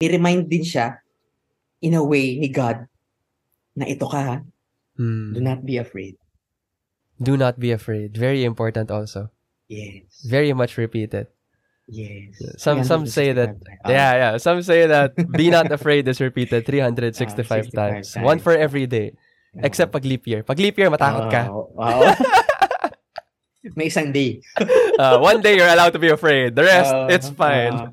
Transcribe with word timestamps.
i-remind 0.00 0.48
din 0.48 0.64
siya 0.64 1.00
in 1.80 1.94
a 1.96 2.04
way 2.04 2.36
ni 2.36 2.48
God 2.48 2.84
na 3.76 3.84
ito 3.88 4.08
ka 4.08 4.20
ha. 4.20 4.36
Hmm. 4.96 5.32
Do 5.36 5.40
not 5.40 5.64
be 5.64 5.76
afraid. 5.76 6.16
Do 7.20 7.36
not 7.36 7.60
be 7.60 7.72
afraid. 7.72 8.16
Very 8.16 8.44
important 8.44 8.90
also. 8.90 9.28
Yes. 9.68 10.24
Very 10.24 10.52
much 10.52 10.76
repeated. 10.76 11.28
Yes. 11.88 12.36
Some 12.58 12.82
some 12.84 13.06
say 13.06 13.32
that 13.32 13.56
365 13.56 13.62
times. 13.62 13.80
Ah, 13.84 13.90
yeah, 13.92 14.12
yeah. 14.16 14.32
Some 14.42 14.60
say 14.60 14.84
that 14.90 15.14
be 15.38 15.48
not 15.48 15.70
afraid 15.70 16.08
is 16.08 16.20
repeated 16.20 16.66
365 16.66 16.66
Ah, 16.66 17.72
65 17.72 17.72
times. 17.72 18.12
times. 18.12 18.24
One 18.24 18.38
for 18.40 18.52
every 18.56 18.84
day. 18.88 19.16
oo. 19.56 19.60
Except 19.64 19.92
pag 19.92 20.04
leap 20.04 20.26
year. 20.28 20.42
Pag 20.42 20.58
leap 20.60 20.76
year, 20.76 20.90
matakot 20.92 21.30
ka. 21.32 21.42
Oo. 21.48 21.72
May 23.78 23.90
isang 23.90 24.12
day. 24.14 24.40
Uh, 24.98 25.18
one 25.18 25.42
day 25.42 25.56
you're 25.58 25.68
allowed 25.70 25.92
to 25.92 25.98
be 25.98 26.08
afraid. 26.08 26.54
The 26.54 26.62
rest, 26.62 26.94
it's 27.10 27.28
fine. 27.28 27.90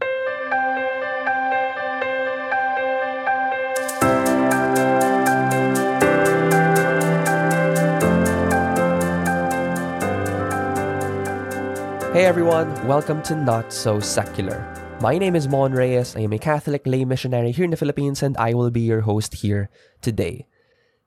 Hey 12.14 12.26
everyone, 12.26 12.70
welcome 12.86 13.24
to 13.24 13.36
Not 13.36 13.74
So 13.74 14.00
Secular. 14.00 14.62
My 15.02 15.18
name 15.18 15.36
is 15.36 15.48
Mon 15.48 15.72
Reyes. 15.72 16.16
I 16.16 16.20
am 16.20 16.34
a 16.34 16.38
Catholic 16.38 16.86
lay 16.86 17.06
missionary 17.06 17.50
here 17.50 17.66
in 17.66 17.72
the 17.72 17.76
Philippines, 17.76 18.22
and 18.22 18.38
I 18.38 18.54
will 18.54 18.70
be 18.70 18.82
your 18.82 19.02
host 19.02 19.34
here 19.34 19.72
today. 20.00 20.46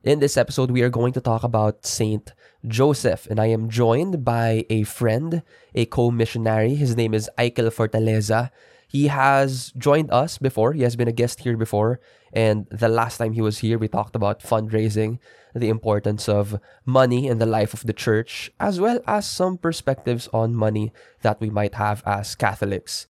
In 0.03 0.19
this 0.19 0.37
episode, 0.37 0.73
we 0.73 0.83
are 0.83 0.91
going 0.91 1.13
to 1.13 1.21
talk 1.21 1.45
about 1.45 1.87
Saint 1.87 2.33
Joseph, 2.67 3.29
and 3.31 3.39
I 3.39 3.47
am 3.47 3.71
joined 3.71 4.25
by 4.25 4.67
a 4.69 4.83
friend, 4.83 5.45
a 5.77 5.87
co 5.87 6.11
missionary. 6.11 6.75
His 6.75 6.97
name 6.97 7.15
is 7.15 7.31
Aikel 7.39 7.71
Fortaleza. 7.71 8.51
He 8.97 9.09
has 9.09 9.77
joined 9.77 10.11
us 10.11 10.39
before, 10.39 10.73
he 10.73 10.81
has 10.81 10.97
been 10.97 11.07
a 11.07 11.13
guest 11.21 11.41
here 11.41 11.59
before, 11.59 12.01
and 12.33 12.65
the 12.71 12.89
last 12.89 13.19
time 13.19 13.35
he 13.35 13.43
was 13.43 13.59
here, 13.59 13.77
we 13.77 13.89
talked 13.89 14.17
about 14.17 14.41
fundraising, 14.41 15.19
the 15.55 15.69
importance 15.69 16.31
of 16.31 16.59
money 16.87 17.29
in 17.29 17.37
the 17.37 17.45
life 17.45 17.75
of 17.75 17.85
the 17.85 17.93
church, 17.93 18.51
as 18.59 18.81
well 18.81 19.01
as 19.07 19.29
some 19.29 19.59
perspectives 19.59 20.33
on 20.33 20.57
money 20.57 20.95
that 21.21 21.43
we 21.43 21.51
might 21.51 21.75
have 21.75 22.03
as 22.07 22.35
Catholics. 22.35 23.07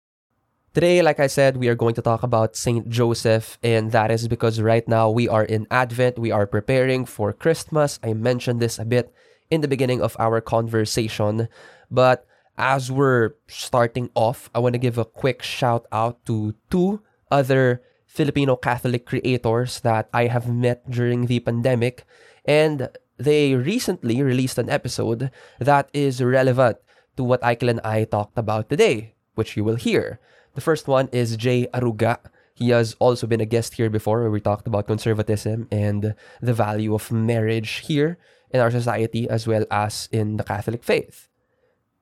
Today, 0.73 1.03
like 1.03 1.19
I 1.19 1.27
said, 1.27 1.55
we 1.55 1.69
are 1.69 1.77
going 1.77 1.93
to 1.93 2.01
talk 2.01 2.23
about 2.23 2.55
Saint 2.55 2.89
Joseph, 2.89 3.59
and 3.61 3.91
that 3.91 4.09
is 4.09 4.27
because 4.27 4.59
right 4.59 4.87
now 4.87 5.11
we 5.11 5.29
are 5.29 5.45
in 5.45 5.67
Advent. 5.69 6.17
We 6.17 6.31
are 6.31 6.47
preparing 6.47 7.05
for 7.05 7.31
Christmas. 7.31 7.99
I 8.01 8.17
mentioned 8.17 8.59
this 8.59 8.79
a 8.79 8.85
bit 8.85 9.13
in 9.51 9.61
the 9.61 9.69
beginning 9.69 10.01
of 10.01 10.17
our 10.17 10.41
conversation, 10.41 11.47
but 11.91 12.25
as 12.57 12.91
we're 12.91 13.35
starting 13.47 14.09
off, 14.15 14.49
I 14.55 14.59
want 14.59 14.73
to 14.73 14.79
give 14.79 14.97
a 14.97 15.05
quick 15.05 15.43
shout 15.43 15.85
out 15.91 16.25
to 16.25 16.55
two 16.69 17.01
other 17.31 17.81
Filipino 18.05 18.55
Catholic 18.55 19.05
creators 19.05 19.81
that 19.81 20.09
I 20.13 20.27
have 20.27 20.47
met 20.47 20.89
during 20.89 21.25
the 21.25 21.39
pandemic, 21.39 22.05
and 22.45 22.89
they 23.17 23.55
recently 23.55 24.21
released 24.21 24.57
an 24.57 24.69
episode 24.69 25.31
that 25.59 25.89
is 25.93 26.23
relevant 26.23 26.77
to 27.17 27.23
what 27.23 27.41
Eichel 27.41 27.69
and 27.69 27.81
I 27.83 28.05
talked 28.05 28.37
about 28.37 28.69
today, 28.69 29.15
which 29.35 29.57
you 29.57 29.63
will 29.63 29.75
hear. 29.75 30.19
The 30.53 30.61
first 30.61 30.87
one 30.87 31.09
is 31.11 31.35
Jay 31.35 31.67
Aruga. 31.73 32.19
He 32.53 32.69
has 32.69 32.95
also 32.99 33.27
been 33.27 33.41
a 33.41 33.45
guest 33.45 33.73
here 33.75 33.89
before 33.89 34.21
where 34.21 34.31
we 34.31 34.39
talked 34.39 34.67
about 34.67 34.87
conservatism 34.87 35.67
and 35.71 36.15
the 36.41 36.53
value 36.53 36.95
of 36.95 37.11
marriage 37.11 37.83
here 37.87 38.17
in 38.51 38.61
our 38.61 38.71
society 38.71 39.29
as 39.29 39.45
well 39.45 39.65
as 39.69 40.07
in 40.11 40.37
the 40.37 40.43
Catholic 40.43 40.83
faith. 40.83 41.27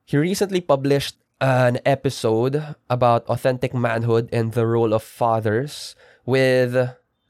He 0.06 0.18
recently 0.18 0.60
published 0.62 1.16
an 1.40 1.80
episode 1.86 2.76
about 2.90 3.26
authentic 3.28 3.74
manhood 3.74 4.30
and 4.32 4.52
the 4.52 4.68
role 4.68 4.94
of 4.94 5.04
fathers 5.04 5.96
with 6.26 6.74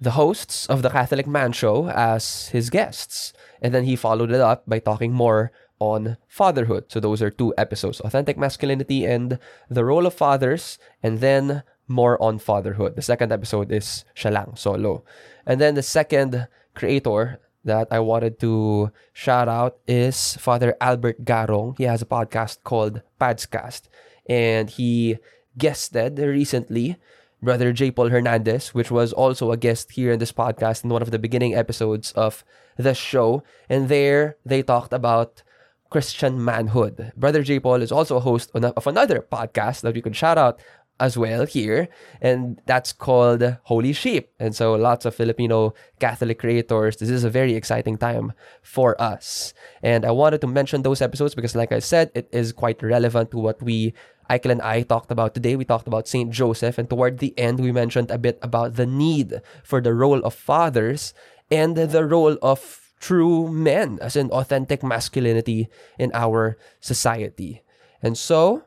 the 0.01 0.11
hosts 0.11 0.65
of 0.67 0.81
the 0.81 0.89
Catholic 0.89 1.27
Man 1.27 1.51
Show 1.51 1.89
as 1.89 2.47
his 2.49 2.69
guests. 2.69 3.33
And 3.61 3.73
then 3.73 3.83
he 3.85 3.95
followed 3.95 4.31
it 4.31 4.41
up 4.41 4.63
by 4.67 4.79
talking 4.79 5.13
more 5.13 5.51
on 5.79 6.17
fatherhood. 6.27 6.85
So 6.89 6.99
those 6.99 7.21
are 7.21 7.29
two 7.29 7.53
episodes 7.57 8.01
authentic 8.01 8.37
masculinity 8.37 9.05
and 9.05 9.39
the 9.69 9.85
role 9.85 10.05
of 10.05 10.13
fathers, 10.13 10.79
and 11.01 11.19
then 11.19 11.63
more 11.87 12.21
on 12.21 12.39
fatherhood. 12.39 12.95
The 12.95 13.01
second 13.01 13.31
episode 13.31 13.71
is 13.71 14.03
Shalang 14.15 14.57
solo. 14.57 15.03
And 15.45 15.61
then 15.61 15.75
the 15.75 15.83
second 15.83 16.47
creator 16.73 17.39
that 17.63 17.87
I 17.91 17.99
wanted 17.99 18.39
to 18.41 18.91
shout 19.13 19.47
out 19.47 19.77
is 19.87 20.35
Father 20.37 20.75
Albert 20.81 21.23
Garong. 21.25 21.77
He 21.77 21.83
has 21.85 22.01
a 22.01 22.05
podcast 22.05 22.63
called 22.63 23.01
Padscast, 23.19 23.83
and 24.27 24.69
he 24.69 25.17
guested 25.57 26.19
recently 26.19 26.97
Brother 27.41 27.73
J. 27.73 27.91
Paul 27.91 28.09
Hernandez, 28.09 28.73
which 28.73 28.89
was 28.89 29.11
also 29.11 29.51
a 29.51 29.57
guest 29.57 29.91
here 29.91 30.11
in 30.11 30.19
this 30.19 30.31
podcast 30.31 30.83
in 30.83 30.89
one 30.89 31.01
of 31.01 31.11
the 31.11 31.19
beginning 31.19 31.55
episodes 31.55 32.11
of 32.13 32.43
the 32.77 32.93
show. 32.93 33.43
And 33.69 33.89
there 33.89 34.37
they 34.45 34.63
talked 34.63 34.93
about 34.93 35.43
Christian 35.89 36.43
manhood. 36.43 37.11
Brother 37.15 37.43
J. 37.43 37.59
Paul 37.59 37.81
is 37.81 37.91
also 37.91 38.17
a 38.17 38.21
host 38.21 38.49
of 38.55 38.87
another 38.87 39.21
podcast 39.21 39.81
that 39.81 39.93
we 39.93 40.01
could 40.01 40.15
shout 40.15 40.37
out 40.37 40.59
as 40.99 41.17
well 41.17 41.45
here, 41.45 41.89
and 42.21 42.61
that's 42.65 42.93
called 42.93 43.57
Holy 43.63 43.93
Sheep. 43.93 44.29
And 44.39 44.55
so 44.55 44.73
lots 44.73 45.05
of 45.05 45.15
Filipino 45.15 45.73
Catholic 45.99 46.39
creators. 46.39 46.97
This 46.97 47.09
is 47.09 47.23
a 47.23 47.29
very 47.29 47.55
exciting 47.55 47.97
time 47.97 48.33
for 48.61 48.99
us. 49.01 49.53
And 49.81 50.05
I 50.05 50.11
wanted 50.11 50.41
to 50.41 50.47
mention 50.47 50.83
those 50.83 51.01
episodes 51.01 51.35
because, 51.35 51.55
like 51.55 51.71
I 51.71 51.79
said, 51.79 52.11
it 52.15 52.29
is 52.31 52.53
quite 52.53 52.81
relevant 52.83 53.31
to 53.31 53.37
what 53.37 53.61
we 53.61 53.93
Eichel 54.29 54.51
and 54.51 54.61
I 54.61 54.83
talked 54.83 55.11
about 55.11 55.33
today. 55.33 55.55
We 55.55 55.65
talked 55.65 55.87
about 55.87 56.07
Saint 56.07 56.31
Joseph, 56.31 56.77
and 56.77 56.89
toward 56.89 57.19
the 57.19 57.37
end, 57.37 57.59
we 57.59 57.71
mentioned 57.71 58.09
a 58.09 58.17
bit 58.17 58.39
about 58.41 58.75
the 58.75 58.85
need 58.85 59.41
for 59.63 59.81
the 59.81 59.93
role 59.93 60.23
of 60.23 60.33
fathers 60.33 61.13
and 61.51 61.75
the 61.75 62.05
role 62.05 62.37
of 62.41 62.93
true 62.99 63.51
men, 63.51 63.99
as 64.01 64.15
in 64.15 64.31
authentic 64.31 64.81
masculinity 64.81 65.67
in 65.99 66.09
our 66.13 66.57
society. 66.79 67.61
And 68.01 68.17
so, 68.17 68.63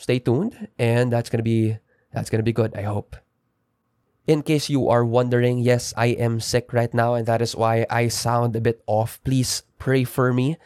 stay 0.00 0.18
tuned, 0.18 0.56
and 0.80 1.12
that's 1.12 1.28
gonna 1.28 1.44
be 1.44 1.76
that's 2.12 2.32
gonna 2.32 2.46
be 2.46 2.56
good. 2.56 2.72
I 2.74 2.88
hope. 2.88 3.14
In 4.26 4.42
case 4.42 4.70
you 4.70 4.88
are 4.88 5.04
wondering, 5.04 5.58
yes, 5.58 5.92
I 5.96 6.16
am 6.16 6.40
sick 6.40 6.72
right 6.72 6.92
now, 6.92 7.14
and 7.14 7.26
that 7.26 7.42
is 7.42 7.56
why 7.56 7.84
I 7.90 8.08
sound 8.08 8.56
a 8.56 8.60
bit 8.60 8.80
off. 8.86 9.20
Please 9.24 9.62
pray 9.78 10.04
for 10.04 10.32
me 10.32 10.56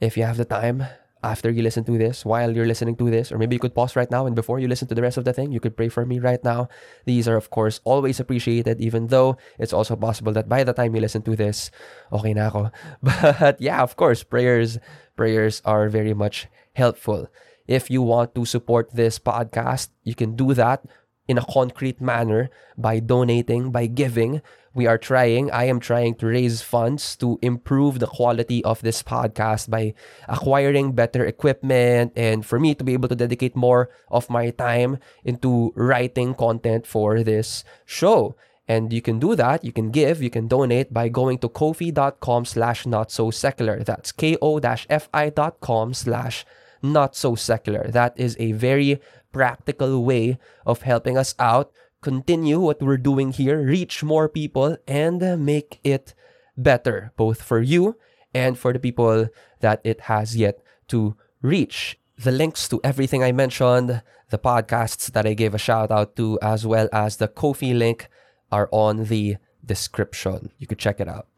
if 0.00 0.16
you 0.16 0.24
have 0.24 0.38
the 0.38 0.48
time 0.48 0.86
after 1.22 1.50
you 1.50 1.62
listen 1.62 1.84
to 1.84 1.98
this, 1.98 2.24
while 2.24 2.50
you're 2.50 2.66
listening 2.66 2.96
to 2.96 3.10
this, 3.10 3.30
or 3.30 3.38
maybe 3.38 3.54
you 3.54 3.60
could 3.60 3.74
pause 3.74 3.94
right 3.94 4.10
now 4.10 4.26
and 4.26 4.34
before 4.34 4.58
you 4.58 4.68
listen 4.68 4.88
to 4.88 4.94
the 4.94 5.02
rest 5.02 5.18
of 5.18 5.24
the 5.24 5.32
thing, 5.32 5.52
you 5.52 5.60
could 5.60 5.76
pray 5.76 5.88
for 5.88 6.06
me 6.06 6.18
right 6.18 6.42
now. 6.44 6.68
These 7.04 7.28
are, 7.28 7.36
of 7.36 7.50
course, 7.50 7.80
always 7.84 8.20
appreciated, 8.20 8.80
even 8.80 9.08
though 9.08 9.36
it's 9.58 9.72
also 9.72 9.96
possible 9.96 10.32
that 10.32 10.48
by 10.48 10.64
the 10.64 10.72
time 10.72 10.94
you 10.94 11.00
listen 11.00 11.22
to 11.22 11.36
this, 11.36 11.70
okay 12.12 12.32
na 12.32 12.48
ako. 12.48 12.70
But 13.02 13.60
yeah, 13.60 13.82
of 13.82 13.96
course, 13.96 14.22
prayers, 14.22 14.78
prayers 15.16 15.60
are 15.64 15.88
very 15.88 16.14
much 16.14 16.48
helpful. 16.72 17.28
If 17.70 17.86
you 17.86 18.02
want 18.02 18.34
to 18.34 18.42
support 18.42 18.90
this 18.90 19.22
podcast, 19.22 19.94
you 20.02 20.18
can 20.18 20.34
do 20.34 20.54
that 20.58 20.82
in 21.28 21.38
a 21.38 21.46
concrete 21.46 22.00
manner 22.02 22.50
by 22.76 22.98
donating, 22.98 23.70
by 23.70 23.86
giving. 23.86 24.42
We 24.74 24.88
are 24.90 24.98
trying, 24.98 25.52
I 25.52 25.70
am 25.70 25.78
trying 25.78 26.16
to 26.16 26.26
raise 26.26 26.62
funds 26.62 27.14
to 27.22 27.38
improve 27.42 28.00
the 28.00 28.10
quality 28.10 28.64
of 28.64 28.82
this 28.82 29.04
podcast 29.04 29.70
by 29.70 29.94
acquiring 30.26 30.98
better 30.98 31.24
equipment 31.24 32.10
and 32.16 32.44
for 32.44 32.58
me 32.58 32.74
to 32.74 32.82
be 32.82 32.92
able 32.92 33.06
to 33.06 33.14
dedicate 33.14 33.54
more 33.54 33.88
of 34.10 34.28
my 34.28 34.50
time 34.50 34.98
into 35.22 35.72
writing 35.76 36.34
content 36.34 36.88
for 36.88 37.22
this 37.22 37.62
show. 37.86 38.34
And 38.66 38.92
you 38.92 39.00
can 39.00 39.20
do 39.20 39.36
that, 39.36 39.64
you 39.64 39.70
can 39.70 39.92
give, 39.92 40.20
you 40.20 40.30
can 40.30 40.48
donate 40.48 40.92
by 40.92 41.08
going 41.08 41.38
to 41.38 41.48
kofi.com 41.48 42.44
slash 42.46 42.84
not 42.84 43.12
so 43.12 43.30
secular. 43.30 43.84
That's 43.84 44.10
ko-fi.com 44.10 45.94
slash 45.94 46.44
not 46.82 47.16
so 47.16 47.34
secular. 47.34 47.88
That 47.88 48.18
is 48.18 48.36
a 48.38 48.52
very 48.52 49.00
practical 49.32 50.04
way 50.04 50.38
of 50.66 50.82
helping 50.82 51.16
us 51.16 51.34
out, 51.38 51.72
continue 52.02 52.58
what 52.58 52.82
we're 52.82 52.96
doing 52.96 53.32
here, 53.32 53.62
reach 53.62 54.02
more 54.02 54.28
people, 54.28 54.76
and 54.86 55.44
make 55.44 55.80
it 55.84 56.14
better, 56.56 57.12
both 57.16 57.42
for 57.42 57.60
you 57.60 57.96
and 58.34 58.58
for 58.58 58.72
the 58.72 58.78
people 58.78 59.28
that 59.60 59.80
it 59.84 60.02
has 60.02 60.36
yet 60.36 60.60
to 60.88 61.16
reach. 61.42 61.98
The 62.18 62.32
links 62.32 62.68
to 62.68 62.80
everything 62.84 63.22
I 63.22 63.32
mentioned, 63.32 64.02
the 64.28 64.38
podcasts 64.38 65.10
that 65.12 65.26
I 65.26 65.34
gave 65.34 65.54
a 65.54 65.58
shout 65.58 65.90
out 65.90 66.16
to, 66.16 66.38
as 66.42 66.66
well 66.66 66.88
as 66.92 67.16
the 67.16 67.28
Kofi 67.28 67.76
link 67.76 68.08
are 68.52 68.68
on 68.72 69.04
the 69.04 69.36
description. 69.64 70.50
You 70.58 70.66
could 70.66 70.78
check 70.78 71.00
it 71.00 71.08
out. 71.08 71.28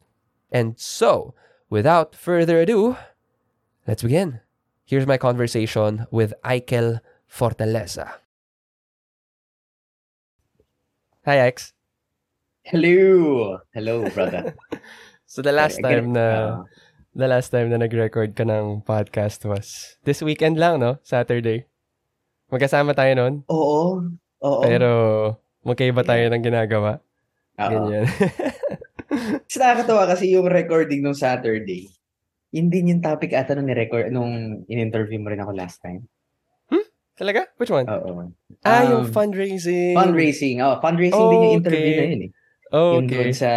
And 0.50 0.78
so, 0.78 1.34
without 1.70 2.14
further 2.14 2.60
ado, 2.60 2.96
let's 3.86 4.02
begin. 4.02 4.40
Here's 4.92 5.08
my 5.08 5.16
conversation 5.16 6.04
with 6.12 6.36
Aikel 6.44 7.00
Fortaleza. 7.24 8.20
Hi, 11.24 11.48
X. 11.48 11.72
Hello! 12.60 13.56
Hello, 13.72 14.04
brother. 14.12 14.52
So 15.24 15.40
the 15.40 15.48
last 15.48 15.80
get 15.80 15.88
time 15.88 16.12
na 16.12 16.28
Ah, 16.28 16.68
the 17.16 17.24
last 17.24 17.48
time 17.48 17.72
na 17.72 17.80
nag-record 17.80 18.36
ka 18.36 18.44
ng 18.44 18.84
podcast 18.84 19.48
was 19.48 19.96
this 20.04 20.20
weekend 20.20 20.60
lang, 20.60 20.84
no? 20.84 21.00
Saturday. 21.00 21.64
Magkasama 22.52 22.92
tayo 22.92 23.16
noon. 23.16 23.34
oo. 23.48 24.12
Oo. 24.44 24.60
Pero 24.60 24.90
Magkaiba 25.64 26.04
tayo 26.04 26.28
ng 26.28 26.44
ginagawa. 26.44 27.00
Oo. 27.56 27.88
Ganyan. 27.88 28.04
Kasi 29.48 29.56
nakakatawa 29.56 30.04
kasi 30.04 30.36
yung 30.36 30.52
recording 30.52 31.00
nung 31.00 31.16
Saturday, 31.16 31.88
yun 32.52 32.68
din 32.68 32.88
yung 32.88 33.00
topic 33.00 33.32
ata 33.32 33.56
nung 33.56 33.66
ni-record, 33.66 34.12
nung 34.12 34.62
in-interview 34.68 35.18
mo 35.18 35.32
rin 35.32 35.40
ako 35.40 35.52
last 35.52 35.80
time. 35.80 36.04
Talaga? 37.12 37.44
Which 37.60 37.68
one? 37.68 37.84
Oo. 37.86 38.32
ah, 38.64 38.82
yung 38.88 39.04
Um, 39.04 39.12
fundraising. 39.12 39.92
Fundraising. 39.92 40.64
Oh, 40.64 40.80
fundraising 40.80 41.20
din 41.28 41.40
yung 41.44 41.56
interview 41.60 41.92
Okay. 41.92 42.00
na 42.00 42.06
yun 42.08 42.22
eh. 42.24 42.30
Oh, 42.72 42.96
Yung 42.96 43.04
okay. 43.04 43.16
doon 43.20 43.32
sa 43.36 43.50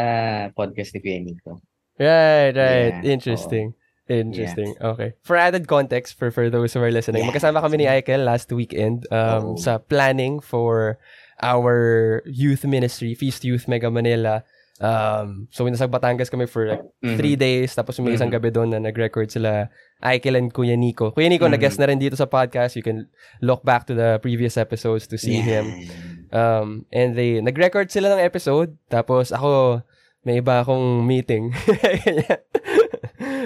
podcast 0.52 0.92
ni 0.92 1.00
Kuya 1.00 1.20
Nico. 1.24 1.64
Right, 1.96 2.52
right. 2.52 3.00
Yeah, 3.00 3.16
Interesting. 3.16 3.72
Interesting. 4.12 4.76
Okay. 4.76 5.16
For 5.24 5.40
added 5.40 5.72
context, 5.72 6.20
for 6.20 6.30
for 6.30 6.52
those 6.52 6.76
who 6.76 6.84
are 6.84 6.92
listening, 6.92 7.24
Yeah. 7.24 7.32
magkasama 7.32 7.64
kami 7.64 7.80
ni 7.80 7.88
Aikel 7.88 8.28
last 8.28 8.52
weekend 8.52 9.08
um, 9.10 9.56
Oo. 9.56 9.58
sa 9.58 9.80
planning 9.80 10.44
for 10.44 11.00
our 11.40 12.22
youth 12.28 12.68
ministry, 12.68 13.16
Feast 13.16 13.48
Youth 13.48 13.72
Mega 13.72 13.88
Manila. 13.88 14.44
Um, 14.76 15.48
so, 15.50 15.64
nasa 15.64 15.88
Batangas 15.88 16.28
kami 16.28 16.46
for 16.46 16.68
like 16.68 16.84
Mhm. 17.00 17.16
three 17.16 17.36
days. 17.36 17.72
Tapos 17.72 17.96
may 18.04 18.12
isang 18.12 18.28
Mhm. 18.28 18.36
gabi 18.36 18.50
doon 18.52 18.70
na 18.76 18.80
nag-record 18.84 19.32
sila 19.32 19.72
Aikel 20.04 20.36
and 20.36 20.52
Kuya 20.52 20.76
Nico. 20.76 21.16
Kuya 21.16 21.32
Nico, 21.32 21.48
Mhm. 21.48 21.56
nag-guest 21.56 21.80
na 21.80 21.88
rin 21.88 21.96
dito 21.96 22.14
sa 22.14 22.28
podcast. 22.28 22.76
You 22.76 22.84
can 22.84 23.08
look 23.40 23.64
back 23.64 23.88
to 23.88 23.96
the 23.96 24.20
previous 24.20 24.60
episodes 24.60 25.08
to 25.08 25.16
see 25.16 25.40
him. 25.40 25.88
Um, 26.36 26.84
and 26.92 27.16
they, 27.16 27.40
nag-record 27.40 27.88
sila 27.88 28.12
ng 28.12 28.20
episode, 28.20 28.76
tapos 28.92 29.32
ako, 29.32 29.80
may 30.28 30.44
iba 30.44 30.60
akong 30.60 31.08
meeting. 31.08 31.54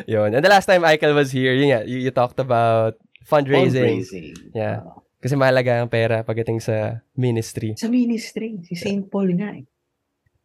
yun. 0.09 0.33
And 0.33 0.41
the 0.41 0.49
last 0.49 0.65
time 0.65 0.81
Michael 0.81 1.13
was 1.13 1.29
here, 1.29 1.53
yun 1.53 1.69
nga, 1.69 1.81
you, 1.85 1.99
you 1.99 2.11
talked 2.11 2.39
about 2.39 2.97
fundraising. 3.21 4.01
Fundraising. 4.01 4.33
Yeah. 4.55 4.81
Kasi 5.19 5.35
mahalaga 5.35 5.83
ang 5.83 5.91
pera 5.91 6.23
pagdating 6.23 6.63
sa 6.63 7.03
ministry. 7.13 7.75
Sa 7.75 7.91
ministry, 7.91 8.63
si 8.63 8.73
St. 8.73 9.03
Paul 9.05 9.35
nga 9.35 9.51
eh. 9.53 9.67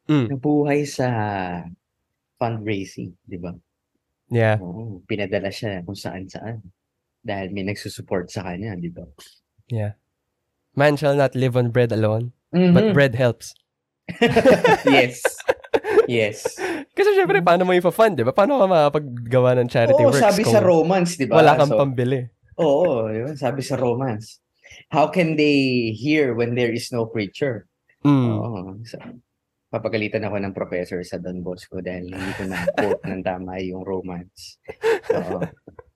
Mm. 0.05 0.27
Nabuhay 0.37 0.85
sa 0.85 1.09
fundraising, 2.37 3.17
di 3.25 3.41
ba? 3.41 3.57
Yeah. 4.29 4.61
Oo, 4.61 5.01
pinadala 5.09 5.49
siya 5.49 5.81
kung 5.85 5.97
saan-saan. 5.97 6.61
Dahil 7.25 7.57
may 7.57 7.65
nagsusupport 7.65 8.29
sa 8.29 8.45
kanya, 8.45 8.77
di 8.77 8.93
ba? 8.93 9.05
Man 10.77 10.99
shall 11.01 11.17
not 11.17 11.33
live 11.33 11.57
on 11.57 11.73
bread 11.73 11.89
alone, 11.89 12.35
but 12.53 12.85
Mhm. 12.85 12.93
bread 12.93 13.15
helps. 13.17 13.55
yes. 14.85 15.25
Yes. 16.05 16.45
Kasi 16.93 17.17
syempre, 17.17 17.41
paano 17.41 17.65
mo 17.65 17.73
ipa-fund, 17.73 18.21
di 18.21 18.25
ba? 18.27 18.37
Paano 18.37 18.61
ka 18.61 18.67
makapaggawa 18.69 19.57
ng 19.57 19.69
charity 19.73 20.05
Oo, 20.05 20.13
works 20.13 20.21
sabi 20.21 20.45
sa 20.45 20.61
romance, 20.61 21.17
di 21.17 21.25
ba? 21.25 21.41
wala 21.41 21.57
kang 21.57 21.73
So, 21.73 21.81
pambili? 21.81 22.29
Oo, 22.61 23.09
yun, 23.09 23.33
sabi 23.41 23.65
sa 23.65 23.81
romance. 23.81 24.45
How 24.93 25.09
can 25.09 25.41
they 25.41 25.91
hear 25.97 26.37
when 26.37 26.53
there 26.53 26.71
is 26.71 26.93
no 26.93 27.09
preacher? 27.09 27.65
Mm. 28.05 28.29
Oo. 28.37 28.61
So, 28.85 29.01
papagalitan 29.75 30.23
ako 30.23 30.39
ng 30.39 30.55
professor 30.55 31.03
sa 31.03 31.19
Don 31.19 31.43
Bosco 31.43 31.83
dahil 31.83 32.15
hindi 32.15 32.33
ko 32.39 32.43
na-quote 32.47 33.03
ng 33.11 33.21
tama 33.27 33.59
yung 33.59 33.83
romance. 33.83 34.63
Oo. 35.11 35.43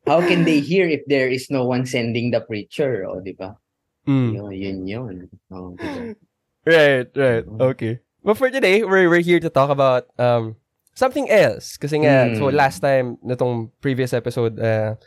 How 0.03 0.19
can 0.27 0.43
they 0.43 0.59
hear 0.59 0.91
if 0.91 1.07
there 1.07 1.31
is 1.31 1.47
no 1.47 1.63
one 1.63 1.87
sending 1.87 2.35
the 2.35 2.43
preacher? 2.43 3.07
O, 3.07 3.23
di 3.23 3.39
ba? 3.39 3.55
Mm. 4.09 4.31
Yun, 4.35 4.53
yun, 4.57 4.79
yun. 4.89 5.15
Oo, 5.55 5.79
di 5.79 5.87
ba? 5.87 6.01
Right, 6.67 7.07
right. 7.15 7.45
Okay. 7.47 8.03
But 8.25 8.35
for 8.35 8.51
today, 8.51 8.83
we're 8.83 9.07
we're 9.07 9.23
here 9.25 9.39
to 9.39 9.49
talk 9.49 9.71
about 9.71 10.11
um 10.19 10.59
something 10.93 11.31
else. 11.31 11.79
Kasi 11.79 12.03
nga, 12.03 12.29
Mm. 12.29 12.35
so 12.37 12.51
last 12.51 12.83
time, 12.83 13.15
natong 13.23 13.71
previous 13.79 14.11
episode, 14.11 14.59
uh, 14.59 14.99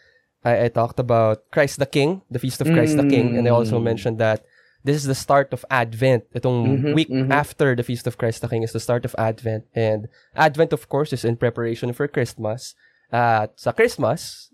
I, 0.42 0.66
I 0.66 0.68
talked 0.72 0.98
about 0.98 1.44
Christ 1.52 1.78
the 1.78 1.90
King, 1.90 2.24
the 2.32 2.40
Feast 2.40 2.64
of 2.64 2.72
Christ 2.72 2.96
the 2.96 3.06
King, 3.06 3.36
and 3.36 3.44
I 3.46 3.52
also 3.52 3.78
Mm. 3.78 3.94
mentioned 3.94 4.18
that 4.24 4.42
this 4.84 4.96
is 4.98 5.06
the 5.06 5.16
start 5.16 5.54
of 5.54 5.66
Advent. 5.70 6.26
Itong 6.34 6.80
Mhm, 6.82 6.94
week 6.96 7.10
mhm. 7.10 7.30
after 7.30 7.76
the 7.76 7.84
Feast 7.84 8.08
of 8.08 8.18
Christ 8.18 8.42
the 8.42 8.50
King 8.50 8.64
is 8.64 8.74
the 8.74 8.80
start 8.82 9.06
of 9.06 9.14
Advent. 9.18 9.66
And 9.76 10.08
Advent, 10.36 10.74
of 10.74 10.90
course, 10.90 11.14
is 11.14 11.26
in 11.26 11.38
preparation 11.38 11.94
for 11.94 12.08
Christmas. 12.08 12.74
At 13.12 13.60
sa 13.60 13.72
Christmas, 13.76 14.50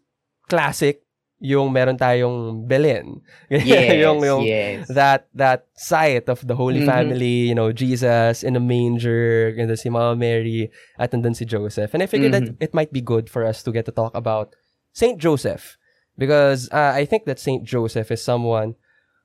classic, 0.50 1.04
yung 1.38 1.70
meron 1.72 1.98
tayong 2.02 2.66
Belen. 2.66 3.22
Yes, 3.54 3.94
yung, 4.02 4.26
yung, 4.26 4.42
yes. 4.44 4.90
that 4.90 5.30
that 5.38 5.70
sight 5.78 6.26
of 6.26 6.42
the 6.42 6.58
Holy 6.58 6.82
Mhm. 6.82 6.90
Family, 6.90 7.54
you 7.54 7.56
know, 7.56 7.70
Jesus 7.70 8.42
in 8.42 8.58
a 8.58 8.64
manger, 8.64 9.54
and 9.54 9.70
si 9.78 9.90
Mama 9.94 10.18
Mary, 10.18 10.74
at 10.98 11.14
nandun 11.14 11.38
si 11.38 11.46
Joseph. 11.46 11.94
And 11.94 12.02
I 12.02 12.10
figured 12.10 12.34
that 12.34 12.50
Mhm. 12.50 12.58
it 12.58 12.74
might 12.74 12.90
be 12.90 13.06
good 13.06 13.30
for 13.30 13.46
us 13.46 13.62
to 13.62 13.70
get 13.70 13.86
to 13.86 13.94
talk 13.94 14.18
about 14.18 14.58
Saint 14.98 15.22
Joseph 15.22 15.78
because 16.18 16.66
uh, 16.74 16.98
I 16.98 17.06
think 17.06 17.30
that 17.30 17.38
Saint 17.38 17.62
Joseph 17.62 18.10
is 18.10 18.26
someone 18.26 18.74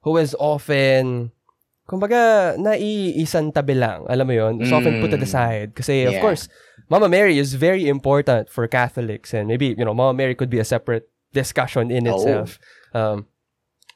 who 0.02 0.18
is 0.18 0.34
often 0.38 1.30
kumbaga 1.86 2.54
naiisan 2.58 3.50
tabi 3.52 3.74
lang, 3.74 4.06
alam 4.06 4.26
mo 4.26 4.32
yon, 4.32 4.62
is 4.62 4.70
often 4.72 5.02
put 5.02 5.10
the 5.10 5.18
Mm. 5.18 5.26
side 5.28 5.68
kasi 5.74 6.06
of 6.06 6.14
course 6.22 6.46
Mama 6.88 7.08
Mary 7.08 7.38
is 7.38 7.54
very 7.54 7.88
important 7.88 8.48
for 8.48 8.66
Catholics 8.68 9.34
and 9.34 9.48
maybe 9.48 9.74
you 9.74 9.84
know 9.84 9.94
Mama 9.94 10.14
Mary 10.14 10.34
could 10.34 10.50
be 10.50 10.60
a 10.60 10.64
separate 10.66 11.08
discussion 11.32 11.90
in 11.90 12.04
Oo. 12.06 12.12
itself. 12.14 12.60
Um, 12.92 13.24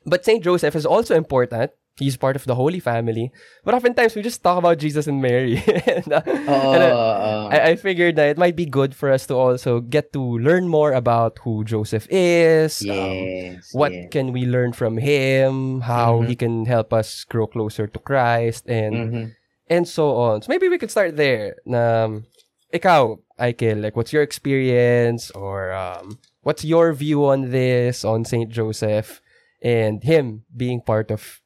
but 0.09 0.25
Saint 0.25 0.41
Joseph 0.43 0.75
is 0.75 0.87
also 0.89 1.13
important. 1.15 1.71
He's 1.99 2.17
part 2.17 2.37
of 2.37 2.45
the 2.45 2.55
Holy 2.55 2.79
Family. 2.79 3.33
But 3.65 3.73
oftentimes 3.75 4.15
we 4.15 4.21
just 4.21 4.43
talk 4.45 4.59
about 4.59 4.77
Jesus 4.77 5.07
and 5.07 5.23
Mary. 5.23 5.57
and, 5.89 6.13
uh, 6.13 6.21
Oo, 6.29 6.37
and, 6.77 6.83
uh. 6.85 7.49
I, 7.51 7.73
I 7.73 7.77
figured 7.77 8.17
that 8.17 8.29
it 8.29 8.37
might 8.37 8.55
be 8.55 8.67
good 8.67 8.95
for 8.95 9.11
us 9.11 9.25
to 9.29 9.35
also 9.35 9.81
get 9.81 10.13
to 10.13 10.21
learn 10.21 10.69
more 10.69 10.93
about 10.93 11.39
who 11.41 11.65
Joseph 11.65 12.07
is. 12.11 12.83
um, 12.85 12.89
yes, 12.89 13.73
what 13.73 13.93
yes. 13.93 14.09
can 14.13 14.33
we 14.37 14.45
learn 14.45 14.73
from 14.77 14.99
him? 15.01 15.81
How 15.81 16.21
Mhm. 16.21 16.29
he 16.29 16.35
can 16.37 16.67
help 16.69 16.93
us 16.93 17.25
grow 17.25 17.47
closer 17.49 17.87
to 17.89 17.99
Christ 17.99 18.69
and 18.69 18.95
Mhm. 18.95 19.25
and 19.73 19.89
so 19.89 20.15
on. 20.21 20.43
So 20.45 20.53
maybe 20.53 20.69
we 20.69 20.77
could 20.77 20.93
start 20.93 21.17
there. 21.17 21.57
Um, 21.65 22.29
ikaw, 22.77 23.17
Aikel, 23.41 23.81
like 23.81 23.97
what's 23.97 24.13
your 24.13 24.23
experience 24.23 25.31
or 25.33 25.73
um, 25.73 26.21
what's 26.45 26.61
your 26.65 26.93
view 26.93 27.25
on 27.25 27.51
this, 27.57 28.05
on 28.05 28.25
Saint 28.29 28.53
Joseph 28.53 29.21
and 29.65 30.05
him 30.05 30.45
being 30.55 30.81
part 30.85 31.09
of 31.11 31.41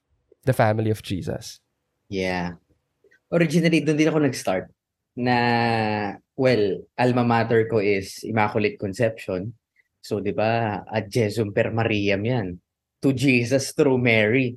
the 0.44 0.56
family 0.56 0.90
of 0.90 1.02
Jesus? 1.02 1.60
Yeah. 2.08 2.58
Originally, 3.30 3.84
doon 3.86 3.98
din 3.98 4.10
ako 4.10 4.18
nag-start 4.26 4.66
na, 5.14 5.36
well, 6.34 6.82
alma 6.98 7.22
mater 7.22 7.70
ko 7.70 7.78
is 7.78 8.26
Immaculate 8.26 8.80
Conception. 8.80 9.54
So, 10.00 10.18
di 10.18 10.32
ba, 10.32 10.82
ad 10.88 11.12
Jesum 11.12 11.52
per 11.52 11.70
Mariam 11.70 12.24
yan. 12.24 12.58
To 13.04 13.12
Jesus 13.12 13.76
through 13.76 14.00
Mary. 14.00 14.56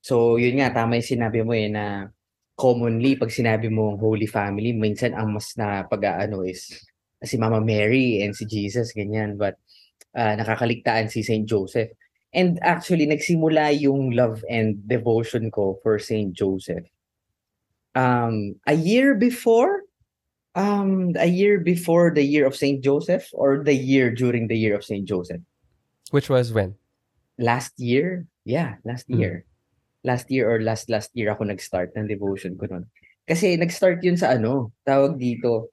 So, 0.00 0.38
yun 0.38 0.62
nga, 0.62 0.70
tama 0.72 1.00
yung 1.02 1.10
sinabi 1.10 1.40
mo 1.42 1.52
eh, 1.52 1.68
na 1.68 2.08
commonly, 2.54 3.18
pag 3.18 3.34
sinabi 3.34 3.66
mo 3.68 3.98
Holy 3.98 4.30
Family, 4.30 4.70
minsan 4.70 5.12
ang 5.12 5.34
mas 5.34 5.52
na 5.58 5.82
pag-aano 5.84 6.46
is 6.46 6.70
si 7.24 7.34
Mama 7.36 7.58
Mary 7.58 8.22
and 8.22 8.32
si 8.36 8.46
Jesus, 8.46 8.94
ganyan. 8.94 9.34
But, 9.34 9.58
ah, 10.14 10.38
nakakaligtaan 10.38 11.10
si 11.10 11.26
Saint 11.26 11.44
Joseph. 11.44 11.90
And 12.34 12.58
actually, 12.62 13.06
nagsimula 13.06 13.78
yung 13.80 14.10
love 14.10 14.42
and 14.50 14.82
devotion 14.88 15.50
ko 15.54 15.78
for 15.82 15.98
Saint 16.02 16.34
Joseph. 16.34 16.84
Um, 17.94 18.58
a 18.66 18.74
year 18.74 19.14
before, 19.14 19.86
um, 20.58 21.14
a 21.14 21.30
year 21.30 21.62
before 21.62 22.10
the 22.10 22.26
year 22.26 22.42
of 22.42 22.58
Saint 22.58 22.82
Joseph, 22.82 23.30
or 23.32 23.62
the 23.62 23.74
year 23.74 24.10
during 24.10 24.50
the 24.50 24.58
year 24.58 24.74
of 24.74 24.84
Saint 24.84 25.06
Joseph. 25.06 25.40
Which 26.10 26.28
was 26.28 26.52
when? 26.52 26.74
Last 27.38 27.78
year, 27.78 28.26
yeah, 28.44 28.82
last 28.84 29.06
Mm. 29.08 29.18
year. 29.18 29.34
Last 30.04 30.28
year 30.30 30.50
or 30.50 30.60
last 30.60 30.90
last 30.90 31.14
year 31.14 31.32
ako 31.32 31.48
nag-start 31.48 31.96
ng 31.96 32.10
devotion 32.10 32.58
ko 32.58 32.66
nun. 32.68 32.84
Kasi 33.24 33.56
nag-start 33.56 34.04
yun 34.04 34.20
sa 34.20 34.36
ano, 34.36 34.68
tawag 34.84 35.16
dito. 35.16 35.72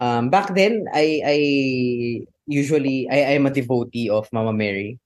Um, 0.00 0.32
back 0.32 0.56
then, 0.56 0.88
I 0.94 1.20
I 1.20 1.38
usually 2.48 3.04
I 3.12 3.36
I'm 3.36 3.44
a 3.44 3.52
devotee 3.52 4.08
of 4.08 4.30
Mama 4.32 4.56
Mary. 4.56 4.96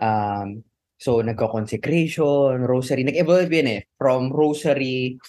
Um, 0.00 0.64
so 0.96 1.20
nagko-consecration, 1.20 2.64
rosary, 2.64 3.04
nag-evolve 3.04 3.52
yun 3.52 3.68
eh 3.68 3.80
from 3.96 4.32
rosary 4.32 5.20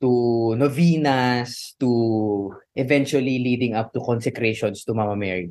to 0.00 0.52
novenas 0.56 1.76
to 1.80 2.52
eventually 2.76 3.40
leading 3.40 3.72
up 3.72 3.92
to 3.92 4.00
consecrations 4.04 4.84
to 4.84 4.92
Mama 4.92 5.16
Mary. 5.16 5.48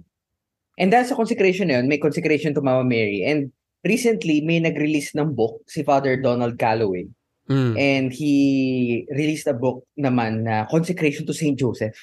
And 0.77 0.89
dahil 0.89 1.06
sa 1.06 1.18
consecration 1.18 1.70
na 1.70 1.82
yun, 1.82 1.89
may 1.89 2.01
consecration 2.01 2.53
to 2.58 2.62
Mama 2.62 2.86
Mary. 2.86 3.22
And 3.25 3.53
recently, 3.86 4.42
may 4.42 4.62
nag-release 4.62 5.13
ng 5.13 5.34
book 5.34 5.62
si 5.70 5.86
Father 5.86 6.18
Donald 6.18 6.58
Calloway. 6.58 7.06
Mm. 7.50 7.74
And 7.77 8.06
he 8.13 9.06
released 9.13 9.46
a 9.46 9.53
book 9.53 9.86
naman 10.00 10.48
na 10.48 10.65
Consecration 10.65 11.25
to 11.30 11.36
Saint 11.36 11.60
Joseph. 11.60 11.98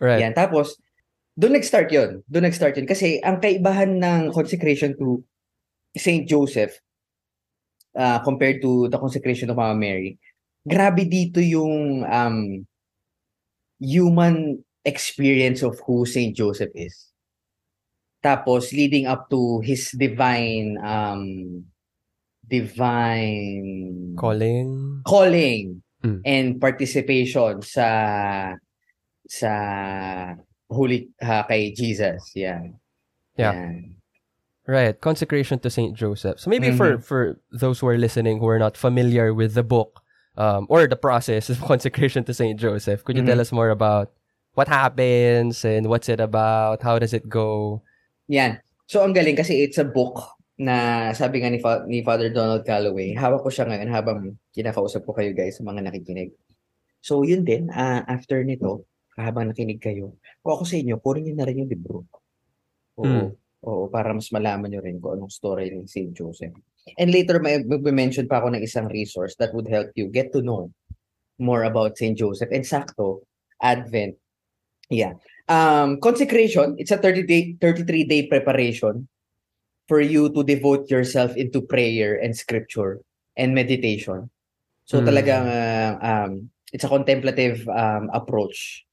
Right. 0.00 0.20
Yan. 0.20 0.32
Tapos, 0.32 0.76
doon 1.36 1.52
nag-start 1.60 1.92
yun. 1.92 2.24
Doon 2.26 2.48
nag-start 2.48 2.80
yun. 2.80 2.88
Kasi 2.88 3.20
ang 3.20 3.38
kaibahan 3.38 4.00
ng 4.00 4.32
consecration 4.32 4.96
to 4.96 5.20
Saint 5.96 6.24
Joseph 6.24 6.80
uh, 7.96 8.18
compared 8.24 8.60
to 8.64 8.88
the 8.88 8.98
consecration 8.98 9.52
of 9.52 9.60
Mama 9.60 9.76
Mary, 9.76 10.18
grabe 10.64 11.04
dito 11.04 11.38
yung 11.38 12.02
um, 12.08 12.64
human 13.78 14.64
experience 14.82 15.60
of 15.62 15.76
who 15.84 16.08
Saint 16.08 16.32
Joseph 16.32 16.72
is. 16.74 17.12
Tapos, 18.24 18.72
leading 18.72 19.06
up 19.06 19.28
to 19.30 19.60
his 19.60 19.92
divine 19.92 20.80
um, 20.82 21.62
divine 22.46 24.14
Calling. 24.16 25.02
calling 25.04 25.82
Mm. 26.06 26.20
and 26.22 26.48
participation 26.60 27.58
sa 27.64 27.88
sa 29.26 29.52
holy 30.68 31.10
ha, 31.20 31.44
kay 31.44 31.72
Jesus. 31.72 32.32
Yan. 32.34 32.76
Yeah. 33.36 33.52
Yan. 33.54 33.96
Right, 34.66 34.98
consecration 34.98 35.62
to 35.62 35.70
Saint 35.70 35.94
Joseph. 35.94 36.42
So 36.42 36.50
maybe 36.50 36.74
Mhm. 36.74 36.76
for 36.76 36.90
for 36.98 37.20
those 37.54 37.78
who 37.78 37.86
are 37.86 37.94
listening 37.98 38.42
who 38.42 38.50
are 38.50 38.58
not 38.58 38.74
familiar 38.74 39.30
with 39.30 39.54
the 39.54 39.62
book 39.62 40.02
um, 40.34 40.66
or 40.66 40.90
the 40.90 40.98
process 40.98 41.46
of 41.46 41.62
consecration 41.70 42.26
to 42.26 42.34
Saint 42.34 42.58
Joseph, 42.58 43.06
could 43.06 43.14
you 43.14 43.22
Mhm. 43.22 43.30
tell 43.30 43.40
us 43.40 43.54
more 43.54 43.70
about 43.70 44.10
what 44.58 44.66
happens 44.66 45.62
and 45.62 45.86
what's 45.86 46.10
it 46.10 46.18
about? 46.18 46.82
How 46.82 46.98
does 46.98 47.14
it 47.14 47.30
go? 47.30 47.78
Yan. 48.26 48.58
So 48.90 49.06
ang 49.06 49.14
galing 49.14 49.38
kasi 49.38 49.62
it's 49.62 49.78
a 49.78 49.86
book 49.86 50.18
na 50.58 51.12
sabi 51.14 51.44
nga 51.44 51.50
ni, 51.52 51.60
Fa- 51.62 51.84
ni 51.86 52.02
Father 52.02 52.32
Donald 52.32 52.66
Calloway, 52.66 53.14
hawak 53.14 53.44
ko 53.46 53.50
siya 53.52 53.70
ngayon 53.70 53.90
habang 53.92 54.18
kinakausap 54.50 55.04
ko 55.06 55.12
kayo 55.14 55.30
guys 55.30 55.60
sa 55.60 55.62
mga 55.62 55.84
nakikinig. 55.84 56.32
So 57.04 57.22
yun 57.22 57.46
din, 57.46 57.70
ah, 57.70 58.02
after 58.08 58.42
nito, 58.42 58.82
habang 59.16 59.48
nakinig 59.50 59.80
kayo, 59.80 60.20
kung 60.44 60.52
ako 60.60 60.64
sa 60.68 60.76
inyo, 60.76 61.00
kunin 61.00 61.24
niyo 61.26 61.34
na 61.36 61.46
rin 61.48 61.60
yung 61.64 61.72
libro. 61.72 62.04
Oo. 63.00 63.04
Hmm. 63.04 63.28
Oo, 63.66 63.90
para 63.90 64.14
mas 64.14 64.30
malaman 64.30 64.70
nyo 64.70 64.80
rin 64.84 65.00
kung 65.00 65.18
anong 65.18 65.32
story 65.32 65.72
ng 65.72 65.88
St. 65.90 66.14
Joseph. 66.14 66.54
And 66.94 67.10
later, 67.10 67.42
may 67.42 67.66
mag-mention 67.66 68.30
pa 68.30 68.38
ako 68.38 68.54
ng 68.54 68.62
isang 68.62 68.86
resource 68.86 69.34
that 69.42 69.50
would 69.56 69.66
help 69.66 69.90
you 69.98 70.06
get 70.06 70.30
to 70.30 70.44
know 70.44 70.70
more 71.40 71.66
about 71.66 71.98
St. 71.98 72.14
Joseph. 72.14 72.52
And 72.54 72.62
sakto, 72.62 73.26
Advent. 73.58 74.14
Yeah. 74.86 75.18
Um, 75.50 75.98
consecration, 75.98 76.78
it's 76.78 76.94
a 76.94 77.00
30-day, 77.00 77.58
33-day 77.58 78.30
preparation 78.30 79.08
for 79.90 79.98
you 79.98 80.30
to 80.30 80.46
devote 80.46 80.86
yourself 80.90 81.34
into 81.34 81.62
prayer 81.62 82.14
and 82.22 82.36
scripture 82.36 83.02
and 83.34 83.54
meditation. 83.54 84.30
So 84.86 85.02
Mm. 85.02 85.06
talagang 85.10 85.44
uh, 85.50 85.92
um, 85.98 86.32
it's 86.70 86.86
a 86.86 86.90
contemplative 86.90 87.66
um, 87.66 88.10
approach 88.14 88.86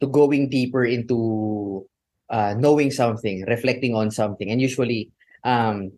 to 0.00 0.06
going 0.06 0.48
deeper 0.48 0.84
into 0.84 1.86
uh, 2.30 2.54
knowing 2.56 2.90
something, 2.90 3.44
reflecting 3.46 3.94
on 3.94 4.10
something. 4.10 4.50
And 4.50 4.60
usually, 4.60 5.10
um, 5.44 5.92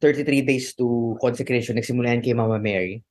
33 0.00 0.42
days 0.42 0.74
to 0.76 1.16
consecration, 1.20 1.76
nagsimulan 1.76 2.22
kay 2.22 2.36
Mama 2.36 2.60
Mary, 2.60 3.02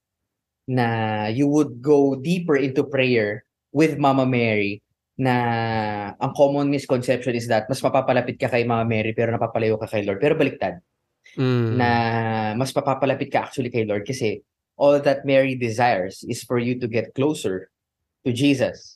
na 0.67 1.25
you 1.27 1.47
would 1.47 1.81
go 1.81 2.15
deeper 2.15 2.55
into 2.55 2.85
prayer 2.85 3.43
with 3.73 3.97
Mama 3.97 4.25
Mary, 4.25 4.81
na 5.15 6.13
ang 6.19 6.31
common 6.35 6.67
misconception 6.69 7.35
is 7.35 7.47
that 7.47 7.65
mas 7.71 7.79
mapapalapit 7.79 8.35
ka 8.35 8.51
kay 8.51 8.67
Mama 8.67 8.83
Mary 8.83 9.15
pero 9.15 9.31
napapalayo 9.31 9.79
ka 9.79 9.87
kay 9.87 10.03
Lord. 10.03 10.19
Pero 10.19 10.35
baliktad, 10.35 10.83
Mm. 11.33 11.81
na 11.81 11.89
mas 12.53 12.69
mapapalapit 12.71 13.33
ka 13.33 13.49
actually 13.49 13.73
kay 13.73 13.81
Lord 13.83 14.05
kasi 14.05 14.45
all 14.77 15.01
that 15.01 15.25
Mary 15.25 15.57
desires 15.57 16.21
is 16.29 16.45
for 16.45 16.61
you 16.61 16.77
to 16.77 16.85
get 16.87 17.17
closer 17.17 17.73
to 18.23 18.29
Jesus. 18.29 18.94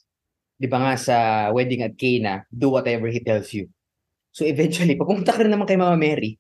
Di 0.60 0.68
ba 0.68 0.78
nga 0.84 0.94
sa 1.00 1.16
wedding 1.56 1.88
at 1.88 1.96
Cana, 1.96 2.44
do 2.52 2.68
whatever 2.76 3.08
He 3.08 3.24
tells 3.24 3.56
you. 3.56 3.72
So 4.36 4.44
eventually, 4.44 5.00
pag 5.00 5.08
pumunta 5.08 5.32
ka 5.32 5.42
rin 5.42 5.56
naman 5.56 5.66
kay 5.66 5.80
Mama 5.80 5.96
Mary, 5.96 6.36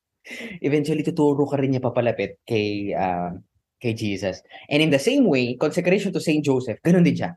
eventually 0.68 1.00
tuturo 1.00 1.48
ka 1.48 1.56
rin 1.56 1.72
niya 1.72 1.82
papalapit 1.82 2.44
kay 2.44 2.92
ah, 2.92 3.32
kay 3.80 3.96
Jesus. 3.96 4.44
And 4.68 4.84
in 4.84 4.92
the 4.92 5.00
same 5.00 5.24
way, 5.24 5.56
consecration 5.56 6.12
to 6.12 6.20
Saint 6.20 6.44
Joseph, 6.44 6.78
ganun 6.84 7.08
din 7.08 7.16
siya. 7.16 7.32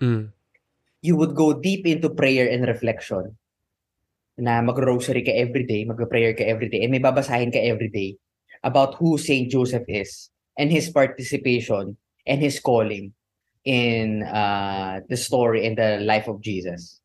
Mm. 0.00 0.32
You 1.04 1.16
would 1.16 1.36
go 1.36 1.56
deep 1.56 1.84
into 1.84 2.12
prayer 2.12 2.48
and 2.48 2.64
reflection 2.64 3.36
na 4.40 4.64
mag-rosary 4.64 5.20
ka 5.20 5.32
everyday, 5.32 5.84
mag-prayer 5.84 6.32
ka 6.32 6.44
everyday, 6.44 6.84
and 6.84 6.92
may 6.92 7.00
babasahin 7.00 7.52
ka 7.52 7.60
everyday 7.60 8.16
about 8.64 8.96
who 8.96 9.20
Saint 9.20 9.52
Joseph 9.52 9.84
is 9.88 10.32
and 10.56 10.72
his 10.72 10.88
participation 10.88 11.96
and 12.24 12.38
his 12.40 12.60
calling 12.60 13.12
in 13.70 14.26
uh, 14.26 14.98
the 15.06 15.14
story 15.14 15.62
and 15.62 15.78
the 15.78 16.02
life 16.02 16.26
of 16.26 16.42
Jesus. 16.42 16.98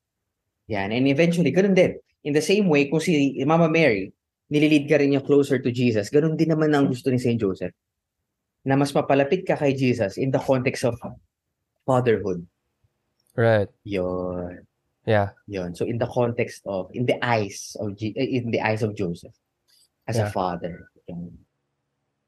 Yan. 0.65 0.89
And 0.89 1.05
eventually, 1.05 1.53
ganun 1.53 1.77
din. 1.77 2.01
In 2.25 2.34
the 2.34 2.41
same 2.41 2.65
way, 2.65 2.89
kung 2.89 2.98
si 2.98 3.38
Mama 3.45 3.69
Mary, 3.69 4.10
nililid 4.50 4.89
ka 4.89 4.98
rin 4.98 5.13
niya 5.13 5.22
closer 5.22 5.62
to 5.62 5.69
Jesus, 5.69 6.10
ganun 6.10 6.34
din 6.34 6.50
naman 6.50 6.74
ang 6.74 6.89
gusto 6.89 7.13
ni 7.13 7.22
Saint 7.22 7.38
Joseph. 7.38 7.74
Na 8.65 8.74
mas 8.74 8.89
mapalapit 8.89 9.45
ka 9.45 9.53
kay 9.53 9.77
Jesus 9.77 10.17
in 10.17 10.34
the 10.34 10.41
context 10.41 10.81
of 10.89 10.98
fatherhood. 11.86 12.41
Right. 13.38 13.69
Yon. 13.86 14.65
Yeah. 15.05 15.38
Yon. 15.45 15.77
So 15.77 15.86
in 15.86 16.01
the 16.01 16.10
context 16.10 16.65
of, 16.65 16.89
in 16.98 17.05
the 17.05 17.22
eyes 17.22 17.77
of, 17.77 17.93
eh, 18.01 18.41
in 18.41 18.50
the 18.50 18.65
eyes 18.65 18.81
of 18.81 18.98
Joseph 18.98 19.38
as 20.10 20.17
a 20.17 20.25
Yeah. 20.25 20.34
father. 20.34 20.89
Yan. 21.05 21.44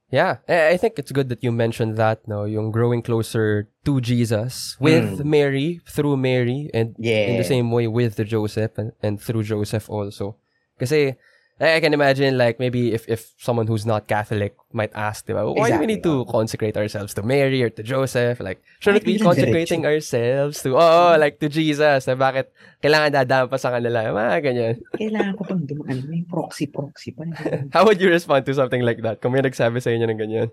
Yeah, 0.09 0.37
I 0.47 0.77
think 0.77 0.95
it's 0.97 1.11
good 1.11 1.27
that 1.29 1.43
you 1.43 1.51
mentioned 1.51 1.97
that, 1.97 2.23
no, 2.27 2.45
yung 2.45 2.71
growing 2.71 3.01
closer 3.03 3.67
to 3.83 3.99
Jesus 3.99 4.77
with 4.79 5.19
Mm. 5.19 5.25
Mary, 5.27 5.81
through 5.83 6.15
Mary, 6.15 6.71
and 6.73 6.95
Yeah. 6.97 7.27
in 7.27 7.35
the 7.35 7.43
same 7.43 7.71
way 7.75 7.87
with 7.91 8.15
the 8.15 8.23
Joseph 8.23 8.77
and, 8.79 8.95
and 9.03 9.19
through 9.19 9.43
Joseph 9.43 9.89
also. 9.91 10.39
Kasi 10.79 11.19
I 11.57 11.77
I 11.77 11.79
can 11.81 11.93
imagine 11.93 12.37
like 12.37 12.61
maybe 12.61 12.93
if 12.93 13.09
if 13.09 13.33
someone 13.41 13.65
who's 13.65 13.81
not 13.81 14.05
Catholic 14.05 14.53
might 14.69 14.93
ask, 14.93 15.25
diba, 15.25 15.41
why 15.41 15.73
do 15.73 15.81
we 15.81 15.89
Exactly, 15.89 15.89
need 15.89 16.03
to 16.05 16.25
consecrate 16.29 16.77
ourselves 16.77 17.17
to 17.17 17.25
Mary 17.25 17.65
or 17.65 17.73
to 17.73 17.81
Joseph? 17.81 18.37
Like, 18.37 18.61
shouldn't 18.77 19.09
we 19.09 19.17
ang 19.17 19.25
consecrating 19.33 19.81
ourselves 19.81 20.61
to, 20.61 20.77
oh, 20.77 21.17
like 21.17 21.41
to 21.41 21.49
Jesus? 21.49 22.05
Na 22.05 22.13
bakit 22.13 22.53
kailangan 22.77 23.09
dadaan 23.09 23.49
pa 23.49 23.57
sa 23.57 23.73
kanila? 23.73 24.05
Mga 24.05 24.37
ganyan. 24.45 24.75
Kailangan 24.93 25.33
ko 25.33 25.43
pang 25.49 25.63
dumaan. 25.65 25.97
May 26.05 26.21
proxy-proxy 26.29 27.17
pa. 27.17 27.25
How 27.75 27.89
would 27.89 27.97
you 27.97 28.13
respond 28.13 28.45
to 28.45 28.53
something 28.53 28.85
like 28.85 29.01
that? 29.01 29.17
Kung 29.17 29.33
may 29.33 29.41
nagsabi 29.41 29.81
sa 29.81 29.89
inyo 29.89 30.05
ng 30.05 30.21
ganyan. 30.21 30.49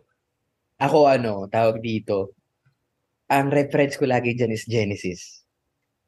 Ako 0.80 1.04
ano, 1.04 1.44
tawag 1.52 1.84
dito, 1.84 2.32
ang 3.28 3.52
reference 3.52 4.00
ko 4.00 4.08
lagi 4.08 4.32
dyan 4.32 4.56
is 4.56 4.64
Genesis. 4.64 5.44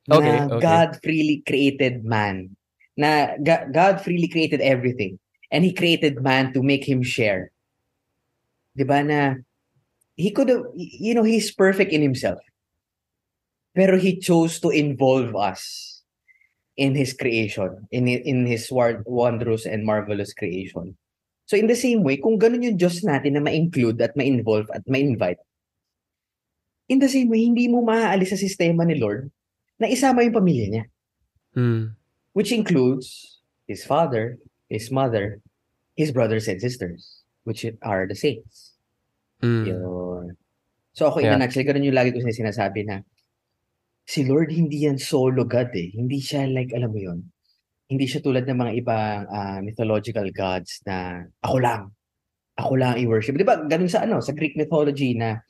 Okay, 0.09 0.41
na 0.41 0.49
okay. 0.49 0.63
God 0.65 0.91
freely 1.05 1.45
created 1.45 2.01
man. 2.01 2.56
Na 2.97 3.37
God 3.45 4.01
freely 4.01 4.29
created 4.29 4.61
everything. 4.61 5.19
And 5.53 5.63
He 5.63 5.73
created 5.73 6.23
man 6.23 6.53
to 6.57 6.63
make 6.63 6.83
him 6.83 7.05
share. 7.05 7.53
Di 8.77 8.85
ba 8.85 9.05
na, 9.05 9.41
He 10.17 10.33
could 10.33 10.49
have, 10.49 10.65
you 10.75 11.13
know, 11.13 11.23
He's 11.23 11.53
perfect 11.53 11.93
in 11.93 12.03
Himself. 12.03 12.41
Pero 13.77 14.01
He 14.01 14.17
chose 14.17 14.59
to 14.65 14.73
involve 14.73 15.37
us 15.37 16.03
in 16.77 16.97
His 16.97 17.13
creation, 17.13 17.89
in, 17.93 18.09
in 18.09 18.45
His 18.45 18.69
wondrous 18.73 19.65
and 19.65 19.85
marvelous 19.85 20.33
creation. 20.33 20.97
So 21.47 21.55
in 21.57 21.71
the 21.71 21.79
same 21.79 22.03
way, 22.03 22.19
kung 22.19 22.43
ganun 22.43 22.67
yung 22.67 22.77
Diyos 22.77 23.07
natin 23.07 23.39
na 23.39 23.43
ma-include 23.45 24.03
at 24.03 24.19
ma-involve 24.19 24.67
at 24.75 24.83
ma-invite, 24.91 25.39
in 26.91 26.99
the 26.99 27.09
same 27.09 27.31
way, 27.31 27.47
hindi 27.47 27.71
mo 27.71 27.87
maaalis 27.87 28.35
sa 28.35 28.39
sistema 28.39 28.83
ni 28.83 28.99
Lord 28.99 29.31
na 29.79 29.87
isama 29.87 30.27
yung 30.27 30.35
pamilya 30.35 30.67
niya. 30.67 30.85
Mm. 31.55 31.95
Which 32.37 32.53
includes 32.53 33.41
his 33.65 33.81
father, 33.81 34.37
his 34.69 34.93
mother, 34.93 35.41
his 35.97 36.13
brothers 36.13 36.45
and 36.53 36.61
sisters, 36.61 37.25
which 37.49 37.65
are 37.81 38.05
the 38.05 38.13
saints. 38.15 38.77
Mm. 39.41 39.65
Yun. 39.65 40.37
So 40.93 41.09
ako, 41.09 41.25
in 41.25 41.33
Yeah. 41.33 41.37
a 41.37 41.41
nutshell, 41.41 41.65
ganun 41.65 41.89
yung 41.89 41.97
lagi 41.97 42.13
ko 42.13 42.21
sinasabi 42.21 42.85
na 42.85 43.01
si 44.05 44.29
Lord 44.29 44.53
hindi 44.53 44.85
yan 44.85 45.01
solo 45.01 45.49
God 45.49 45.73
eh. 45.73 45.97
Hindi 45.97 46.21
siya 46.21 46.45
like, 46.45 46.77
alam 46.77 46.93
mo 46.93 47.01
yun, 47.01 47.19
hindi 47.89 48.05
siya 48.05 48.21
tulad 48.21 48.45
ng 48.45 48.59
mga 48.59 48.73
ibang 48.85 49.21
ah, 49.33 49.59
mythological 49.65 50.29
gods 50.37 50.85
na 50.85 51.25
ako 51.41 51.57
lang, 51.65 51.83
ako 52.61 52.73
lang 52.77 53.01
i-worship. 53.01 53.37
Di 53.37 53.49
ba, 53.49 53.65
ganun 53.65 53.89
sa 53.89 54.05
ano, 54.05 54.21
sa 54.21 54.37
Greek 54.37 54.57
mythology 54.61 55.17
na 55.17 55.41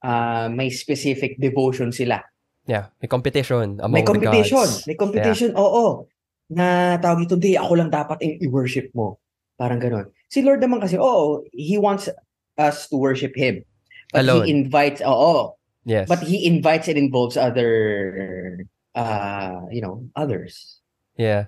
ah, 0.00 0.48
may 0.48 0.72
specific 0.72 1.36
devotion 1.36 1.92
sila. 1.92 2.20
Yeah, 2.64 2.92
may 3.00 3.08
competition 3.08 3.80
among 3.80 3.92
May 3.92 4.06
competition. 4.06 4.56
the 4.56 4.56
gods. 4.56 4.76
May 4.88 4.96
competition, 4.96 5.50
oo. 5.56 6.06
Na 6.50 6.98
tawag 6.98 7.24
ito, 7.30 7.38
hindi, 7.38 7.54
ako 7.54 7.72
lang 7.78 7.90
dapat 7.94 8.18
i-worship 8.20 8.90
mo. 8.92 9.22
Parang 9.54 9.78
ganun. 9.78 10.10
Si 10.26 10.42
Lord 10.42 10.58
naman 10.58 10.82
kasi, 10.82 10.98
oo, 10.98 11.46
He 11.54 11.78
wants 11.78 12.10
us 12.58 12.90
to 12.90 12.98
worship 12.98 13.32
Him. 13.38 13.62
But 14.10 14.26
Alone. 14.26 14.44
He 14.44 14.50
invites, 14.50 14.98
oo. 15.00 15.54
Yes. 15.86 16.10
But 16.10 16.26
He 16.26 16.44
invites 16.44 16.90
and 16.90 16.98
involves 16.98 17.38
other, 17.38 18.66
uh, 18.94 19.62
you 19.70 19.80
know, 19.80 20.02
others. 20.18 20.82
Yeah. 21.16 21.46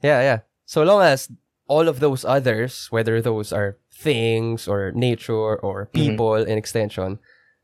Yeah, 0.00 0.20
yeah. 0.24 0.38
So 0.64 0.82
long 0.82 1.02
as 1.02 1.28
all 1.68 1.88
of 1.88 2.00
those 2.00 2.24
others, 2.24 2.88
whether 2.90 3.20
those 3.20 3.52
are 3.52 3.76
things 3.92 4.66
or 4.66 4.92
nature 4.96 5.56
or 5.60 5.86
Mm-hmm. 5.92 5.98
people 6.00 6.34
in 6.40 6.56
extension, 6.56 7.18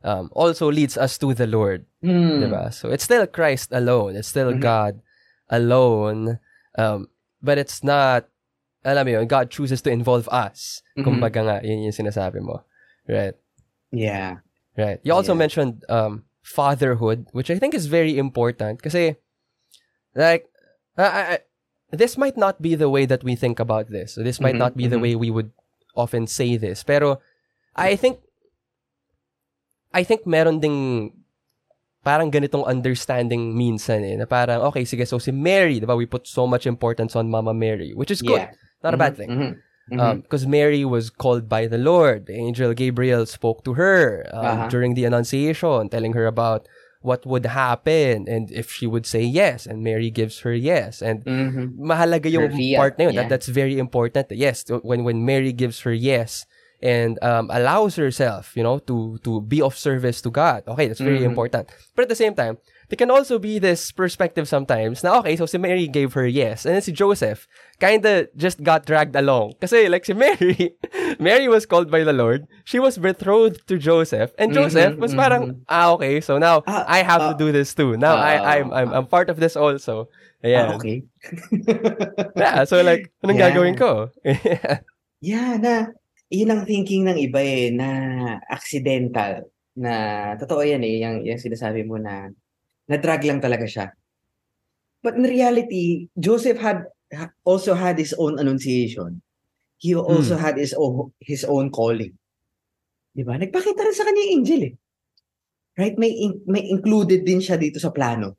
um, 0.05 0.29
also 0.33 0.71
leads 0.71 0.97
us 0.97 1.17
to 1.19 1.33
the 1.35 1.47
Lord. 1.47 1.87
Hmm. 2.03 2.45
Diba? 2.45 2.73
So 2.75 2.91
it's 2.91 3.05
still 3.05 3.27
Christ 3.27 3.73
alone. 3.73 4.15
It's 4.17 4.29
still 4.29 4.53
Mhm. 4.53 4.61
God 4.61 5.01
alone. 5.51 6.39
Um, 6.79 7.11
but 7.43 7.59
it's 7.59 7.83
not, 7.83 8.31
alam 8.87 9.05
mo 9.07 9.11
yun, 9.19 9.27
God 9.27 9.51
chooses 9.51 9.83
to 9.83 9.91
involve 9.91 10.31
us. 10.31 10.81
Mhm. 10.97 11.05
Kumbaga 11.05 11.41
nga, 11.43 11.57
yun 11.67 11.83
yung 11.83 11.93
sinasabi 11.93 12.39
mo. 12.41 12.63
Right. 13.11 13.35
Yeah. 13.91 14.47
Right. 14.79 15.03
You 15.03 15.13
also 15.13 15.35
Yeah. 15.35 15.43
mentioned 15.43 15.83
um, 15.91 16.25
fatherhood, 16.47 17.27
which 17.35 17.51
I 17.51 17.59
think 17.59 17.75
is 17.75 17.91
very 17.91 18.15
important 18.17 18.79
kasi, 18.81 19.19
like, 20.15 20.47
I, 20.97 21.03
I, 21.35 21.39
this 21.91 22.15
might 22.17 22.37
not 22.39 22.63
be 22.63 22.75
the 22.79 22.89
way 22.89 23.07
that 23.07 23.25
we 23.27 23.35
think 23.35 23.59
about 23.59 23.91
this. 23.91 24.15
So 24.15 24.23
this 24.23 24.39
might 24.39 24.55
Mhm, 24.55 24.63
not 24.63 24.77
be 24.79 24.87
the 24.87 24.97
mhm. 24.97 25.03
way 25.03 25.13
we 25.19 25.31
would 25.35 25.51
often 25.99 26.27
say 26.31 26.55
this. 26.57 26.87
Pero 26.87 27.19
I 27.75 27.97
think 27.99 28.23
I 29.91 30.05
think 30.05 30.27
meron 30.29 30.61
ding 30.61 31.11
parang 32.05 32.31
ganitong 32.31 32.65
understanding 32.65 33.53
minsan 33.55 34.05
eh, 34.05 34.17
na 34.17 34.25
parang, 34.25 34.63
okay, 34.71 34.85
sige, 34.85 35.07
so 35.07 35.19
si 35.19 35.31
Mary, 35.31 35.81
di 35.81 35.87
ba, 35.87 35.97
we 35.97 36.07
put 36.07 36.27
so 36.27 36.47
much 36.47 36.67
importance 36.67 37.15
on 37.17 37.29
Mama 37.29 37.53
Mary, 37.53 37.93
which 37.93 38.11
is 38.11 38.23
good. 38.23 38.41
Yeah. 38.49 38.53
Not 38.83 38.95
a 38.95 39.01
bad 39.01 39.17
thing. 39.19 39.29
Mhm. 39.31 39.53
Mhm. 39.91 39.99
Um, 40.01 40.17
because 40.21 40.47
Mary 40.47 40.85
was 40.85 41.09
called 41.11 41.49
by 41.49 41.67
the 41.67 41.81
Lord. 41.81 42.27
The 42.29 42.37
angel 42.37 42.73
Gabriel 42.77 43.25
spoke 43.27 43.65
to 43.65 43.75
her 43.75 44.29
um, 44.33 44.45
Uh-huh. 44.45 44.69
during 44.69 44.93
the 44.95 45.05
Annunciation, 45.09 45.89
telling 45.89 46.13
her 46.13 46.29
about 46.29 46.69
what 47.01 47.25
would 47.25 47.47
happen 47.47 48.27
and 48.29 48.51
if 48.53 48.69
she 48.71 48.85
would 48.87 49.07
say 49.07 49.23
yes. 49.23 49.65
And 49.67 49.81
Mary 49.83 50.11
gives 50.13 50.41
her 50.45 50.53
yes. 50.53 51.01
And 51.01 51.25
Mhm. 51.25 51.79
mahalaga 51.81 52.29
yung 52.29 52.53
fiat, 52.53 52.77
part 52.79 52.95
na 53.01 53.09
yun. 53.09 53.15
That, 53.17 53.27
yeah. 53.27 53.33
that's 53.33 53.49
very 53.49 53.79
important. 53.81 54.29
Yes, 54.35 54.67
when 54.85 55.03
when 55.09 55.25
Mary 55.25 55.57
gives 55.57 55.83
her 55.89 55.95
yes 55.95 56.45
and 56.83 57.19
um, 57.23 57.51
allows 57.53 57.97
herself, 57.97 58.57
you 58.57 58.63
know, 58.63 58.79
to 58.91 59.19
to 59.25 59.41
be 59.43 59.61
of 59.63 59.77
service 59.77 60.21
to 60.23 60.31
God. 60.31 60.63
Okay, 60.69 60.87
that's 60.87 61.01
very 61.03 61.23
Mhm. 61.23 61.27
important. 61.27 61.69
But 61.95 62.05
at 62.07 62.09
the 62.09 62.19
same 62.19 62.35
time, 62.35 62.59
there 62.89 62.97
can 62.97 63.11
also 63.11 63.39
be 63.39 63.59
this 63.59 63.91
perspective 63.93 64.49
sometimes 64.49 65.03
na 65.03 65.19
okay, 65.21 65.37
so 65.37 65.47
si 65.47 65.59
Mary 65.59 65.87
gave 65.89 66.15
her 66.15 66.27
yes. 66.27 66.65
And 66.65 66.75
then 66.75 66.83
si 66.83 66.93
Joseph 66.93 67.49
kinda 67.83 68.29
just 68.39 68.63
got 68.63 68.87
dragged 68.87 69.17
along. 69.17 69.59
Kasi 69.61 69.89
like 69.91 70.07
si 70.07 70.15
Mary, 70.15 70.79
Mary 71.19 71.49
was 71.49 71.67
called 71.67 71.91
by 71.91 72.03
the 72.07 72.15
Lord. 72.15 72.47
She 72.65 72.79
was 72.79 72.97
betrothed 72.99 73.67
to 73.69 73.77
Joseph. 73.79 74.33
And 74.39 74.55
Joseph 74.55 74.95
Mhm, 74.95 75.01
was 75.03 75.13
parang, 75.15 75.65
ah, 75.69 75.91
okay, 75.99 76.21
so 76.21 76.39
now 76.39 76.63
Ah, 76.67 76.85
I 76.87 77.03
have 77.03 77.27
to 77.27 77.35
ah, 77.35 77.39
do 77.39 77.51
this 77.53 77.75
too. 77.75 77.97
Now 77.97 78.17
I, 78.17 78.39
ah, 78.39 78.51
I'm, 78.57 78.73
I'm, 78.73 78.91
I'm 78.93 79.07
part 79.07 79.29
of 79.31 79.39
this 79.43 79.57
also. 79.57 80.09
Yeah. 80.43 80.71
Ah, 80.71 80.75
okay. 80.79 81.03
Yeah, 82.39 82.65
so 82.65 82.83
like, 82.83 83.11
anong 83.25 83.39
Yeah. 83.39 83.51
gagawin 83.51 83.75
ko? 83.77 84.11
Yeah, 85.21 85.59
na 85.59 85.91
yun 86.29 86.53
ang 86.53 86.69
thinking 86.69 87.09
ng 87.09 87.19
iba 87.19 87.41
eh, 87.41 87.73
na 87.73 87.89
accidental. 88.53 89.49
Na, 89.79 89.93
totoo 90.37 90.61
yan 90.61 90.85
eh, 90.85 91.01
yung, 91.01 91.25
yung 91.25 91.41
sinasabi 91.41 91.89
mo 91.89 91.97
na, 91.97 92.29
na-drag 92.89 93.25
lang 93.25 93.41
talaga 93.41 93.65
siya. 93.65 93.87
But 95.01 95.17
in 95.17 95.25
reality, 95.25 96.13
Joseph 96.19 96.59
had 96.61 96.85
ha- 97.15 97.33
also 97.45 97.73
had 97.73 97.97
his 97.97 98.13
own 98.19 98.37
annunciation. 98.37 99.23
He 99.79 99.95
also 99.95 100.35
had 100.35 100.59
his 100.59 100.75
own, 100.75 101.15
his 101.23 101.47
own 101.47 101.71
calling. 101.71 102.11
Di 103.15 103.23
ba? 103.23 103.39
Nagpakita 103.39 103.87
rin 103.87 103.95
sa 103.95 104.03
kanya 104.03 104.23
yung 104.27 104.35
angel 104.43 104.63
eh. 104.67 104.75
Right? 105.79 105.95
May, 105.95 106.11
in- 106.11 106.43
may 106.51 106.67
included 106.67 107.23
din 107.23 107.39
siya 107.39 107.55
dito 107.55 107.79
sa 107.79 107.95
plano. 107.95 108.35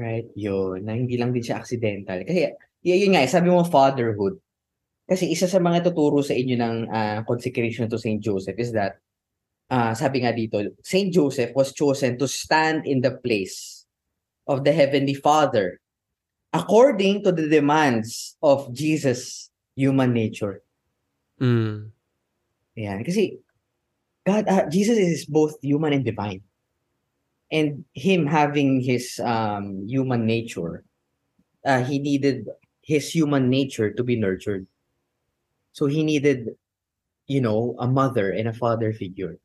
Right? 0.00 0.32
Yun. 0.32 0.88
Na 0.88 0.96
hindi 0.96 1.20
lang 1.20 1.36
din 1.36 1.44
siya 1.44 1.60
accidental. 1.60 2.24
Kasi, 2.24 2.48
yun 2.80 3.12
nga, 3.12 3.20
eh, 3.20 3.28
sabi 3.28 3.52
mo 3.52 3.60
fatherhood. 3.60 4.40
Kasi 5.10 5.26
isa 5.34 5.50
sa 5.50 5.58
mga 5.58 5.90
tuturo 5.90 6.22
sa 6.22 6.38
inyo 6.38 6.54
ng 6.54 6.76
ah, 6.86 7.26
consecration 7.26 7.90
to 7.90 7.98
Saint 7.98 8.22
Joseph 8.22 8.54
is 8.62 8.70
that, 8.70 9.02
ah, 9.66 9.90
sabi 9.90 10.22
nga 10.22 10.30
dito, 10.30 10.62
Saint 10.86 11.10
Joseph 11.10 11.50
was 11.58 11.74
chosen 11.74 12.14
to 12.14 12.30
stand 12.30 12.86
in 12.86 13.02
the 13.02 13.18
place 13.18 13.90
of 14.46 14.62
the 14.62 14.70
Heavenly 14.70 15.18
Father 15.18 15.82
according 16.54 17.26
to 17.26 17.34
the 17.34 17.50
demands 17.50 18.38
of 18.38 18.70
Jesus' 18.70 19.50
human 19.74 20.14
nature. 20.14 20.62
mm. 21.42 21.90
Ayan. 22.78 23.02
Kasi 23.02 23.42
God, 24.22 24.46
ah, 24.46 24.70
Jesus 24.70 24.94
is 24.94 25.26
both 25.26 25.58
human 25.58 25.90
and 25.90 26.04
divine. 26.06 26.46
And 27.50 27.82
him 27.98 28.30
having 28.30 28.78
his 28.78 29.18
um, 29.18 29.82
human 29.90 30.22
nature, 30.22 30.86
uh, 31.66 31.82
he 31.82 31.98
needed 31.98 32.46
his 32.78 33.10
human 33.10 33.50
nature 33.50 33.90
to 33.90 34.06
be 34.06 34.14
nurtured. 34.14 34.70
So 35.72 35.86
he 35.86 36.02
needed, 36.02 36.56
you 37.26 37.40
know, 37.40 37.76
a 37.78 37.86
mother 37.86 38.30
and 38.30 38.48
a 38.48 38.52
father 38.52 38.92
figure. 38.92 39.38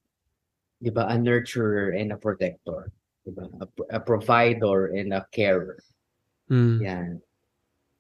Diba? 0.83 1.05
A 1.09 1.15
nurturer 1.15 1.93
and 1.99 2.11
a 2.11 2.17
protector. 2.17 2.91
Diba? 3.27 3.49
A, 3.61 3.97
a 3.97 3.99
provider 3.99 4.87
and 4.87 5.13
a 5.13 5.25
carer. 5.31 5.79
Mm. 6.49 6.81
Yan. 6.81 7.21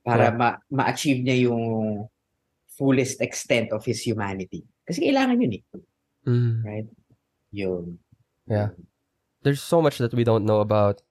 Para 0.05 0.31
ma- 0.33 0.61
ma-achieve 0.69 1.25
niya 1.25 1.49
yung 1.49 2.07
fullest 2.77 3.21
extent 3.21 3.71
of 3.71 3.85
his 3.85 4.01
humanity. 4.05 4.65
Kasi 4.85 5.01
kailangan 5.09 5.41
yun 5.41 5.57
eh. 5.57 5.63
Mm. 6.27 6.63
Right? 6.65 6.87
Yun. 7.51 7.97
Yeah. 8.45 8.69
There's 9.41 9.61
so 9.61 9.81
much 9.81 9.97
that 9.97 10.13
we 10.13 10.23
don't 10.23 10.45
know 10.45 10.59
about 10.59 11.01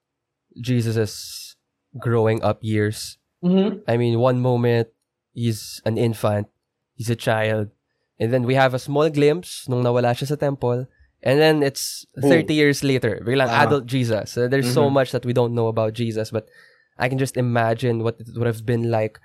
Jesus's 0.60 1.56
growing 1.98 2.42
up 2.42 2.58
years. 2.62 3.18
Mm-hmm. 3.42 3.82
I 3.86 3.96
mean, 3.96 4.18
one 4.18 4.40
moment 4.40 4.88
he's 5.32 5.82
an 5.84 5.98
infant, 5.98 6.46
he's 6.94 7.10
a 7.10 7.18
child, 7.18 7.70
and 8.18 8.32
then 8.32 8.44
we 8.44 8.54
have 8.54 8.74
a 8.74 8.78
small 8.82 9.10
glimpse 9.10 9.66
nung 9.68 9.82
nawala 9.82 10.14
siya 10.14 10.28
sa 10.30 10.36
temple, 10.38 10.86
and 11.22 11.40
then 11.40 11.62
it's 11.62 12.06
30 12.20 12.54
years 12.54 12.82
later, 12.84 13.20
biglang 13.24 13.50
Ah. 13.50 13.64
adult 13.66 13.86
Jesus. 13.86 14.30
So 14.32 14.46
there's 14.48 14.70
so 14.72 14.86
Mhm. 14.88 14.94
much 14.94 15.10
that 15.12 15.24
we 15.26 15.32
don't 15.32 15.54
know 15.54 15.66
about 15.68 15.94
Jesus, 15.94 16.30
but 16.30 16.46
I 16.98 17.08
can 17.10 17.18
just 17.18 17.36
imagine 17.36 18.02
what 18.06 18.20
it 18.22 18.30
would 18.38 18.46
have 18.46 18.62
been 18.62 18.90
like 18.90 19.18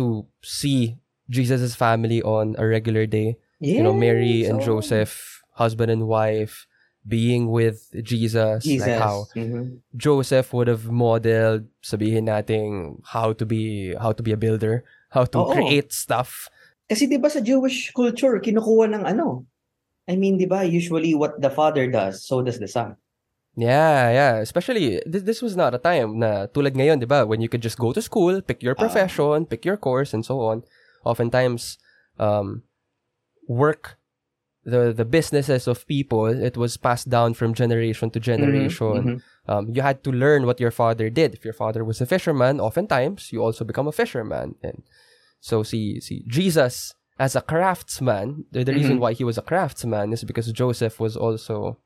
to 0.00 0.24
see 0.42 0.96
Jesus's 1.28 1.74
family 1.76 2.22
on 2.22 2.56
a 2.58 2.64
regular 2.66 3.04
day. 3.06 3.36
Yeah, 3.60 3.80
you 3.80 3.82
know, 3.84 3.94
Mary 3.96 4.44
and 4.44 4.60
Joseph, 4.60 5.40
husband 5.56 5.90
and 5.92 6.08
wife, 6.08 6.66
being 7.06 7.52
with 7.52 7.92
Jesus, 8.02 8.64
Jesus. 8.64 8.80
like 8.80 8.96
how 8.96 9.28
Mhm. 9.36 9.84
Joseph 9.96 10.52
would 10.56 10.68
have 10.68 10.88
modeled, 10.88 11.68
sabihin 11.84 12.26
nating 12.32 13.00
how 13.12 13.32
to 13.36 13.44
be 13.44 13.92
how 14.00 14.12
to 14.16 14.22
be 14.24 14.32
a 14.32 14.40
builder, 14.40 14.84
how 15.12 15.24
to 15.28 15.38
Oo. 15.44 15.52
create 15.52 15.92
stuff. 15.92 16.48
Kasi 16.90 17.08
'di 17.08 17.16
ba 17.16 17.32
sa 17.32 17.40
Jewish 17.40 17.90
culture 17.96 18.36
kinukuha 18.40 18.92
ng 18.92 19.02
ano? 19.08 19.46
I 20.04 20.16
mean, 20.20 20.36
'di 20.36 20.44
ba, 20.46 20.64
usually 20.68 21.16
what 21.16 21.40
the 21.40 21.48
father 21.48 21.88
does, 21.88 22.20
so 22.24 22.44
does 22.44 22.60
the 22.60 22.68
son. 22.68 22.96
Yeah, 23.56 24.10
yeah. 24.10 24.34
Especially 24.42 24.98
this, 25.06 25.22
this 25.22 25.40
was 25.40 25.54
not 25.56 25.72
a 25.72 25.80
time 25.80 26.18
na 26.18 26.50
tulad 26.50 26.74
ngayon, 26.76 27.00
'di 27.00 27.08
ba? 27.08 27.24
When 27.24 27.40
you 27.40 27.48
could 27.48 27.62
just 27.62 27.78
go 27.78 27.94
to 27.94 28.02
school, 28.02 28.42
pick 28.44 28.60
your 28.60 28.74
Ah. 28.76 28.82
profession, 28.84 29.46
pick 29.48 29.64
your 29.64 29.78
course 29.80 30.12
and 30.12 30.26
so 30.26 30.42
on. 30.44 30.66
Oftentimes 31.06 31.78
um 32.20 32.62
work 33.48 33.96
the 34.64 34.92
the 34.96 35.04
businesses 35.04 35.68
of 35.68 35.84
people, 35.86 36.26
it 36.28 36.56
was 36.56 36.76
passed 36.80 37.08
down 37.12 37.36
from 37.36 37.52
generation 37.52 38.08
to 38.12 38.20
generation. 38.20 38.96
Mhm, 38.96 39.14
mhm. 39.16 39.20
um, 39.44 39.64
you 39.68 39.84
had 39.84 40.00
to 40.04 40.10
learn 40.12 40.48
what 40.48 40.56
your 40.60 40.72
father 40.72 41.12
did. 41.12 41.36
If 41.36 41.44
your 41.44 41.52
father 41.52 41.84
was 41.84 42.00
a 42.00 42.08
fisherman, 42.08 42.60
oftentimes 42.60 43.28
you 43.32 43.44
also 43.44 43.64
become 43.64 43.84
a 43.88 43.92
fisherman. 43.92 44.56
And 44.64 44.80
so 45.44 45.60
see 45.60 46.00
see 46.00 46.24
Jesus 46.24 46.96
as 47.20 47.36
a 47.36 47.44
craftsman, 47.44 48.48
the, 48.50 48.64
the 48.64 48.72
reason 48.72 48.96
Mhm. 48.96 49.02
why 49.04 49.12
he 49.12 49.22
was 49.28 49.36
a 49.36 49.44
craftsman 49.44 50.10
is 50.16 50.24
because 50.24 50.48
Joseph 50.50 50.96
was 50.98 51.14
also 51.20 51.76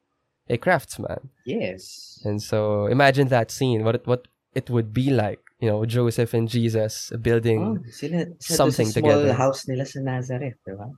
a 0.49 0.57
craftsman. 0.57 1.29
Yes. 1.45 2.17
And 2.25 2.39
so 2.41 2.87
imagine 2.89 3.29
that 3.35 3.51
scene, 3.53 3.83
what 3.85 3.99
it, 3.99 4.07
what 4.07 4.25
it 4.57 4.71
would 4.73 4.95
be 4.97 5.11
like, 5.13 5.43
you 5.61 5.69
know, 5.69 5.85
Joseph 5.85 6.33
and 6.33 6.49
Jesus 6.49 7.13
Oh, 7.13 7.19
building. 7.21 7.85
sila, 7.93 8.25
sila 8.41 8.57
something 8.57 8.89
sa 8.89 9.03
small 9.05 9.21
together. 9.27 9.35
house 9.37 9.69
nila 9.69 9.85
sa 9.85 10.01
Nazareth, 10.01 10.57
'di 10.65 10.75
ba? 10.79 10.89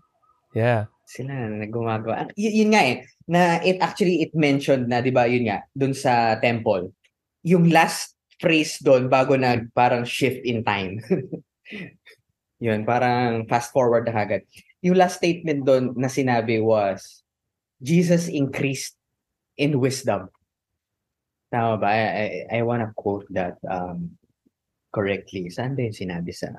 Yeah. 0.55 0.83
Sila 1.11 1.35
na 1.51 1.67
gumagawa. 1.67 2.31
Y- 2.39 2.63
yun 2.63 2.71
nga 2.71 2.83
eh, 2.87 3.03
na 3.27 3.59
it 3.67 3.83
actually 3.83 4.23
it 4.23 4.31
mentioned 4.39 4.87
na, 4.87 5.03
'di 5.03 5.11
ba, 5.11 5.27
yun 5.27 5.51
nga, 5.51 5.67
doon 5.75 5.91
sa 5.97 6.39
temple. 6.39 6.95
Yung 7.43 7.67
last 7.75 8.15
phrase 8.39 8.79
doon 8.79 9.11
bago 9.11 9.35
nag 9.35 9.75
parang 9.75 10.07
shift 10.07 10.47
in 10.47 10.63
time. 10.63 11.03
yun, 12.61 12.85
parang 12.85 13.49
fast 13.49 13.73
forward 13.73 14.05
na 14.05 14.13
kagad. 14.13 14.45
Yung 14.85 15.01
last 15.01 15.17
statement 15.19 15.65
doon 15.65 15.97
na 15.97 16.13
sinabi 16.13 16.61
was, 16.61 17.25
Jesus 17.81 18.29
increased 18.29 18.95
in 19.57 19.81
wisdom. 19.81 20.29
Tama 21.49 21.81
ba? 21.81 21.89
I, 21.89 22.01
I, 22.01 22.27
I 22.61 22.63
wanna 22.63 22.93
quote 22.95 23.27
that 23.33 23.57
um, 23.65 24.15
correctly. 24.93 25.49
Saan 25.49 25.75
ba 25.75 25.89
yung 25.89 25.97
sinabi 25.97 26.31
sa 26.37 26.53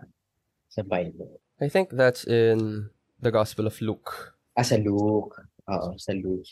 sa 0.67 0.81
Bible? 0.81 1.39
I 1.61 1.69
think 1.69 1.93
that's 1.93 2.25
in 2.25 2.89
the 3.21 3.29
Gospel 3.29 3.69
of 3.69 3.77
Luke. 3.79 4.33
Ah, 4.57 4.65
sa 4.65 4.81
Luke. 4.81 5.37
Oo, 5.69 5.95
sa 5.95 6.11
Luke. 6.17 6.49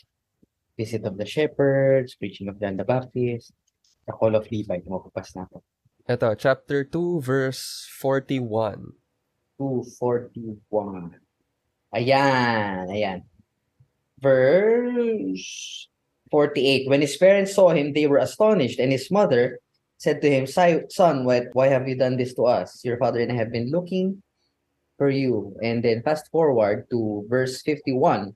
Visit 0.78 1.04
of 1.04 1.18
the 1.18 1.26
shepherds, 1.26 2.14
preaching 2.14 2.48
of 2.48 2.56
John 2.62 2.78
the 2.78 2.86
Baptist, 2.86 3.52
the 4.06 4.14
call 4.14 4.32
of 4.38 4.46
Levi. 4.48 4.80
Tumapapas 4.80 5.34
na 5.36 5.44
ako. 5.50 5.60
Ito, 6.08 6.32
chapter 6.38 6.86
2, 6.86 7.20
verse 7.20 7.90
41. 7.98 8.99
241. 9.60 11.20
Ayan, 11.92 12.88
ayan. 12.88 13.20
Verse 14.16 15.88
48. 16.32 16.88
When 16.88 17.04
his 17.04 17.16
parents 17.20 17.52
saw 17.52 17.68
him, 17.76 17.92
they 17.92 18.06
were 18.08 18.16
astonished, 18.24 18.80
and 18.80 18.90
his 18.90 19.10
mother 19.12 19.60
said 20.00 20.24
to 20.24 20.30
him, 20.32 20.48
Son, 20.48 20.88
why, 21.28 21.44
why 21.52 21.68
have 21.68 21.84
you 21.86 21.94
done 21.94 22.16
this 22.16 22.32
to 22.40 22.48
us? 22.48 22.80
Your 22.84 22.96
father 22.96 23.20
and 23.20 23.30
I 23.30 23.36
have 23.36 23.52
been 23.52 23.70
looking 23.70 24.22
for 24.96 25.10
you. 25.10 25.56
And 25.62 25.84
then 25.84 26.00
fast 26.02 26.30
forward 26.32 26.88
to 26.88 27.26
verse 27.28 27.60
51. 27.60 28.32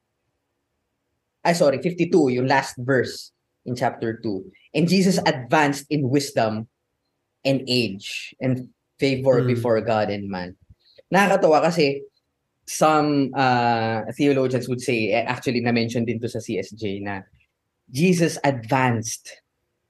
I 1.44 1.52
sorry, 1.52 1.80
52, 1.80 2.28
yung 2.37 2.46
last 2.48 2.76
verse 2.76 3.32
in 3.64 3.76
chapter 3.76 4.20
2. 4.20 4.44
And 4.74 4.88
Jesus 4.88 5.16
advanced 5.24 5.87
in 5.88 6.08
wisdom 6.08 6.68
and 7.44 7.64
age 7.68 8.34
and 8.40 8.68
favor 8.98 9.40
Mm. 9.40 9.46
before 9.48 9.80
God 9.80 10.08
and 10.08 10.28
man. 10.28 10.56
Nakakatawa 11.14 11.70
kasi 11.70 12.03
some 12.66 13.31
uh, 13.38 14.03
theologians 14.18 14.66
would 14.66 14.83
say, 14.83 15.14
eh, 15.14 15.22
actually 15.22 15.62
na-mention 15.62 16.03
din 16.03 16.18
to 16.18 16.27
sa 16.27 16.42
CSJ 16.42 17.07
na 17.07 17.22
Jesus 17.87 18.35
advanced 18.42 19.31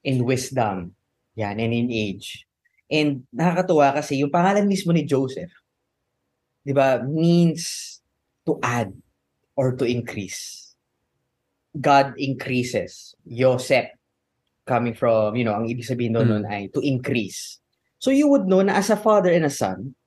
in 0.05 0.29
wisdom 0.29 0.93
yan, 1.35 1.59
and 1.59 1.75
in 1.75 1.91
age. 1.91 2.47
And 2.91 3.27
nakakatuwa 3.35 3.95
kasi 3.95 4.23
yung 4.23 4.31
pangalan 4.31 4.71
mismo 4.71 4.95
ni 4.95 5.03
Joseph, 5.03 5.51
di 6.63 6.73
ba, 6.73 7.03
means 7.03 7.99
to 8.47 8.59
add 8.63 8.95
or 9.59 9.75
to 9.75 9.85
increase. 9.85 10.75
God 11.75 12.15
increases. 12.17 13.19
Joseph, 13.27 13.91
coming 14.63 14.95
from, 14.95 15.35
you 15.35 15.43
know, 15.43 15.59
ang 15.59 15.67
ibig 15.67 15.85
sabihin 15.85 16.15
doon 16.15 16.47
Mm. 16.47 16.49
ay 16.49 16.63
to 16.71 16.81
increase. 16.81 17.59
So 17.99 18.15
you 18.15 18.31
would 18.31 18.47
know 18.47 18.63
na 18.63 18.79
as 18.79 18.95
a 18.95 18.99
father 19.01 19.35
and 19.35 19.45
a 19.45 19.53
son, 19.53 19.99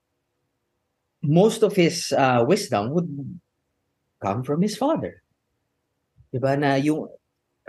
most 1.24 1.64
of 1.64 1.76
his 1.76 2.14
uh, 2.14 2.44
wisdom 2.48 2.92
would 2.94 3.10
come 4.22 4.44
from 4.44 4.62
his 4.62 4.78
father. 4.78 5.24
Diba 6.34 6.60
na 6.60 6.76
yung, 6.76 7.08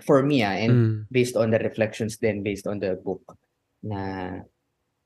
for 0.03 0.23
me 0.23 0.43
ah, 0.43 0.55
and 0.55 0.73
Mm. 0.73 0.95
based 1.11 1.37
on 1.37 1.51
the 1.51 1.59
reflections 1.59 2.19
then 2.19 2.43
based 2.43 2.67
on 2.67 2.79
the 2.79 2.95
book, 2.99 3.23
na 3.83 4.43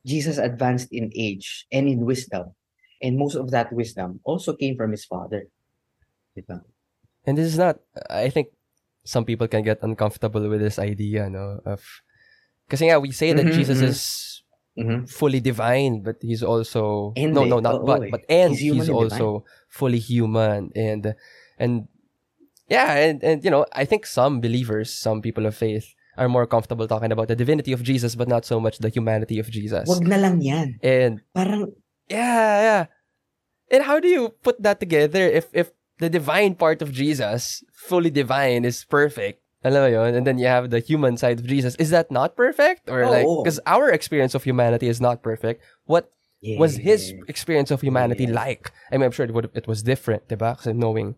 Jesus 0.05 0.39
advanced 0.39 0.91
in 0.93 1.11
age 1.15 1.67
and 1.71 1.87
in 1.89 2.05
wisdom. 2.05 2.55
And 3.03 3.19
most 3.19 3.35
of 3.35 3.51
that 3.51 3.73
wisdom 3.73 4.21
also 4.23 4.55
came 4.55 4.77
from 4.79 4.91
his 4.95 5.05
father. 5.05 5.51
Diba? 6.39 6.63
And 7.27 7.39
this 7.39 7.47
is 7.47 7.59
not, 7.59 7.79
I 8.11 8.31
think 8.31 8.55
some 9.05 9.25
people 9.25 9.49
can 9.49 9.63
get 9.63 9.83
uncomfortable 9.83 10.49
with 10.49 10.61
this 10.61 10.79
idea, 10.79 11.31
no? 11.31 11.59
Of, 11.67 11.83
kasi 12.71 12.87
nga, 12.87 13.03
we 13.03 13.11
say 13.11 13.35
that 13.35 13.47
Mhm, 13.47 13.55
Jesus 13.55 13.83
mhm. 13.83 13.91
is 13.91 14.01
Mhm. 14.73 15.05
fully 15.05 15.41
divine, 15.41 16.01
but 16.01 16.17
he's 16.25 16.43
also, 16.43 17.13
And 17.17 17.35
no, 17.37 17.45
no, 17.45 17.61
not 17.61 17.85
oo 17.85 17.87
but, 17.87 18.09
but, 18.11 18.23
and 18.29 18.57
He's 18.57 18.73
he's 18.73 18.89
also 18.89 19.45
fully 19.69 19.99
human. 19.99 20.73
And, 20.75 21.15
and, 21.59 21.89
yeah, 22.69 22.97
and, 22.97 23.23
and, 23.23 23.45
you 23.45 23.51
know, 23.51 23.67
I 23.77 23.85
think 23.85 24.07
some 24.07 24.41
believers, 24.41 24.89
some 24.89 25.21
people 25.21 25.45
of 25.45 25.55
faith, 25.55 25.93
are 26.17 26.29
more 26.29 26.47
comfortable 26.47 26.89
talking 26.89 27.13
about 27.13 27.29
the 27.29 27.37
divinity 27.37 27.73
of 27.73 27.83
Jesus, 27.83 28.15
but 28.15 28.29
not 28.29 28.45
so 28.45 28.61
much 28.61 28.79
the 28.79 28.89
humanity 28.89 29.39
of 29.39 29.51
Jesus. 29.51 29.89
Wag 29.89 30.09
na 30.09 30.17
lang 30.17 30.41
yan. 30.41 30.81
And 30.83 31.21
Parang, 31.37 31.73
Yeah, 32.09 32.61
yeah. 32.61 32.85
And 33.71 33.85
how 33.85 34.01
do 34.01 34.09
you 34.09 34.31
put 34.43 34.61
that 34.63 34.81
together 34.81 35.25
if 35.25 35.49
if 35.53 35.73
the 35.99 36.09
divine 36.09 36.55
part 36.57 36.83
of 36.83 36.93
Jesus, 36.93 37.65
fully 37.73 38.11
divine, 38.11 38.65
is 38.65 38.85
perfect? 38.85 39.42
Alam 39.65 39.83
mo 39.83 39.89
yun? 39.89 40.15
And 40.15 40.27
then 40.27 40.39
you 40.39 40.47
have 40.47 40.71
the 40.71 40.81
human 40.81 41.17
side 41.17 41.39
of 41.41 41.47
Jesus. 41.47 41.75
Is 41.77 41.91
that 41.91 42.11
not 42.11 42.35
perfect? 42.37 42.91
Or 42.91 43.07
like, 43.07 43.27
Oo. 43.27 43.43
because 43.45 43.61
our 43.67 43.91
experience 43.91 44.35
of 44.35 44.43
humanity 44.43 44.89
is 44.89 45.01
not 45.01 45.23
perfect. 45.23 45.63
What 45.87 46.11
was 46.59 46.77
his 46.83 47.15
experience 47.31 47.71
of 47.71 47.81
humanity 47.81 48.25
Yeah. 48.27 48.35
like? 48.35 48.73
I 48.91 48.99
mean, 48.99 49.07
I'm 49.07 49.15
sure 49.15 49.23
it, 49.25 49.31
would, 49.33 49.51
it 49.55 49.69
was 49.71 49.83
different, 49.87 50.27
diba? 50.27 50.59
Kasi 50.59 50.73
knowing 50.75 51.15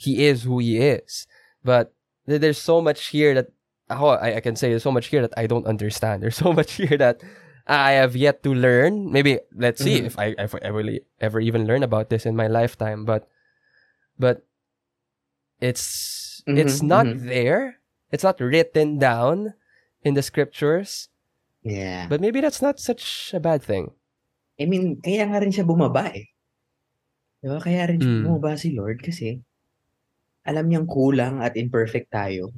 he 0.00 0.24
is 0.24 0.44
who 0.48 0.58
he 0.64 0.78
is. 0.80 1.26
But 1.62 1.92
there's 2.24 2.56
so 2.56 2.80
much 2.80 3.12
here 3.12 3.34
that, 3.36 3.52
ako, 3.92 4.16
I, 4.16 4.36
I 4.36 4.40
can 4.40 4.56
say 4.56 4.70
there's 4.72 4.82
so 4.82 4.90
much 4.92 5.12
here 5.12 5.20
that 5.20 5.36
I 5.36 5.44
don't 5.46 5.66
understand. 5.68 6.22
There's 6.24 6.40
so 6.40 6.52
much 6.56 6.80
here 6.80 6.96
that 6.96 7.20
I 7.68 7.92
have 8.00 8.16
yet 8.16 8.40
to 8.48 8.54
learn. 8.56 9.12
Maybe, 9.12 9.40
let's 9.52 9.84
see 9.84 10.00
Mhm. 10.00 10.06
if 10.08 10.18
I, 10.18 10.32
if 10.40 10.54
I 10.56 10.68
really 10.72 11.04
ever 11.20 11.36
even 11.40 11.68
learn 11.68 11.82
about 11.84 12.08
this 12.08 12.24
in 12.24 12.32
my 12.34 12.48
lifetime. 12.48 13.04
But, 13.04 13.28
but 14.18 14.40
it's, 15.60 16.33
it's 16.46 16.80
Mhm, 16.80 16.88
not 16.88 17.06
mhm. 17.06 17.24
there. 17.26 17.80
It's 18.12 18.22
not 18.24 18.38
written 18.38 18.98
down 18.98 19.54
in 20.04 20.14
the 20.14 20.22
scriptures. 20.22 21.08
Yeah. 21.64 22.06
But 22.06 22.20
maybe 22.20 22.40
that's 22.44 22.60
not 22.60 22.78
such 22.78 23.32
a 23.32 23.40
bad 23.40 23.64
thing. 23.64 23.90
I 24.60 24.68
mean, 24.68 25.00
kaya 25.02 25.26
nga 25.26 25.40
rin 25.42 25.50
siya 25.50 25.66
bumaba 25.66 26.12
eh. 26.14 26.28
Diba? 27.42 27.58
Kaya 27.58 27.88
rin 27.90 27.98
siya 27.98 28.12
Mm. 28.20 28.24
bumaba 28.28 28.54
si 28.54 28.70
Lord 28.76 29.00
kasi 29.02 29.40
alam 30.44 30.68
niyang 30.68 30.84
kulang 30.86 31.40
at 31.40 31.56
imperfect 31.56 32.12
tayo. 32.12 32.52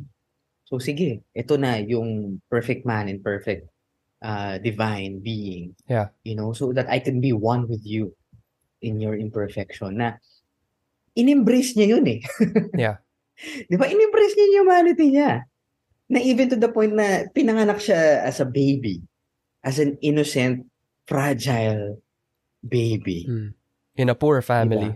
So 0.67 0.83
sige, 0.83 1.23
ito 1.33 1.55
na 1.55 1.79
yung 1.79 2.43
perfect 2.51 2.83
man 2.83 3.07
and 3.07 3.23
perfect 3.23 3.71
uh, 4.21 4.59
divine 4.59 5.23
being. 5.23 5.79
Yeah. 5.87 6.11
You 6.27 6.35
know, 6.35 6.51
so 6.51 6.75
that 6.75 6.91
I 6.91 6.99
can 6.99 7.23
be 7.23 7.31
one 7.31 7.71
with 7.71 7.87
you 7.87 8.11
in 8.83 8.99
your 8.99 9.15
imperfection. 9.15 10.03
Na 10.03 10.19
in-embrace 11.15 11.79
niya 11.79 11.97
yun 11.97 12.05
eh. 12.11 12.21
Yeah. 12.75 12.99
Di 13.71 13.77
ba? 13.77 13.87
In-embrace 13.87 14.35
niya 14.35 14.47
yung 14.47 14.57
humanity 14.65 15.07
niya. 15.13 15.33
Na 16.09 16.19
even 16.23 16.49
to 16.49 16.57
the 16.57 16.71
point 16.71 16.95
na 16.95 17.27
pinanganak 17.35 17.83
siya 17.83 18.23
as 18.25 18.41
a 18.41 18.47
baby. 18.49 19.03
As 19.67 19.83
an 19.83 19.99
innocent, 20.01 20.67
fragile 21.07 21.99
baby. 22.63 23.27
Mm. 23.29 23.51
In 23.97 24.09
a 24.09 24.15
poor 24.15 24.43
family. 24.43 24.95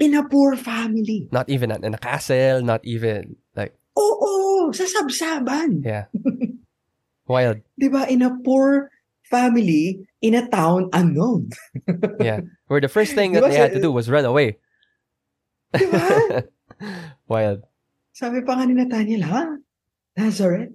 In 0.00 0.14
a 0.16 0.24
poor 0.24 0.56
family. 0.56 1.28
Not 1.32 1.48
even 1.50 1.70
in 1.70 1.94
a 1.94 2.00
castle, 2.00 2.62
not 2.62 2.80
even 2.84 3.36
like 3.56 3.76
Oo, 3.98 4.72
sa 4.72 4.88
sabsaban. 4.88 5.84
yeah. 5.84 6.08
Wild. 7.28 7.60
Di 7.80 7.88
ba? 7.92 8.08
In 8.08 8.22
a 8.22 8.32
poor 8.40 8.88
family, 9.28 10.00
in 10.22 10.34
a 10.34 10.48
town 10.48 10.88
unknown. 10.92 11.50
Yeah. 12.18 12.48
Where 12.66 12.80
the 12.80 12.88
first 12.88 13.12
thing 13.14 13.32
that 13.32 13.42
ba 13.44 13.48
they 13.50 13.60
had 13.60 13.72
to 13.76 13.82
do 13.82 13.92
was 13.92 14.08
run 14.08 14.24
away. 14.24 14.58
Di 15.74 15.84
ba? 15.86 16.06
Wild. 17.30 17.64
Sabi 18.12 18.42
pa 18.42 18.58
nga 18.58 18.66
ni 18.66 18.74
Nathaniel, 18.76 19.24
ha? 19.26 19.56
Nazareth? 20.18 20.74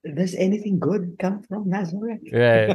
Does 0.00 0.32
anything 0.38 0.80
good 0.80 1.20
come 1.20 1.44
from 1.44 1.68
Nazareth? 1.68 2.24
Right. 2.32 2.72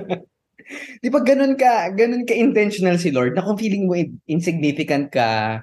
Di 1.02 1.10
ba 1.10 1.22
ganun 1.22 1.58
ka, 1.58 1.94
ganun 1.94 2.26
ka 2.26 2.34
intentional 2.34 2.98
si 2.98 3.10
Lord 3.14 3.34
na 3.34 3.46
kung 3.46 3.58
feeling 3.58 3.86
mo 3.90 3.94
in- 3.98 4.22
insignificant 4.30 5.10
ka, 5.10 5.62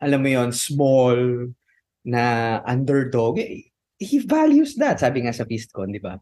alam 0.00 0.20
mo 0.20 0.28
yon 0.28 0.50
small, 0.52 1.48
na 2.04 2.60
underdog, 2.68 3.40
eh, 3.40 3.68
He 3.94 4.18
values 4.20 4.74
that. 4.76 4.98
Sabi 5.00 5.24
nga 5.24 5.32
sa 5.32 5.46
FeastCon, 5.46 5.94
di 5.94 6.02
ba? 6.02 6.18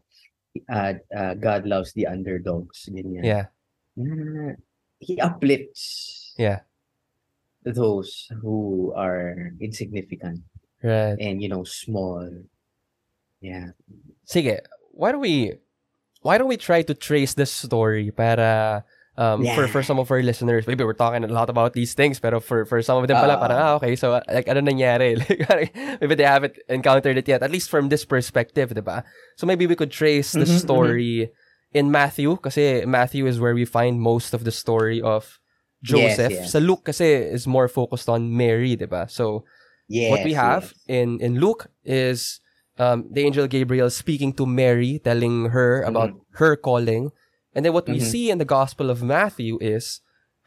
Uh, 0.69 0.93
uh, 1.09 1.33
God 1.33 1.65
loves 1.65 1.91
the 1.97 2.05
underdogs. 2.05 2.85
Ganyan. 2.87 3.25
Yeah. 3.25 3.45
Na 3.97 4.53
he 5.03 5.19
uplifts 5.19 6.33
Yeah. 6.37 6.65
Those 7.65 8.27
who 8.41 8.93
are 8.95 9.51
insignificant 9.61 10.41
Right. 10.83 11.15
and, 11.19 11.41
you 11.41 11.47
know, 11.47 11.63
small. 11.63 12.27
Yeah. 13.41 13.71
Sige, 14.27 14.59
why 14.91 15.11
don't 15.11 15.21
we 15.21 15.55
why 16.21 16.37
don't 16.37 16.47
we 16.47 16.57
try 16.57 16.81
to 16.81 16.93
trace 16.93 17.33
the 17.35 17.45
story 17.45 18.11
para 18.11 18.83
um 19.17 19.43
for 19.55 19.67
Yeah. 19.67 19.67
for 19.67 19.83
some 19.83 19.99
of 19.99 20.09
our 20.11 20.23
listeners, 20.23 20.65
maybe 20.67 20.83
we're 20.83 20.95
talking 20.97 21.23
a 21.23 21.27
lot 21.31 21.49
about 21.49 21.73
these 21.73 21.93
things, 21.93 22.19
but 22.19 22.31
for 22.43 22.63
for 22.65 22.81
some 22.81 22.97
of 23.03 23.07
them 23.07 23.17
pala, 23.19 23.35
Ah. 23.35 23.39
parang, 23.43 23.57
ah, 23.59 23.73
okay, 23.79 23.95
so 23.95 24.19
like, 24.31 24.47
ano 24.47 24.59
nangyari? 24.63 25.15
Like, 25.51 25.75
maybe 26.01 26.15
they 26.15 26.23
haven't 26.27 26.55
encountered 26.71 27.17
it 27.19 27.27
yet, 27.27 27.43
at 27.43 27.51
least 27.51 27.69
from 27.69 27.89
this 27.91 28.03
perspective, 28.07 28.71
di 28.73 28.81
ba? 28.81 29.03
So 29.35 29.43
maybe 29.45 29.67
we 29.67 29.75
could 29.75 29.91
trace 29.91 30.31
the 30.31 30.47
Mhm, 30.47 30.59
story 30.63 31.31
in 31.75 31.91
Matthew, 31.91 32.39
because 32.39 32.55
Matthew 32.87 33.27
is 33.27 33.39
where 33.39 33.53
we 33.53 33.65
find 33.67 33.99
most 33.99 34.31
of 34.33 34.43
the 34.47 34.51
story 34.55 35.01
of 35.03 35.37
Joseph. 35.83 36.31
Yes, 36.31 36.47
yes. 36.47 36.51
Sa 36.55 36.59
Luke 36.63 36.87
kasi 36.87 37.05
is 37.29 37.43
more 37.45 37.67
focused 37.67 38.07
on 38.07 38.31
Mary, 38.31 38.79
di 38.79 38.87
ba? 38.87 39.05
So 39.11 39.43
Yes. 39.91 40.09
what 40.15 40.23
we 40.23 40.31
have 40.33 40.71
in 40.87 41.19
in 41.19 41.43
Luke 41.43 41.67
is 41.83 42.39
um, 42.79 43.05
the 43.11 43.21
angel 43.27 43.45
Gabriel 43.51 43.91
speaking 43.91 44.31
to 44.39 44.47
Mary, 44.47 44.97
telling 45.03 45.51
her 45.51 45.83
about 45.83 46.15
her 46.41 46.55
calling, 46.55 47.11
and 47.53 47.61
then 47.61 47.75
what 47.75 47.85
we 47.85 47.99
Mhm. 47.99 48.07
see 48.07 48.25
in 48.31 48.39
the 48.41 48.47
Gospel 48.47 48.89
of 48.89 49.03
Matthew 49.03 49.59
is 49.61 49.99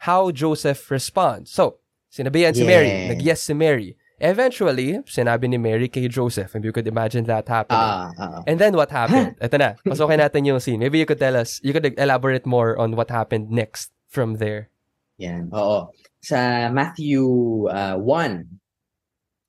how 0.09 0.33
Joseph 0.35 0.89
responds. 0.91 1.53
So, 1.53 1.79
sinabihan 2.11 2.51
si 2.57 2.65
Mary, 2.67 2.89
Yeah. 2.91 3.13
nag-yes 3.15 3.45
si 3.47 3.53
Mary. 3.55 3.95
Eventually, 4.17 4.99
sinabi 5.05 5.47
ni 5.47 5.61
Mary 5.61 5.87
kay 5.87 6.09
Joseph, 6.09 6.57
if 6.57 6.61
you 6.65 6.73
could 6.73 6.89
imagine 6.89 7.29
that 7.29 7.45
happening. 7.47 7.79
Ah, 7.79 8.09
ah. 8.17 8.41
And 8.49 8.57
then 8.57 8.73
what 8.75 8.89
happened? 8.89 9.37
Ito 9.45 9.55
na, 9.61 9.77
pasokin 9.85 10.17
natin 10.19 10.43
yung 10.49 10.59
scene. 10.59 10.81
Maybe 10.81 10.97
you 10.97 11.05
could 11.05 11.21
tell 11.21 11.37
us, 11.37 11.61
you 11.61 11.71
could 11.71 11.85
elaborate 11.95 12.43
more 12.49 12.73
on 12.75 12.97
what 12.97 13.13
happened 13.13 13.53
next 13.53 13.93
from 14.09 14.41
there. 14.41 14.73
Yan. 15.17 15.49
Oo. 15.53 15.89
Sa 16.21 16.69
Matthew 16.69 17.25
uh, 17.69 17.97
1, 17.97 18.45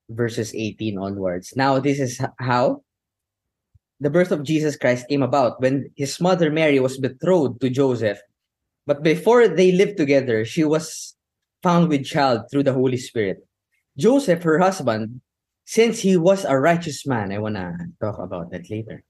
verses 0.09 0.55
18 0.55 0.99
onwards. 0.99 1.53
Now, 1.57 1.79
this 1.79 2.01
is 2.01 2.21
how 2.41 2.83
the 4.01 4.11
birth 4.11 4.33
of 4.33 4.45
Jesus 4.45 4.77
Christ 4.77 5.09
came 5.09 5.23
about 5.23 5.61
when 5.61 5.91
his 5.97 6.21
mother 6.21 6.51
Mary 6.51 6.81
was 6.81 6.99
betrothed 6.99 7.61
to 7.61 7.71
Joseph. 7.71 8.19
But 8.87 9.03
before 9.03 9.49
they 9.49 9.73
lived 9.73 9.99
together, 9.99 10.45
she 10.45 10.65
was 10.65 11.15
found 11.63 11.89
with 11.89 12.07
child 12.07 12.49
through 12.51 12.65
the 12.65 12.73
Holy 12.73 12.97
Spirit. 12.97 13.45
Joseph, 13.99 14.43
her 14.43 14.59
husband, 14.59 15.21
since 15.67 16.01
he 16.01 16.17
was 16.17 16.47
a 16.47 16.57
righteous 16.57 17.05
man, 17.05 17.33
I 17.33 17.39
want 17.39 17.57
to 17.57 17.77
talk 18.01 18.17
about 18.19 18.51
that 18.53 18.71
later, 18.71 19.05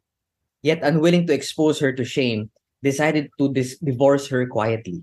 yet 0.63 0.83
unwilling 0.83 1.27
to 1.29 1.35
expose 1.35 1.79
her 1.79 1.93
to 1.93 2.05
shame, 2.05 2.51
decided 2.83 3.31
to 3.39 3.53
dis- 3.53 3.79
divorce 3.79 4.27
her 4.29 4.47
quietly. 4.49 5.03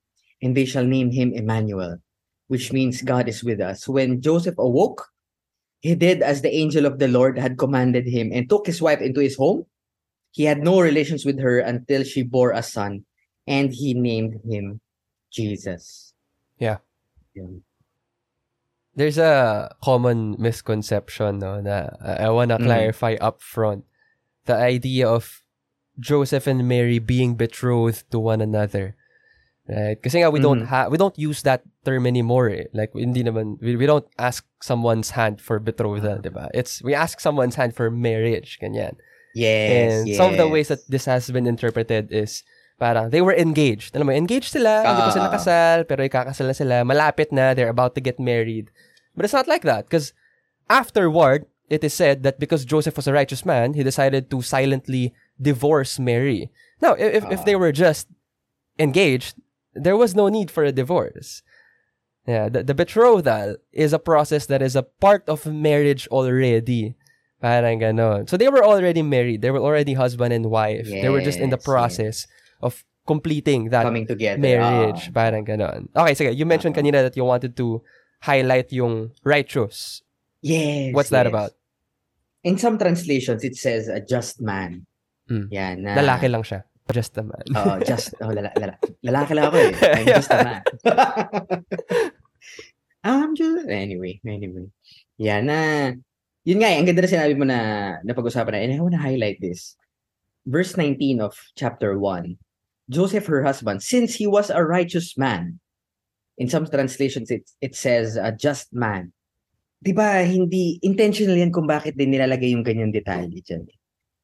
and 0.41 0.57
they 0.57 0.65
shall 0.65 0.85
name 0.85 1.11
him 1.11 1.33
Emmanuel, 1.33 1.97
which 2.47 2.73
means 2.73 3.01
God 3.01 3.29
is 3.29 3.43
with 3.43 3.61
us. 3.61 3.87
When 3.87 4.21
Joseph 4.21 4.57
awoke, 4.57 5.07
he 5.79 5.95
did 5.95 6.21
as 6.21 6.41
the 6.41 6.53
angel 6.53 6.85
of 6.85 6.99
the 6.99 7.07
Lord 7.07 7.37
had 7.37 7.57
commanded 7.57 8.07
him 8.07 8.31
and 8.33 8.49
took 8.49 8.65
his 8.65 8.81
wife 8.81 9.01
into 9.01 9.21
his 9.21 9.35
home. 9.35 9.65
He 10.31 10.45
had 10.45 10.63
no 10.63 10.79
relations 10.79 11.25
with 11.25 11.39
her 11.41 11.59
until 11.59 12.03
she 12.03 12.23
bore 12.23 12.51
a 12.51 12.63
son, 12.63 13.05
and 13.47 13.73
he 13.73 13.93
named 13.93 14.39
him 14.47 14.79
Jesus. 15.31 16.13
Yeah. 16.57 16.77
Yun. 17.33 17.63
There's 18.95 19.17
a 19.17 19.73
common 19.83 20.35
misconception 20.37 21.39
no, 21.39 21.61
na 21.61 21.95
uh, 22.03 22.17
I 22.19 22.29
wanna 22.29 22.59
Mm. 22.59 22.65
clarify 22.67 23.15
up 23.19 23.41
front. 23.41 23.85
The 24.45 24.55
idea 24.55 25.07
of 25.07 25.43
Joseph 25.99 26.47
and 26.47 26.67
Mary 26.67 26.99
being 26.99 27.35
betrothed 27.35 28.09
to 28.11 28.19
one 28.19 28.41
another. 28.41 28.95
Right? 29.71 29.95
Kasi 29.95 30.19
nga 30.19 30.27
we 30.27 30.43
don't 30.43 30.67
Mhm. 30.67 30.67
ha- 30.67 30.91
we 30.91 30.99
don't 30.99 31.15
use 31.15 31.47
that 31.47 31.63
term 31.87 32.03
anymore. 32.03 32.51
Eh. 32.51 32.67
Like 32.75 32.91
hindi 32.91 33.23
naman 33.23 33.55
we, 33.63 33.79
we 33.79 33.87
don't 33.87 34.03
ask 34.19 34.43
someone's 34.59 35.15
hand 35.15 35.39
for 35.39 35.63
betrothal, 35.63 36.19
'di 36.19 36.27
ba? 36.27 36.51
It's 36.51 36.83
we 36.83 36.91
ask 36.91 37.23
someone's 37.23 37.55
hand 37.55 37.71
for 37.71 37.87
marriage, 37.87 38.59
ganyan. 38.59 38.99
Yes, 39.31 40.03
And 40.03 40.11
some 40.19 40.35
of 40.35 40.37
the 40.37 40.51
ways 40.51 40.67
that 40.67 40.83
this 40.91 41.07
has 41.07 41.31
been 41.31 41.47
interpreted 41.47 42.11
is 42.11 42.43
parang 42.75 43.15
they 43.15 43.23
were 43.23 43.31
engaged. 43.31 43.95
Alam 43.95 44.11
mo, 44.11 44.13
engaged 44.13 44.51
sila, 44.51 44.83
hindi 44.83 45.01
pa 45.07 45.13
sila 45.15 45.29
Ah. 45.31 45.35
kasal, 45.39 45.77
pero 45.87 46.03
ikakasal 46.03 46.51
na 46.51 46.55
sila, 46.57 46.83
malapit 46.83 47.31
na, 47.31 47.55
they're 47.55 47.71
about 47.71 47.95
to 47.95 48.03
get 48.03 48.19
married. 48.19 48.67
But 49.15 49.23
it's 49.23 49.31
not 49.37 49.47
like 49.47 49.63
that 49.63 49.87
because 49.87 50.11
afterward, 50.67 51.47
it 51.71 51.79
is 51.79 51.95
said 51.95 52.23
that 52.27 52.43
because 52.43 52.67
Joseph 52.67 52.99
was 52.99 53.07
a 53.07 53.15
righteous 53.15 53.47
man, 53.47 53.71
he 53.79 53.87
decided 53.87 54.27
to 54.35 54.43
silently 54.43 55.15
divorce 55.39 55.95
Mary. 55.95 56.51
Now, 56.83 56.99
if, 56.99 57.23
if, 57.23 57.39
if 57.39 57.41
they 57.47 57.55
were 57.55 57.71
just 57.71 58.11
engaged, 58.79 59.39
there 59.73 59.97
was 59.97 60.15
no 60.15 60.27
need 60.29 60.51
for 60.51 60.63
a 60.63 60.71
divorce. 60.71 61.41
Yeah, 62.27 62.49
the, 62.49 62.63
the 62.63 62.75
betrothal 62.75 63.55
is 63.73 63.93
a 63.93 63.99
process 63.99 64.45
that 64.45 64.61
is 64.61 64.75
a 64.75 64.83
part 64.83 65.27
of 65.27 65.45
marriage 65.45 66.07
already. 66.09 66.95
Parang 67.41 67.79
ganon. 67.81 68.29
So 68.29 68.37
they 68.37 68.49
were 68.49 68.63
already 68.63 69.01
married. 69.01 69.41
They 69.41 69.49
were 69.49 69.59
already 69.63 69.93
husband 69.93 70.31
and 70.33 70.45
wife. 70.51 70.85
they 70.85 71.09
were 71.09 71.21
just 71.21 71.39
in 71.39 71.49
the 71.49 71.57
Yes, 71.57 71.65
process 71.65 72.15
of 72.61 72.85
completing 73.07 73.69
that 73.73 73.81
coming 73.81 74.05
together. 74.05 74.37
marriage. 74.37 75.09
Ah. 75.09 75.13
Parang 75.13 75.43
ganon. 75.45 75.89
Okay, 75.97 76.13
sige. 76.13 76.37
You 76.37 76.45
mentioned 76.45 76.77
Ah. 76.77 76.81
kanina 76.81 77.01
that 77.01 77.17
you 77.17 77.25
wanted 77.25 77.57
to 77.57 77.81
highlight 78.21 78.69
yung 78.71 79.09
righteous. 79.25 80.03
yes. 80.45 80.93
What's 80.93 81.09
that 81.09 81.25
about? 81.25 81.57
In 82.43 82.57
some 82.61 82.77
translations, 82.77 83.43
it 83.43 83.57
says 83.57 83.87
a 83.89 83.97
just 84.01 84.41
man. 84.41 84.85
Mm. 85.29 85.49
Yan. 85.49 85.75
Na, 85.81 85.97
Lalaki 85.97 86.29
lang 86.29 86.41
siya. 86.45 86.61
Just 86.89 87.13
a 87.21 87.23
man. 87.23 87.45
Oo, 87.53 87.77
just, 87.85 88.17
oh, 88.25 88.33
lala, 88.33 88.49
lala, 88.57 88.75
lalaki 89.05 89.31
lang 89.37 89.45
ako 89.47 89.57
eh. 89.61 89.71
I'm 90.01 90.07
just 90.09 90.33
a 90.33 90.37
man. 90.41 90.61
I'm 93.05 93.31
just, 93.37 93.69
anyway, 93.69 94.17
anyway. 94.25 94.65
Yan 95.21 95.45
na, 95.45 95.93
yun 96.41 96.57
nga 96.57 96.69
eh, 96.73 96.81
ang 96.81 96.89
ganda 96.89 97.05
na 97.05 97.13
sinabi 97.13 97.33
mo 97.37 97.45
na 97.45 97.59
napag-usapan 98.01 98.57
na, 98.57 98.59
and 98.65 98.73
I 98.73 98.81
want 98.81 98.97
to 98.97 99.01
highlight 99.01 99.37
this. 99.37 99.77
Verse 100.49 100.73
19 100.73 101.21
of 101.21 101.37
chapter 101.53 101.93
1. 101.97 102.37
Joseph, 102.89 103.29
her 103.29 103.45
husband, 103.45 103.85
since 103.85 104.17
he 104.17 104.25
was 104.25 104.49
a 104.49 104.65
righteous 104.65 105.13
man, 105.15 105.61
in 106.41 106.49
some 106.49 106.65
translations, 106.65 107.29
it, 107.29 107.45
it 107.61 107.77
says 107.77 108.17
a 108.17 108.33
just 108.33 108.73
man. 108.73 109.13
Di 109.81 109.93
ba, 109.93 110.25
hindi, 110.25 110.81
intentional 110.81 111.37
yan 111.37 111.53
kung 111.53 111.69
bakit 111.69 111.97
din 111.97 112.13
nilalagay 112.13 112.53
yung 112.53 112.65
ganyan 112.65 112.93
detalye 112.93 113.41
dyan. 113.45 113.65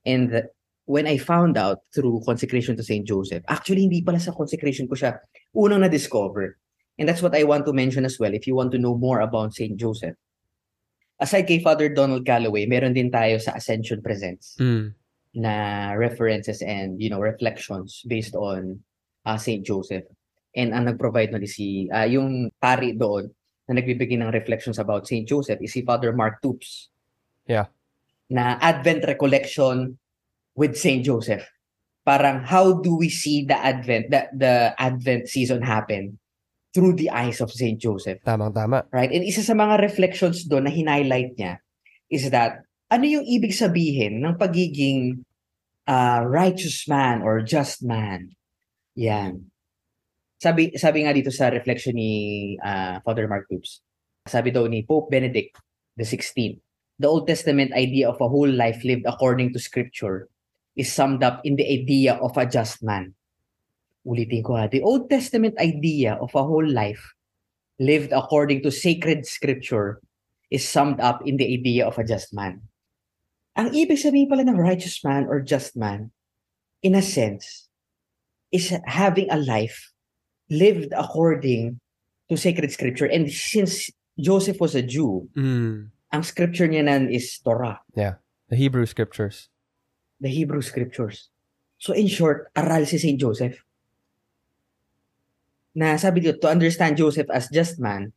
And 0.06 0.30
the- 0.30 0.50
when 0.88 1.06
I 1.06 1.20
found 1.20 1.60
out 1.60 1.84
through 1.92 2.24
consecration 2.24 2.80
to 2.80 2.84
St. 2.84 3.04
Joseph, 3.04 3.44
actually 3.52 3.84
hindi 3.84 4.00
pala 4.02 4.24
sa 4.24 4.32
consecration 4.32 4.88
ko 4.88 4.96
siya 4.96 5.20
unang 5.52 5.84
na-discover. 5.84 6.56
And 6.98 7.06
that's 7.06 7.22
what 7.22 7.36
I 7.36 7.44
want 7.44 7.68
to 7.68 7.76
mention 7.76 8.08
as 8.08 8.18
well 8.18 8.34
if 8.34 8.48
you 8.48 8.56
want 8.56 8.72
to 8.72 8.80
know 8.82 8.96
more 8.96 9.20
about 9.20 9.54
St. 9.54 9.76
Joseph. 9.76 10.16
Aside 11.20 11.46
kay 11.46 11.60
Father 11.60 11.92
Donald 11.92 12.24
Galloway, 12.24 12.66
meron 12.66 12.96
din 12.96 13.12
tayo 13.12 13.38
sa 13.38 13.54
Ascension 13.60 14.02
Presents 14.02 14.56
Mm. 14.58 14.96
na 15.38 15.54
references 15.94 16.66
and 16.66 16.98
you 16.98 17.12
know 17.14 17.22
reflections 17.22 18.02
based 18.10 18.34
on 18.34 18.80
uh, 19.28 19.38
St. 19.38 19.62
Joseph. 19.62 20.08
And 20.58 20.74
ang 20.74 20.90
nag-provide 20.90 21.36
nun 21.36 21.46
si 21.46 21.92
ah, 21.92 22.08
yung 22.08 22.50
pari 22.58 22.96
doon 22.96 23.30
na 23.68 23.76
nagbibigay 23.76 24.16
ng 24.18 24.32
reflections 24.32 24.80
about 24.80 25.06
St. 25.06 25.28
Joseph 25.28 25.60
is 25.60 25.76
si 25.76 25.84
Father 25.84 26.16
Mark 26.16 26.40
Toops. 26.40 26.90
Yeah. 27.46 27.68
Na 28.32 28.56
Advent 28.64 29.04
Recollection 29.04 30.00
with 30.58 30.76
St. 30.76 31.06
Joseph. 31.06 31.46
Parang 32.04 32.42
how 32.42 32.82
do 32.82 32.98
we 32.98 33.08
see 33.08 33.46
the 33.46 33.56
Advent 33.56 34.10
the, 34.10 34.28
the 34.34 34.56
Advent 34.76 35.30
season 35.30 35.62
happen 35.62 36.18
through 36.74 36.98
the 36.98 37.14
eyes 37.14 37.40
of 37.40 37.54
St. 37.54 37.78
Joseph? 37.80 38.20
Tamang-tama. 38.26 38.90
Right? 38.92 39.14
And 39.14 39.24
isa 39.24 39.46
sa 39.46 39.54
mga 39.54 39.80
reflections 39.80 40.44
doon 40.50 40.66
na 40.66 40.74
hinighlight 40.74 41.38
niya 41.38 41.62
is 42.10 42.34
that 42.34 42.66
ano 42.90 43.06
yung 43.06 43.28
ibig 43.28 43.54
sabihin 43.54 44.24
ng 44.24 44.36
pagiging 44.40 45.24
uh, 45.86 46.24
righteous 46.26 46.88
man 46.88 47.22
or 47.22 47.44
just 47.44 47.84
man? 47.84 48.34
Yan. 48.96 49.52
Sabi 50.40 50.74
sabi 50.80 51.04
nga 51.04 51.12
dito 51.12 51.30
sa 51.30 51.52
reflection 51.52 52.00
ni 52.00 52.12
uh, 52.64 53.04
Father 53.04 53.28
Mark 53.28 53.52
Toops, 53.52 53.84
sabi 54.24 54.56
daw 54.56 54.64
ni 54.66 54.88
Pope 54.88 55.12
Benedict 55.12 55.60
the 56.00 56.08
16th, 56.08 56.62
the 57.04 57.10
Old 57.10 57.28
Testament 57.28 57.76
idea 57.76 58.08
of 58.08 58.22
a 58.24 58.32
whole 58.32 58.48
life 58.48 58.80
lived 58.88 59.04
according 59.04 59.52
to 59.52 59.60
scripture 59.60 60.32
is 60.78 60.94
summed 60.94 61.24
up 61.26 61.42
in 61.44 61.58
the 61.58 61.66
idea 61.66 62.14
of 62.22 62.38
a 62.38 62.46
just 62.46 62.84
man. 62.86 63.18
Ulitin 64.06 64.46
ko 64.46 64.56
ha, 64.56 64.68
the 64.70 64.82
Old 64.86 65.10
Testament 65.10 65.58
idea 65.60 66.16
of 66.16 66.32
a 66.38 66.44
whole 66.46 66.64
life 66.66 67.14
lived 67.80 68.14
according 68.14 68.62
to 68.64 68.72
sacred 68.72 69.26
scripture 69.26 70.00
is 70.50 70.64
summed 70.64 71.02
up 71.02 71.26
in 71.28 71.36
the 71.36 71.46
idea 71.46 71.86
of 71.86 71.98
a 71.98 72.06
just 72.06 72.32
man. 72.34 72.62
Ang 73.58 73.74
ibig 73.74 73.98
sabihin 74.00 74.30
pala 74.30 74.46
ng 74.46 74.56
righteous 74.56 75.04
man 75.04 75.26
or 75.26 75.42
just 75.42 75.76
man, 75.76 76.14
in 76.86 76.94
a 76.96 77.02
sense, 77.02 77.68
is 78.54 78.72
having 78.86 79.28
a 79.34 79.36
life 79.42 79.92
lived 80.50 80.94
according 80.96 81.82
to 82.30 82.38
sacred 82.38 82.72
scripture. 82.72 83.10
And 83.10 83.28
since 83.28 83.90
Joseph 84.16 84.62
was 84.62 84.78
a 84.78 84.86
Jew, 84.86 85.28
Mm. 85.36 85.90
ang 86.14 86.24
scripture 86.24 86.70
niya 86.70 86.86
nan 86.86 87.10
is 87.12 87.36
Torah, 87.44 87.82
The 88.48 88.56
Hebrew 88.56 88.86
scriptures. 88.88 89.50
The 90.20 90.30
Hebrew 90.30 90.62
scriptures. 90.62 91.30
So 91.78 91.94
in 91.94 92.10
short, 92.10 92.50
aral 92.58 92.86
si 92.90 92.98
Saint 92.98 93.22
Joseph. 93.22 93.62
Na 95.78 95.94
sabi 95.98 96.26
dito, 96.26 96.42
to 96.42 96.50
understand 96.50 96.98
Joseph 96.98 97.30
as 97.30 97.54
just 97.54 97.78
man, 97.78 98.14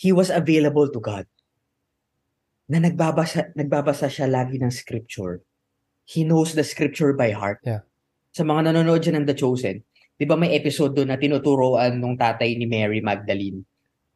he 0.00 0.16
was 0.16 0.32
available 0.32 0.88
to 0.88 1.00
God. 1.00 1.28
Na 2.72 2.80
nagbabasa, 2.80 3.52
nagbabasa 3.52 4.08
siya 4.08 4.32
lagi 4.32 4.56
ng 4.56 4.72
scripture. 4.72 5.44
He 6.08 6.24
knows 6.24 6.56
the 6.56 6.64
scripture 6.64 7.12
by 7.12 7.36
heart. 7.36 7.60
Yeah. 7.62 7.84
Sa 8.32 8.48
mga 8.48 8.72
nanonood 8.72 9.04
dyan 9.04 9.22
ng 9.22 9.26
The 9.28 9.36
Chosen, 9.36 9.84
di 10.16 10.24
ba 10.24 10.40
may 10.40 10.56
episode 10.56 10.96
doon 10.96 11.12
na 11.12 11.20
tinuturoan 11.20 12.00
nung 12.00 12.16
tatay 12.16 12.56
ni 12.56 12.64
Mary 12.64 13.04
Magdalene, 13.04 13.60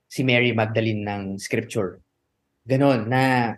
si 0.08 0.24
Mary 0.24 0.56
Magdalene 0.56 1.04
ng 1.04 1.22
scripture. 1.36 2.00
Ganon, 2.64 3.12
na 3.12 3.52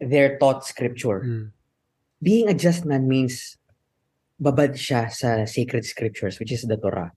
they're 0.00 0.40
taught 0.40 0.64
scripture 0.64 1.20
Mm. 1.22 1.46
Being 2.22 2.46
a 2.48 2.54
just 2.54 2.86
man 2.86 3.10
means 3.10 3.58
babad 4.38 4.78
siya 4.78 5.10
sa 5.10 5.42
sacred 5.44 5.82
scriptures, 5.84 6.38
which 6.38 6.54
is 6.54 6.62
the 6.62 6.78
Torah. 6.78 7.10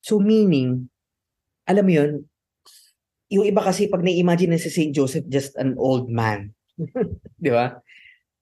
So 0.00 0.22
meaning, 0.22 0.88
alam 1.66 1.84
mo 1.86 1.92
yun, 1.92 2.12
yung 3.26 3.46
iba 3.46 3.58
kasi 3.58 3.90
pag 3.90 4.06
na-imagine 4.06 4.54
na 4.54 4.62
si 4.62 4.70
St. 4.70 4.94
Joseph 4.94 5.26
just 5.26 5.58
an 5.58 5.74
old 5.78 6.06
man. 6.06 6.54
Di 7.42 7.50
ba? 7.50 7.82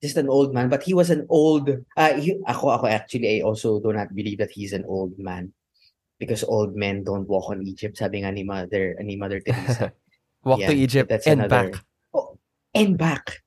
Just 0.05 0.21
an 0.21 0.29
old 0.29 0.53
man. 0.53 0.69
But 0.69 0.85
he 0.85 0.93
was 0.93 1.09
an 1.09 1.25
old, 1.33 1.73
uh, 1.97 2.13
he- 2.21 2.45
ako, 2.45 2.69
ako 2.69 2.85
actually, 2.93 3.41
I 3.41 3.45
also 3.45 3.81
do 3.81 3.97
not 3.97 4.13
believe 4.13 4.37
that 4.45 4.53
he's 4.53 4.77
an 4.77 4.85
old 4.85 5.17
man. 5.17 5.57
Because 6.21 6.45
old 6.45 6.77
men 6.77 7.03
don't 7.03 7.25
walk 7.27 7.49
on 7.49 7.65
Egypt. 7.65 7.97
Sabi 7.97 8.21
nga 8.21 8.31
ni 8.31 8.45
Mother, 8.45 8.95
ni 9.01 9.17
Mother 9.17 9.41
Teresa. 9.41 9.91
Walk 10.45 10.61
to 10.61 10.77
Yeah, 10.77 10.85
Egypt 10.85 11.09
that's 11.09 11.27
and 11.27 11.41
another- 11.41 11.73
back. 11.73 11.81
Oh, 12.13 12.37
and 12.77 13.01
back. 13.01 13.41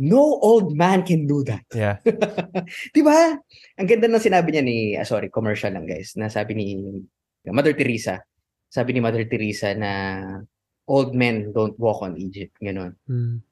No 0.00 0.40
old 0.40 0.72
man 0.72 1.04
can 1.04 1.28
do 1.28 1.44
that. 1.44 1.68
Yeah. 1.74 2.00
Di 2.96 3.02
ba? 3.04 3.36
Ang 3.76 3.88
ganda 3.88 4.08
ng 4.08 4.22
sinabi 4.22 4.48
niya 4.52 4.64
ni, 4.64 4.96
ah, 4.96 5.04
sorry, 5.04 5.28
commercial 5.28 5.68
lang 5.68 5.84
guys, 5.84 6.16
na 6.16 6.32
sabi 6.32 6.56
ni 6.56 6.66
Mother 7.52 7.76
Teresa, 7.76 8.24
sabi 8.72 8.96
ni 8.96 9.00
Mother 9.04 9.28
Teresa 9.28 9.76
na 9.76 9.92
old 10.88 11.12
men 11.12 11.52
don't 11.52 11.76
walk 11.76 12.02
on 12.02 12.16
Egypt, 12.16 12.56
ganon. 12.58 12.96
Mm. 13.04 13.44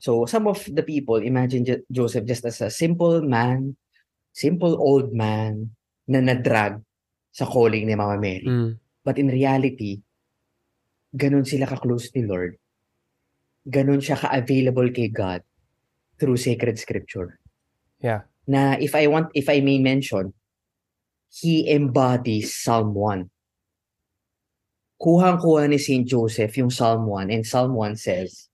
So 0.00 0.24
some 0.26 0.48
of 0.48 0.64
the 0.64 0.82
people 0.82 1.20
imagine 1.20 1.62
Jo- 1.62 1.84
Joseph 1.92 2.24
just 2.24 2.48
as 2.48 2.58
a 2.64 2.72
simple 2.72 3.20
man, 3.22 3.76
simple 4.32 4.74
old 4.80 5.12
man 5.12 5.76
na 6.08 6.18
nadrag 6.24 6.80
sa 7.30 7.44
calling 7.44 7.84
ni 7.86 7.94
Mama 7.94 8.16
Mary. 8.16 8.48
Mm. 8.48 8.80
But 9.04 9.20
in 9.20 9.28
reality, 9.28 10.00
ganun 11.12 11.44
sila 11.44 11.68
ka-close 11.68 12.10
ni 12.16 12.24
Lord 12.24 12.56
ganun 13.62 14.02
siya 14.02 14.18
ka-available 14.18 14.90
kay 14.90 15.08
God 15.10 15.42
through 16.22 16.38
sacred 16.38 16.78
scripture. 16.78 17.42
Yeah. 17.98 18.30
Na 18.46 18.78
if 18.78 18.94
I 18.94 19.10
want, 19.10 19.34
if 19.34 19.50
I 19.50 19.58
may 19.58 19.82
mention, 19.82 20.30
he 21.34 21.66
embodies 21.66 22.54
Psalm 22.54 22.94
1. 22.94 23.26
Kuhang-kuha 25.02 25.66
ni 25.66 25.82
St. 25.82 26.06
Joseph 26.06 26.54
yung 26.54 26.70
Psalm 26.70 27.10
1 27.10 27.34
and 27.34 27.42
Psalm 27.42 27.74
1 27.74 27.98
says, 27.98 28.46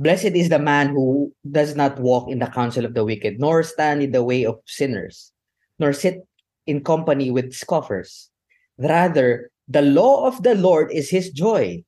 Blessed 0.00 0.32
is 0.32 0.48
the 0.48 0.58
man 0.58 0.96
who 0.96 1.34
does 1.44 1.76
not 1.76 2.00
walk 2.00 2.30
in 2.30 2.38
the 2.38 2.46
counsel 2.48 2.86
of 2.86 2.94
the 2.94 3.04
wicked, 3.04 3.36
nor 3.38 3.62
stand 3.62 4.00
in 4.00 4.12
the 4.12 4.24
way 4.24 4.46
of 4.46 4.62
sinners, 4.64 5.32
nor 5.78 5.92
sit 5.92 6.24
in 6.64 6.80
company 6.80 7.30
with 7.30 7.52
scoffers. 7.52 8.30
Rather, 8.78 9.50
the 9.66 9.82
law 9.82 10.24
of 10.24 10.40
the 10.42 10.54
Lord 10.54 10.88
is 10.88 11.10
his 11.10 11.28
joy, 11.28 11.84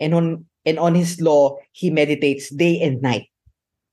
and 0.00 0.14
on 0.14 0.46
and 0.64 0.78
on 0.78 0.94
his 0.94 1.20
law 1.20 1.58
he 1.72 1.90
meditates 1.90 2.48
day 2.48 2.80
and 2.80 3.02
night. 3.02 3.28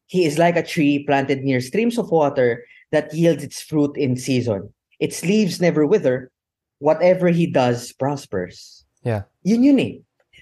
He 0.07 0.25
is 0.25 0.37
like 0.37 0.55
a 0.55 0.63
tree 0.63 1.03
planted 1.05 1.43
near 1.43 1.61
streams 1.61 1.97
of 1.97 2.11
water 2.11 2.65
that 2.91 3.13
yields 3.13 3.43
its 3.43 3.61
fruit 3.61 3.97
in 3.97 4.17
season. 4.17 4.73
Its 4.99 5.23
leaves 5.23 5.59
never 5.59 5.85
wither. 5.85 6.31
Whatever 6.79 7.29
he 7.29 7.47
does 7.47 7.91
prospers. 7.93 8.85
Yeah. 9.03 9.23
Yun 9.43 9.63
yun 9.63 9.79
eh. 9.79 9.93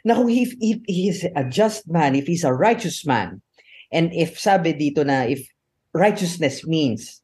Na 0.04 0.16
kung 0.16 0.30
if, 0.30 0.54
if 0.60 0.82
he 0.88 1.08
is 1.08 1.26
a 1.36 1.44
just 1.46 1.88
man, 1.88 2.16
if 2.16 2.28
he's 2.28 2.44
a 2.44 2.52
righteous 2.52 3.06
man, 3.06 3.42
and 3.92 4.12
if 4.12 4.40
sabi 4.40 4.74
dito 4.74 5.06
na 5.06 5.24
if 5.24 5.48
righteousness 5.94 6.66
means 6.66 7.22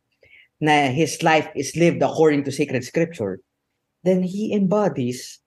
na 0.62 0.88
his 0.93 1.23
life 1.23 1.49
is 1.56 1.75
lived 1.75 2.02
according 2.02 2.43
to 2.45 2.52
sacred 2.52 2.86
scripture, 2.86 3.41
then 4.04 4.23
he 4.23 4.54
embodies 4.54 5.39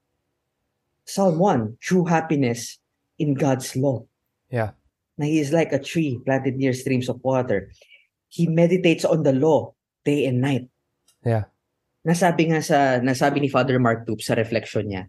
Psalm 1.05 1.39
1, 1.39 1.79
true 1.81 2.05
happiness 2.05 2.79
in 3.19 3.35
God's 3.35 3.77
law. 3.77 4.05
Yeah. 4.51 4.73
Na 5.19 5.27
he 5.29 5.41
is 5.41 5.53
like 5.53 5.73
a 5.73 5.83
tree 5.83 6.21
planted 6.25 6.57
near 6.57 6.73
streams 6.73 7.09
of 7.09 7.21
water. 7.23 7.73
He 8.29 8.49
meditates 8.49 9.05
on 9.05 9.23
the 9.23 9.33
law 9.33 9.75
day 10.05 10.25
and 10.27 10.41
night. 10.41 10.69
Yeah. 11.25 11.53
Nasabi 12.03 12.51
nga 12.51 12.61
sa 12.65 12.99
nasabi 12.99 13.41
ni 13.41 13.49
Father 13.49 13.79
Mark 13.79 14.09
Toop 14.09 14.25
sa 14.25 14.35
reflection 14.35 14.89
niya. 14.89 15.07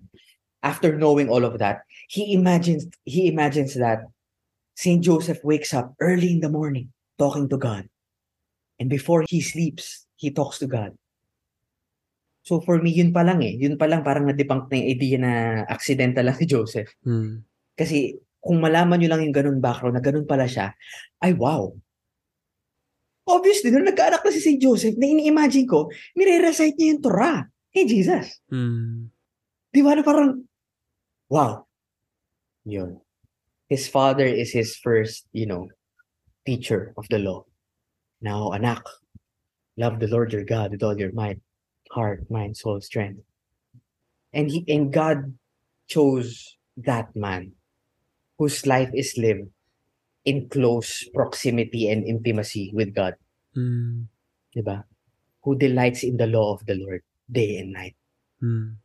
After 0.64 0.96
knowing 0.96 1.28
all 1.28 1.44
of 1.44 1.60
that, 1.60 1.84
he 2.08 2.36
imagines 2.36 2.88
he 3.04 3.28
imagines 3.28 3.74
that 3.76 4.06
Saint 4.76 5.04
Joseph 5.04 5.44
wakes 5.44 5.74
up 5.74 5.94
early 6.00 6.32
in 6.32 6.42
the 6.42 6.52
morning 6.52 6.94
talking 7.18 7.50
to 7.50 7.58
God. 7.58 7.90
And 8.80 8.90
before 8.90 9.26
he 9.28 9.42
sleeps, 9.42 10.06
he 10.18 10.32
talks 10.32 10.60
to 10.60 10.68
God. 10.68 10.98
So 12.44 12.60
for 12.60 12.82
me, 12.84 12.92
yun 12.92 13.16
pa 13.16 13.24
lang 13.24 13.40
eh. 13.40 13.56
Yun 13.56 13.80
pa 13.80 13.88
lang 13.88 14.04
parang 14.04 14.28
na-debunk 14.28 14.68
na 14.68 14.76
yung 14.76 14.90
idea 14.92 15.18
na 15.18 15.32
accidental 15.72 16.28
lang 16.28 16.36
si 16.36 16.44
Joseph. 16.44 16.92
Mm. 17.08 17.40
Kasi 17.80 18.20
kung 18.44 18.60
malaman 18.60 19.00
nyo 19.00 19.10
lang 19.16 19.24
yung 19.24 19.32
ganun 19.32 19.64
background, 19.64 19.96
na 19.96 20.04
ganun 20.04 20.28
pala 20.28 20.44
siya, 20.44 20.76
ay 21.24 21.32
wow. 21.32 21.72
Obviously, 23.24 23.72
nung 23.72 23.88
nagkaanak 23.88 24.20
na 24.20 24.36
si 24.36 24.44
St. 24.44 24.60
Joseph, 24.60 25.00
na 25.00 25.08
ini-imagine 25.08 25.64
ko, 25.64 25.88
nire-recite 26.20 26.76
niya 26.76 26.92
yung 26.92 27.02
Torah. 27.02 27.48
Hey, 27.72 27.88
Jesus. 27.88 28.36
Mm. 28.52 29.08
Di 29.72 29.80
ba 29.80 29.96
na 29.96 30.04
parang, 30.04 30.44
wow. 31.32 31.64
Yun. 32.68 33.00
His 33.72 33.88
father 33.88 34.28
is 34.28 34.52
his 34.52 34.76
first, 34.76 35.24
you 35.32 35.48
know, 35.48 35.72
teacher 36.44 36.92
of 37.00 37.08
the 37.08 37.24
law. 37.24 37.48
Now, 38.20 38.52
anak, 38.52 38.84
love 39.80 40.04
the 40.04 40.12
Lord 40.12 40.36
your 40.36 40.44
God 40.44 40.76
with 40.76 40.84
all 40.84 41.00
your 41.00 41.16
might, 41.16 41.40
heart, 41.96 42.28
mind, 42.28 42.60
soul, 42.60 42.84
strength. 42.84 43.24
And 44.36 44.52
he 44.52 44.68
and 44.68 44.92
God 44.92 45.40
chose 45.88 46.60
that 46.76 47.16
man 47.16 47.56
whose 48.38 48.66
life 48.66 48.90
is 48.94 49.14
lived 49.18 49.50
in 50.26 50.48
close 50.50 51.04
proximity 51.14 51.90
and 51.90 52.04
intimacy 52.08 52.72
with 52.74 52.96
God, 52.96 53.16
Mm. 53.58 54.08
di 54.56 54.62
ba? 54.62 54.86
Who 55.44 55.58
delights 55.60 56.04
in 56.04 56.16
the 56.18 56.26
law 56.28 56.54
of 56.56 56.66
the 56.66 56.76
Lord 56.76 57.04
day 57.30 57.58
and 57.60 57.74
night. 57.76 57.96
Mm. 58.42 58.80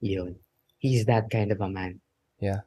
Yun. 0.00 0.36
He's 0.78 1.06
that 1.06 1.30
kind 1.30 1.50
of 1.52 1.60
a 1.60 1.68
man. 1.70 2.00
Yeah. 2.40 2.66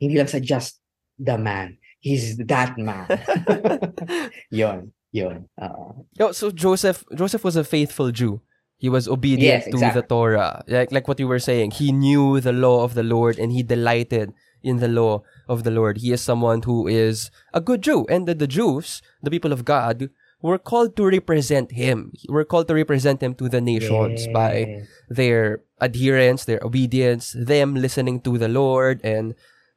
Hindi 0.00 0.16
lang 0.18 0.26
sa 0.28 0.40
just 0.40 0.80
the 1.20 1.36
man. 1.38 1.78
He's 2.00 2.36
that 2.48 2.76
man. 2.76 3.06
yun. 4.50 4.92
Yun. 5.12 5.46
Oo. 5.62 6.06
Yo, 6.18 6.32
so 6.32 6.50
Joseph 6.50 7.04
Joseph 7.14 7.44
was 7.44 7.56
a 7.56 7.64
faithful 7.64 8.10
Jew. 8.10 8.40
He 8.76 8.88
was 8.90 9.06
obedient 9.08 9.64
Yes, 9.64 9.70
to 9.70 9.78
the. 9.78 10.02
Torah. 10.02 10.64
Like 10.66 10.90
like 10.92 11.06
what 11.08 11.20
you 11.20 11.28
were 11.30 11.38
saying. 11.40 11.78
He 11.78 11.92
knew 11.92 12.40
the 12.40 12.52
law 12.52 12.82
of 12.82 12.92
the 12.98 13.06
Lord 13.06 13.38
and 13.38 13.52
he 13.52 13.62
delighted 13.62 14.34
in 14.64 14.80
the 14.80 14.88
law 14.88 15.22
of 15.46 15.62
the 15.62 15.70
Lord. 15.70 15.98
He 16.00 16.10
is 16.10 16.24
someone 16.24 16.62
who 16.64 16.88
is 16.88 17.30
a 17.52 17.60
good 17.60 17.82
Jew. 17.84 18.06
And 18.08 18.26
the, 18.26 18.34
the 18.34 18.48
Jews, 18.48 19.02
the 19.22 19.30
people 19.30 19.52
of 19.52 19.64
God, 19.64 20.08
were 20.40 20.58
called 20.58 20.96
to 20.96 21.04
represent 21.06 21.72
him. 21.72 22.12
Were 22.28 22.44
called 22.44 22.68
to 22.68 22.74
represent 22.74 23.22
him 23.22 23.34
to 23.36 23.48
the 23.48 23.60
nations 23.60 24.26
by 24.32 24.66
Yes. 24.66 24.88
their 25.08 25.60
adherence, 25.80 26.44
their 26.44 26.60
obedience, 26.64 27.36
them 27.36 27.76
listening 27.76 28.20
to 28.24 28.36
the 28.36 28.48
Lord, 28.48 29.00
and 29.04 29.34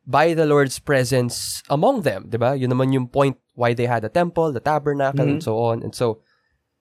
by 0.08 0.32
the 0.34 0.48
Lord's 0.48 0.80
presence 0.80 1.64
among 1.70 2.08
them, 2.08 2.32
diba? 2.32 2.56
Yun 2.56 2.72
naman 2.72 2.96
yung 2.96 3.08
point 3.12 3.36
why 3.56 3.76
they 3.76 3.88
had 3.88 4.04
a 4.04 4.12
temple, 4.12 4.52
the 4.56 4.64
tabernacle, 4.64 5.28
and 5.28 5.40
Mhm. 5.40 5.44
so 5.44 5.60
on. 5.60 5.84
And 5.84 5.92
so, 5.96 6.24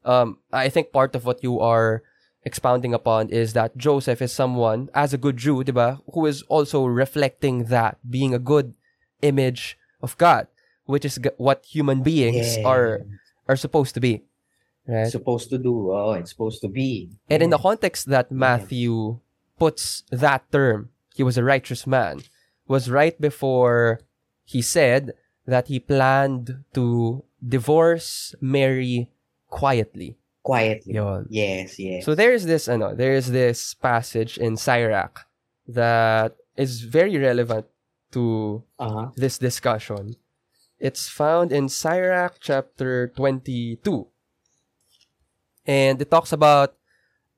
um, 0.07 0.39
I 0.55 0.71
think 0.71 0.95
part 0.95 1.15
of 1.19 1.27
what 1.27 1.43
you 1.43 1.59
are 1.59 2.03
expounding 2.47 2.95
upon 2.95 3.29
is 3.29 3.53
that 3.59 3.77
Joseph 3.77 4.23
is 4.23 4.31
someone, 4.33 4.89
as 4.95 5.11
a 5.13 5.19
good 5.19 5.37
Jew, 5.37 5.65
diba, 5.67 5.99
who 6.15 6.25
is 6.31 6.43
also 6.47 6.87
reflecting 6.87 7.65
that, 7.75 7.99
being 8.09 8.33
a 8.33 8.39
good 8.39 8.73
image 9.21 9.77
of 10.01 10.17
God, 10.17 10.47
which 10.87 11.05
is 11.05 11.19
g- 11.19 11.35
what 11.37 11.67
human 11.67 12.03
beings 12.07 12.57
Yeah. 12.57 12.65
are 12.71 12.91
are 13.51 13.59
supposed 13.59 13.95
to 13.95 14.01
be. 14.01 14.23
Right? 14.87 15.11
supposed 15.11 15.51
to 15.51 15.59
do. 15.59 15.91
Oh, 15.91 16.15
it's 16.15 16.31
supposed 16.31 16.63
to 16.63 16.71
be. 16.71 17.11
And 17.29 17.43
in 17.43 17.51
the 17.51 17.59
context 17.59 18.07
that 18.07 18.31
Matthew 18.31 19.19
puts 19.59 20.07
that 20.15 20.47
term, 20.55 20.91
he 21.19 21.23
was 21.27 21.35
a 21.39 21.43
righteous 21.43 21.87
man, 21.87 22.23
was 22.71 22.87
right 22.91 23.19
before 23.21 23.99
he 24.47 24.63
said 24.63 25.15
that 25.47 25.67
he 25.67 25.79
planned 25.83 26.63
to 26.75 27.23
divorce 27.43 28.35
Mary 28.41 29.11
quietly. 29.51 30.19
Quietly. 30.47 30.95
Yun. 30.95 31.27
Yes, 31.29 31.75
yes. 31.75 32.07
So 32.07 32.15
there 32.15 32.31
is 32.31 32.47
this, 32.47 32.71
ano, 32.71 32.95
there 32.95 33.19
is 33.19 33.35
this 33.35 33.75
passage 33.75 34.39
in 34.39 34.57
Sirach 34.57 35.27
that 35.67 36.39
is 36.55 36.87
very 36.87 37.19
relevant 37.19 37.67
to 38.15 38.63
uh-huh. 38.79 39.11
this 39.19 39.43
discussion. 39.43 40.15
It's 40.79 41.11
found 41.11 41.51
in 41.51 41.69
Sirach 41.69 42.39
chapter 42.39 43.11
22. 43.19 44.07
And 45.67 46.01
it 46.01 46.11
talks 46.15 46.31
about 46.31 46.79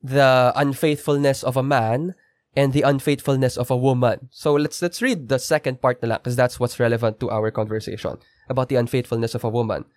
the 0.03 0.53
unfaithfulness 0.55 1.43
of 1.43 1.57
a 1.57 1.65
man 1.65 2.15
and 2.55 2.75
the 2.77 2.83
unfaithfulness 2.83 3.57
of 3.57 3.71
a 3.71 3.77
woman. 3.77 4.29
So 4.31 4.53
let's 4.53 4.83
let's 4.83 5.01
read 5.01 5.33
the 5.33 5.39
second 5.39 5.81
part 5.81 6.03
na 6.03 6.19
because 6.19 6.37
that's 6.37 6.61
what's 6.61 6.77
relevant 6.77 7.21
to 7.25 7.31
our 7.31 7.51
conversation 7.51 8.21
about 8.53 8.69
the 8.69 8.77
unfaithfulness 8.77 9.35
of 9.35 9.45
a 9.45 9.49
woman. 9.49 9.89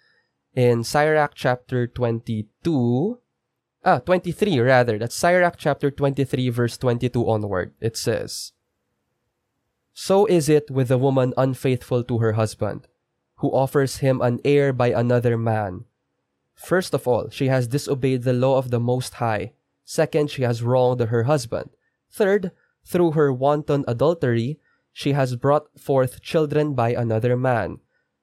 In 0.54 0.84
Sirach 0.84 1.32
chapter 1.34 1.88
22, 1.88 3.20
ah, 3.86 4.00
23 4.00 4.60
rather. 4.60 4.98
That's 4.98 5.16
Sirach 5.16 5.56
chapter 5.58 5.90
23 5.90 6.50
verse 6.50 6.78
22 6.78 7.24
onward. 7.30 7.74
It 7.80 7.96
says, 7.96 8.52
So 9.94 10.26
is 10.26 10.50
it 10.50 10.70
with 10.70 10.90
the 10.90 10.98
woman 10.98 11.34
unfaithful 11.38 12.04
to 12.04 12.18
her 12.18 12.34
husband, 12.34 12.88
who 13.38 13.50
offers 13.50 13.98
him 13.98 14.20
an 14.22 14.40
heir 14.44 14.74
by 14.74 14.90
another 14.90 15.38
man. 15.38 15.86
First 16.54 16.94
of 16.94 17.08
all, 17.08 17.30
she 17.30 17.48
has 17.48 17.68
disobeyed 17.68 18.24
the 18.24 18.34
law 18.34 18.58
of 18.58 18.72
the 18.72 18.80
Most 18.80 19.16
High. 19.16 19.54
Second, 19.86 20.30
she 20.30 20.44
has 20.44 20.62
wronged 20.62 21.00
her 21.00 21.24
husband. 21.24 21.70
Third, 22.12 22.52
through 22.86 23.12
her 23.12 23.32
wanton 23.32 23.86
adultery, 23.88 24.60
she 24.92 25.14
has 25.14 25.38
brought 25.38 25.80
forth 25.80 26.22
children 26.22 26.74
by 26.74 26.91
another 26.91 27.38
man. 27.38 27.80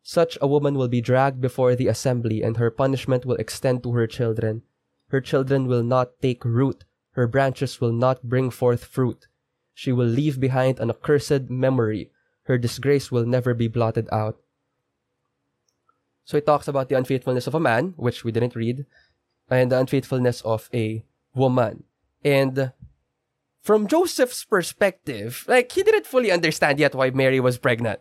Such 0.08 0.38
a 0.40 0.48
woman 0.48 0.72
will 0.72 0.88
be 0.88 1.02
dragged 1.02 1.38
before 1.38 1.76
the 1.76 1.86
assembly, 1.86 2.40
and 2.40 2.56
her 2.56 2.70
punishment 2.70 3.26
will 3.26 3.36
extend 3.36 3.82
to 3.82 3.92
her 3.92 4.06
children. 4.06 4.62
Her 5.08 5.20
children 5.20 5.68
will 5.68 5.82
not 5.82 6.16
take 6.22 6.46
root, 6.46 6.84
her 7.12 7.26
branches 7.26 7.78
will 7.78 7.92
not 7.92 8.24
bring 8.24 8.48
forth 8.48 8.86
fruit. 8.86 9.28
She 9.74 9.92
will 9.92 10.08
leave 10.08 10.40
behind 10.40 10.80
an 10.80 10.88
accursed 10.88 11.50
memory. 11.50 12.10
Her 12.44 12.56
disgrace 12.56 13.12
will 13.12 13.26
never 13.26 13.52
be 13.52 13.68
blotted 13.68 14.08
out. 14.10 14.40
So 16.24 16.38
it 16.38 16.46
talks 16.46 16.68
about 16.68 16.88
the 16.88 16.96
unfaithfulness 16.96 17.46
of 17.46 17.54
a 17.54 17.60
man, 17.60 17.92
which 17.98 18.24
we 18.24 18.32
didn't 18.32 18.56
read, 18.56 18.86
and 19.50 19.70
the 19.70 19.78
unfaithfulness 19.78 20.40
of 20.40 20.70
a 20.72 21.04
woman. 21.34 21.84
And 22.24 22.72
from 23.60 23.86
Joseph's 23.86 24.42
perspective, 24.42 25.44
like 25.46 25.70
he 25.70 25.82
didn't 25.82 26.06
fully 26.06 26.32
understand 26.32 26.80
yet 26.80 26.94
why 26.94 27.10
Mary 27.10 27.40
was 27.40 27.58
pregnant. 27.58 28.00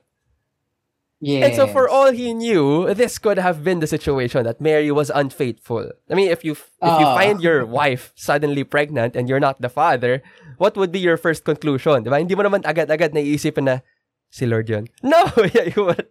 Yes. 1.19 1.43
And 1.45 1.55
so 1.55 1.67
for 1.67 1.89
all 1.89 2.11
he 2.11 2.33
knew, 2.33 2.93
this 2.93 3.17
could 3.17 3.37
have 3.37 3.63
been 3.63 3.79
the 3.79 3.87
situation 3.87 4.43
that 4.45 4.61
Mary 4.61 4.91
was 4.91 5.09
unfaithful. 5.09 5.91
I 6.09 6.13
mean, 6.13 6.29
if 6.29 6.43
you 6.45 6.53
if 6.53 6.95
you 7.01 7.07
Ah. 7.07 7.15
find 7.17 7.41
your 7.41 7.65
wife 7.65 8.11
suddenly 8.15 8.63
pregnant 8.63 9.15
and 9.15 9.27
you're 9.29 9.41
not 9.41 9.61
the 9.61 9.69
father, 9.69 10.21
what 10.57 10.77
would 10.77 10.91
be 10.91 10.99
your 10.99 11.17
first 11.17 11.43
conclusion? 11.43 12.05
Diba? 12.05 12.19
Hindi 12.21 12.35
mo 12.35 12.43
naman 12.43 12.61
agad-agad 12.65 13.13
naiisip 13.13 13.57
na, 13.61 13.81
si 14.29 14.45
Lord 14.45 14.69
yun. 14.69 14.87
No, 15.03 15.25
yeah, 15.53 15.69
you 15.73 15.85
would 15.89 16.05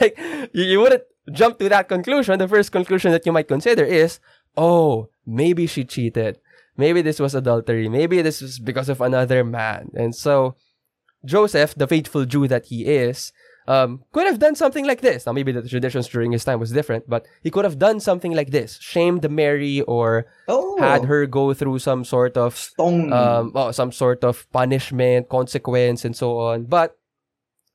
like 0.00 0.18
you, 0.52 0.64
you 0.64 0.78
wouldn't 0.80 1.04
jump 1.32 1.58
to 1.60 1.68
that 1.68 1.88
conclusion. 1.88 2.36
The 2.38 2.48
first 2.48 2.72
conclusion 2.72 3.12
that 3.12 3.24
you 3.24 3.32
might 3.32 3.48
consider 3.48 3.84
is, 3.84 4.18
oh, 4.56 5.08
maybe 5.26 5.66
she 5.66 5.84
cheated. 5.84 6.36
Maybe 6.76 7.02
this 7.04 7.20
was 7.20 7.36
adultery. 7.36 7.88
Maybe 7.92 8.20
this 8.24 8.40
was 8.40 8.58
because 8.58 8.88
of 8.88 9.00
another 9.04 9.44
man. 9.44 9.92
And 9.92 10.16
so 10.16 10.56
Joseph, 11.24 11.74
the 11.76 11.86
faithful 11.86 12.24
Jew 12.24 12.48
that 12.48 12.66
he 12.72 12.86
is, 12.88 13.32
um, 13.70 14.02
could 14.10 14.26
have 14.26 14.42
done 14.42 14.58
something 14.58 14.82
like 14.82 14.98
this. 14.98 15.30
Now, 15.30 15.30
maybe 15.30 15.54
the 15.54 15.62
traditions 15.62 16.10
during 16.10 16.34
his 16.34 16.42
time 16.42 16.58
was 16.58 16.74
different, 16.74 17.06
but 17.06 17.22
he 17.46 17.54
could 17.54 17.62
have 17.62 17.78
done 17.78 18.02
something 18.02 18.34
like 18.34 18.50
this: 18.50 18.82
shamed 18.82 19.22
Mary, 19.30 19.78
or 19.86 20.26
Oh, 20.50 20.74
had 20.82 21.06
her 21.06 21.22
go 21.30 21.54
through 21.54 21.78
some 21.78 22.02
sort 22.02 22.34
of 22.34 22.58
stone. 22.58 23.14
um, 23.14 23.54
oh, 23.54 23.70
some 23.70 23.94
sort 23.94 24.26
of 24.26 24.42
punishment, 24.50 25.30
consequence, 25.30 26.02
and 26.02 26.18
so 26.18 26.42
on. 26.42 26.66
But 26.66 26.98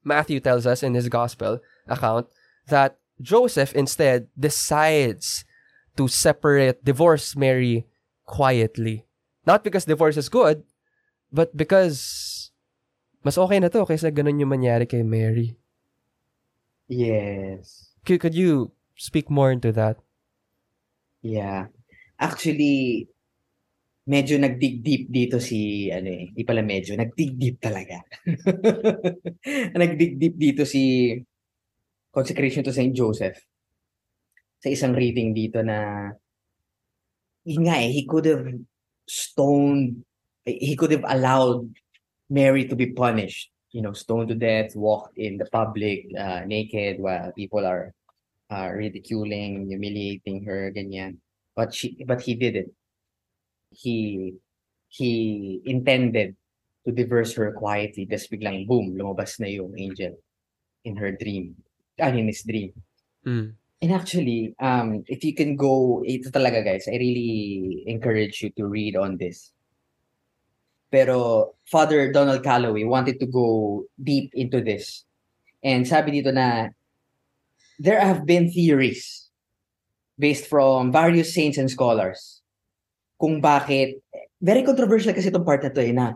Matthew 0.04 0.43
tells 0.43 0.68
us 0.68 0.84
in 0.84 0.93
his 1.00 1.08
gospel 1.08 1.64
account 1.88 2.28
that 2.68 3.00
Joseph 3.24 3.72
instead 3.72 4.28
decides 4.36 5.48
to 5.96 6.12
separate, 6.12 6.84
divorce 6.84 7.39
Mary 7.39 7.88
quietly. 8.28 9.08
Not 9.48 9.64
because 9.64 9.88
divorce 9.88 10.18
is 10.20 10.28
good, 10.28 10.68
but 11.32 11.56
because 11.56 12.52
mas 13.24 13.38
okay 13.39 13.58
na 13.64 13.72
to 13.72 13.88
kaysa 13.88 14.12
ganun 14.12 14.43
yung 14.43 14.52
mangyari 14.52 14.84
kay 14.86 15.02
Mary. 15.02 15.56
Yes. 16.88 17.92
Could, 18.06 18.22
could 18.22 18.36
you 18.36 18.72
speak 18.96 19.30
more 19.30 19.52
into 19.52 19.72
that? 19.74 19.98
Yeah. 21.22 21.68
Actually, 22.20 23.10
medyo 24.06 24.38
nag-dig 24.38 24.86
deep 24.86 25.10
dito 25.10 25.42
si, 25.42 25.90
ano 25.90 26.10
eh, 26.14 26.30
di 26.30 26.46
pala 26.46 26.62
medyo, 26.62 26.94
nag-dig 26.94 27.34
deep 27.34 27.58
talaga. 27.58 28.06
nag-dig 29.82 30.22
deep 30.22 30.36
dito 30.38 30.62
si 30.64 31.14
Consecration 32.14 32.64
to 32.64 32.72
Saint 32.72 32.94
Joseph. 32.94 33.36
Sa 34.62 34.70
isang 34.70 34.94
reading 34.94 35.34
dito 35.34 35.66
na, 35.66 36.10
yun 37.44 37.66
nga 37.66 37.82
eh, 37.82 37.90
he 37.90 38.06
could 38.06 38.30
have 38.30 38.46
stoned, 39.10 40.06
he 40.46 40.78
could 40.78 40.94
have 40.94 41.06
allowed 41.10 41.66
Mary 42.30 42.70
to 42.70 42.78
be 42.78 42.94
punished. 42.94 43.50
You 43.76 43.84
know, 43.84 43.92
stoned 43.92 44.32
to 44.32 44.40
death, 44.40 44.72
walked 44.72 45.20
in 45.20 45.36
the 45.36 45.52
public 45.52 46.08
uh, 46.16 46.48
naked 46.48 46.96
while 46.96 47.36
people 47.36 47.68
are 47.68 47.92
uh, 48.48 48.72
ridiculing, 48.72 49.68
humiliating 49.68 50.48
her, 50.48 50.72
ganyan. 50.72 51.20
But 51.60 51.76
she, 51.76 52.00
but 52.08 52.24
he 52.24 52.40
didn't. 52.40 52.72
He, 53.76 54.36
he 54.88 55.60
intended 55.68 56.40
to 56.88 56.96
divorce 56.96 57.36
her 57.36 57.52
quietly. 57.52 58.08
Tapos 58.08 58.32
biglang 58.32 58.64
boom, 58.64 58.96
lumabas 58.96 59.44
na 59.44 59.52
yung 59.52 59.76
angel 59.76 60.16
in 60.88 60.96
her 60.96 61.12
dream. 61.12 61.60
Ah, 62.00 62.16
in 62.16 62.28
his 62.32 62.44
dream. 62.44 62.72
Mm. 63.28 63.56
And 63.82 63.92
actually, 63.92 64.56
um, 64.60 65.04
if 65.08 65.24
you 65.24 65.36
can 65.36 65.56
go, 65.56 66.04
ito 66.08 66.32
talaga 66.32 66.64
guys, 66.64 66.88
I 66.88 66.96
really 66.96 67.84
encourage 67.88 68.40
you 68.40 68.52
to 68.56 68.68
read 68.68 68.96
on 68.96 69.18
this. 69.20 69.55
Pero 70.96 71.52
Father 71.68 72.08
Donald 72.16 72.39
Calloway 72.39 72.88
wanted 72.88 73.20
to 73.20 73.28
go 73.28 73.84
deep 74.00 74.32
into 74.32 74.64
this. 74.64 75.04
And 75.60 75.84
sabi 75.84 76.24
dito 76.24 76.32
na 76.32 76.72
there 77.76 78.00
have 78.00 78.24
been 78.24 78.48
theories 78.48 79.28
based 80.16 80.48
from 80.48 80.96
various 80.96 81.36
saints 81.36 81.60
and 81.60 81.68
scholars 81.68 82.39
kung 83.20 83.43
bakit 83.43 84.00
very 84.39 84.64
controversial 84.64 85.12
kasi 85.12 85.28
itong 85.28 85.43
part 85.43 85.60
na 85.68 85.76
to 85.76 85.84
eh 85.84 85.91
na 85.91 86.16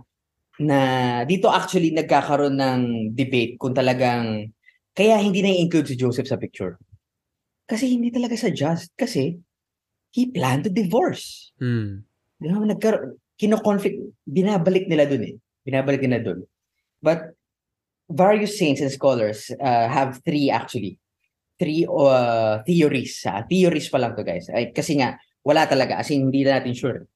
na 0.64 0.80
dito 1.28 1.52
actually 1.52 1.92
nagkakaroon 1.92 2.56
ng 2.56 2.82
debate 3.12 3.60
kung 3.60 3.76
talagang 3.76 4.48
kaya 4.96 5.20
hindi 5.20 5.44
na 5.44 5.52
i-include 5.52 5.92
si 5.92 6.00
Joseph 6.00 6.32
sa 6.32 6.40
picture. 6.40 6.80
Kasi 7.68 7.92
hindi 8.00 8.16
talaga 8.16 8.40
sa 8.40 8.48
just 8.48 8.96
kasi 8.96 9.36
he 10.16 10.32
planned 10.32 10.64
to 10.64 10.72
divorce. 10.72 11.52
Mm. 11.60 12.08
Di 12.40 12.48
ba? 12.48 12.64
Nagkar 12.64 12.96
kino-conflict, 13.40 13.98
binabalik 14.28 14.92
nila 14.92 15.08
dun 15.08 15.24
eh. 15.24 15.36
Binabalik 15.64 16.04
nila 16.04 16.20
dun. 16.20 16.44
But 17.00 17.40
various 18.12 18.60
saints 18.60 18.84
and 18.84 18.92
scholars 18.92 19.48
uh, 19.56 19.88
have 19.88 20.20
three 20.28 20.52
actually. 20.52 21.00
Three 21.56 21.88
uh, 21.88 22.60
theories. 22.68 23.24
Uh, 23.24 23.48
theories 23.48 23.88
pa 23.88 24.04
lang 24.04 24.20
to 24.20 24.28
guys. 24.28 24.52
Ay, 24.52 24.76
kasi 24.76 25.00
nga, 25.00 25.16
wala 25.48 25.64
talaga. 25.66 26.04
As 26.04 26.12
in, 26.12 26.28
hindi 26.28 26.44
na 26.44 26.60
natin 26.60 26.76
sure. 26.76 27.08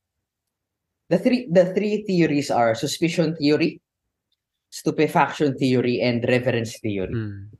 The 1.11 1.19
three, 1.19 1.51
the 1.51 1.75
three 1.75 2.07
theories 2.07 2.47
are 2.47 2.75
suspicion 2.75 3.35
theory, 3.35 3.83
stupefaction 4.71 5.59
theory, 5.59 5.99
and 5.99 6.23
reverence 6.23 6.79
theory. 6.79 7.11
Mm. 7.11 7.51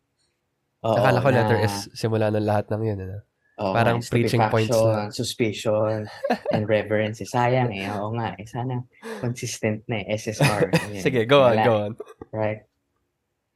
Oo, 0.84 0.96
Akala 1.00 1.20
ko 1.24 1.30
na- 1.32 1.36
letter 1.44 1.60
S 1.64 1.88
simula 1.96 2.32
ng 2.32 2.44
lahat 2.44 2.68
ng 2.72 2.82
yun. 2.84 3.00
Ano? 3.04 3.20
Oo 3.62 3.70
Parang 3.70 4.02
preaching 4.02 4.42
points 4.50 4.74
stupefaction, 4.74 5.12
Suspicion 5.14 5.98
and 6.54 6.66
reverence. 6.66 7.22
Eh, 7.22 7.30
sayang 7.30 7.70
eh. 7.70 7.86
Oo 7.94 8.10
nga. 8.18 8.34
Eh, 8.42 8.50
sana 8.50 8.82
consistent 9.22 9.86
na 9.86 10.02
eh. 10.02 10.18
SSR. 10.18 10.74
Ayan. 10.90 11.04
Sige, 11.06 11.22
go 11.30 11.46
on, 11.46 11.62
Wala. 11.62 11.64
go 11.66 11.76
on. 11.86 11.92
Right. 12.34 12.66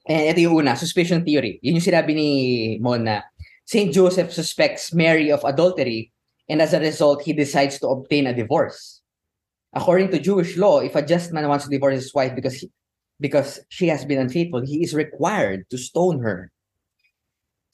And 0.06 0.30
ito 0.30 0.46
yung 0.46 0.64
una, 0.64 0.78
suspicion 0.78 1.26
theory. 1.26 1.58
Yun 1.66 1.82
yung 1.82 1.88
sinabi 1.90 2.14
ni 2.14 2.30
Mon 2.78 3.04
na 3.04 3.26
St. 3.66 3.92
Joseph 3.92 4.32
suspects 4.32 4.94
Mary 4.94 5.34
of 5.34 5.44
adultery 5.44 6.14
and 6.48 6.62
as 6.62 6.72
a 6.72 6.80
result, 6.80 7.24
he 7.24 7.34
decides 7.34 7.80
to 7.80 7.88
obtain 7.90 8.28
a 8.28 8.34
divorce. 8.34 9.02
According 9.74 10.10
to 10.12 10.20
Jewish 10.20 10.56
law, 10.56 10.80
if 10.80 10.96
a 10.96 11.04
just 11.04 11.34
man 11.34 11.48
wants 11.50 11.66
to 11.66 11.72
divorce 11.72 11.96
his 11.96 12.14
wife 12.14 12.34
because 12.34 12.56
he, 12.56 12.72
because 13.20 13.60
she 13.68 13.88
has 13.90 14.06
been 14.06 14.20
unfaithful, 14.20 14.64
he 14.64 14.84
is 14.84 14.94
required 14.94 15.66
to 15.70 15.78
stone 15.78 16.22
her. 16.22 16.52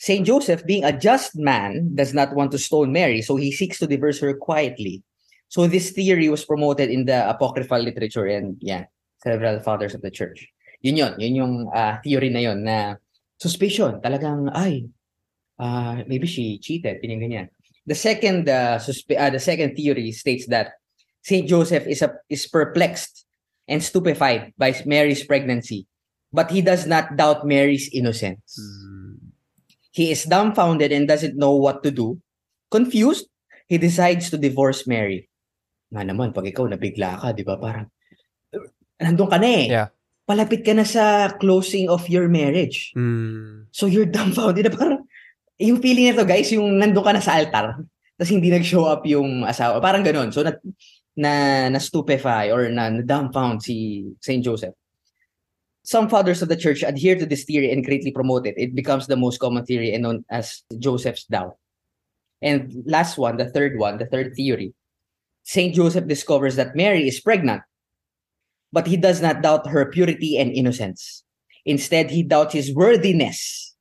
St. 0.03 0.27
Joseph, 0.27 0.67
being 0.67 0.83
a 0.83 0.91
just 0.91 1.39
man, 1.39 1.95
does 1.95 2.11
not 2.13 2.35
want 2.35 2.51
to 2.51 2.59
stone 2.59 2.91
Mary, 2.91 3.23
so 3.23 3.39
he 3.39 3.55
seeks 3.55 3.79
to 3.79 3.87
divorce 3.87 4.19
her 4.19 4.35
quietly. 4.35 4.99
So 5.47 5.63
this 5.65 5.95
theory 5.95 6.27
was 6.27 6.43
promoted 6.43 6.91
in 6.91 7.07
the 7.07 7.23
apocryphal 7.23 7.79
literature 7.79 8.27
and 8.27 8.59
yeah, 8.59 8.91
several 9.23 9.63
fathers 9.63 9.95
of 9.95 10.03
the 10.03 10.11
church. 10.11 10.51
Yun 10.83 10.97
yun, 10.97 11.15
yun 11.23 11.35
yung 11.35 11.53
ah, 11.71 12.03
theory 12.03 12.27
na 12.27 12.43
yun 12.43 12.67
na 12.67 12.99
suspicion, 13.39 14.03
talagang 14.03 14.51
ay 14.51 14.91
ah, 15.63 16.03
maybe 16.03 16.27
she 16.27 16.59
cheated, 16.59 16.99
pining 16.99 17.23
ganyan. 17.23 17.47
The 17.87 17.95
second 17.95 18.51
uh, 18.51 18.83
suspe- 18.83 19.15
ah, 19.15 19.31
the 19.31 19.39
second 19.39 19.79
theory 19.79 20.11
states 20.11 20.51
that 20.51 20.83
Saint 21.23 21.47
Joseph 21.47 21.87
is 21.87 22.03
a, 22.03 22.11
is 22.27 22.43
perplexed 22.43 23.23
and 23.71 23.79
stupefied 23.79 24.51
by 24.59 24.75
Mary's 24.83 25.23
pregnancy, 25.23 25.87
but 26.35 26.51
he 26.51 26.59
does 26.59 26.83
not 26.83 27.15
doubt 27.15 27.47
Mary's 27.47 27.87
innocence. 27.95 28.59
Mm. 28.59 28.92
He 29.93 30.09
is 30.09 30.25
dumbfounded 30.25 30.89
and 30.89 31.05
doesn't 31.05 31.37
know 31.37 31.53
what 31.53 31.85
to 31.85 31.93
do. 31.93 32.17
Confused, 32.73 33.29
he 33.69 33.77
decides 33.77 34.33
to 34.33 34.41
divorce 34.41 34.89
Mary. 34.89 35.29
Nga 35.93 36.09
naman, 36.09 36.33
pag 36.33 36.49
ikaw 36.49 36.65
nabigla 36.65 37.21
ka, 37.21 37.29
di 37.29 37.45
ba? 37.45 37.61
Parang, 37.61 37.85
nandun 38.97 39.29
ka 39.29 39.37
na 39.37 39.49
eh. 39.53 39.65
Yeah. 39.69 39.87
Palapit 40.25 40.65
ka 40.65 40.73
na 40.73 40.81
sa 40.81 41.37
closing 41.37 41.93
of 41.93 42.09
your 42.09 42.25
marriage. 42.25 42.89
Mm. 42.97 43.69
So 43.69 43.85
you're 43.85 44.09
dumbfounded 44.09 44.65
na 44.65 44.73
parang, 44.73 45.05
yung 45.61 45.77
feeling 45.77 46.09
nito 46.09 46.25
guys, 46.25 46.49
yung 46.49 46.81
nandun 46.81 47.05
ka 47.05 47.13
na 47.13 47.21
sa 47.21 47.37
altar, 47.37 47.85
tapos 48.17 48.31
hindi 48.33 48.49
nag-show 48.49 48.89
up 48.89 49.05
yung 49.05 49.45
asawa. 49.45 49.77
Parang 49.77 50.01
ganun. 50.01 50.33
So 50.33 50.41
na, 50.41 50.57
na, 51.13 51.31
na 51.69 51.77
stupefy 51.77 52.49
or 52.49 52.65
na, 52.73 52.89
na 52.89 53.05
dumbfound 53.05 53.61
si 53.61 54.09
St. 54.17 54.41
Joseph. 54.41 54.73
Some 55.83 56.09
fathers 56.09 56.41
of 56.41 56.47
the 56.47 56.55
church 56.55 56.81
adhere 56.81 57.15
to 57.19 57.25
this 57.25 57.43
theory 57.43 57.71
and 57.71 57.83
greatly 57.83 58.11
promote 58.11 58.47
it. 58.47 58.55
It 58.57 58.73
becomes 58.73 59.07
the 59.07 59.17
most 59.17 59.39
common 59.39 59.65
theory 59.65 59.93
and 59.93 60.03
known 60.03 60.25
as 60.29 60.63
Joseph's 60.79 61.25
doubt. 61.25 61.57
And 62.41 62.83
last 62.85 63.17
one, 63.17 63.37
the 63.37 63.49
third 63.49 63.77
one, 63.77 63.97
the 63.97 64.05
third 64.05 64.35
theory. 64.35 64.73
St. 65.43 65.75
Joseph 65.75 66.07
discovers 66.07 66.55
that 66.55 66.75
Mary 66.75 67.07
is 67.07 67.19
pregnant, 67.19 67.63
but 68.71 68.87
he 68.87 68.95
does 68.95 69.21
not 69.21 69.41
doubt 69.41 69.67
her 69.67 69.85
purity 69.91 70.37
and 70.37 70.51
innocence. 70.51 71.23
Instead, 71.65 72.11
he 72.11 72.23
doubts 72.23 72.53
his 72.53 72.73
worthiness 72.73 73.75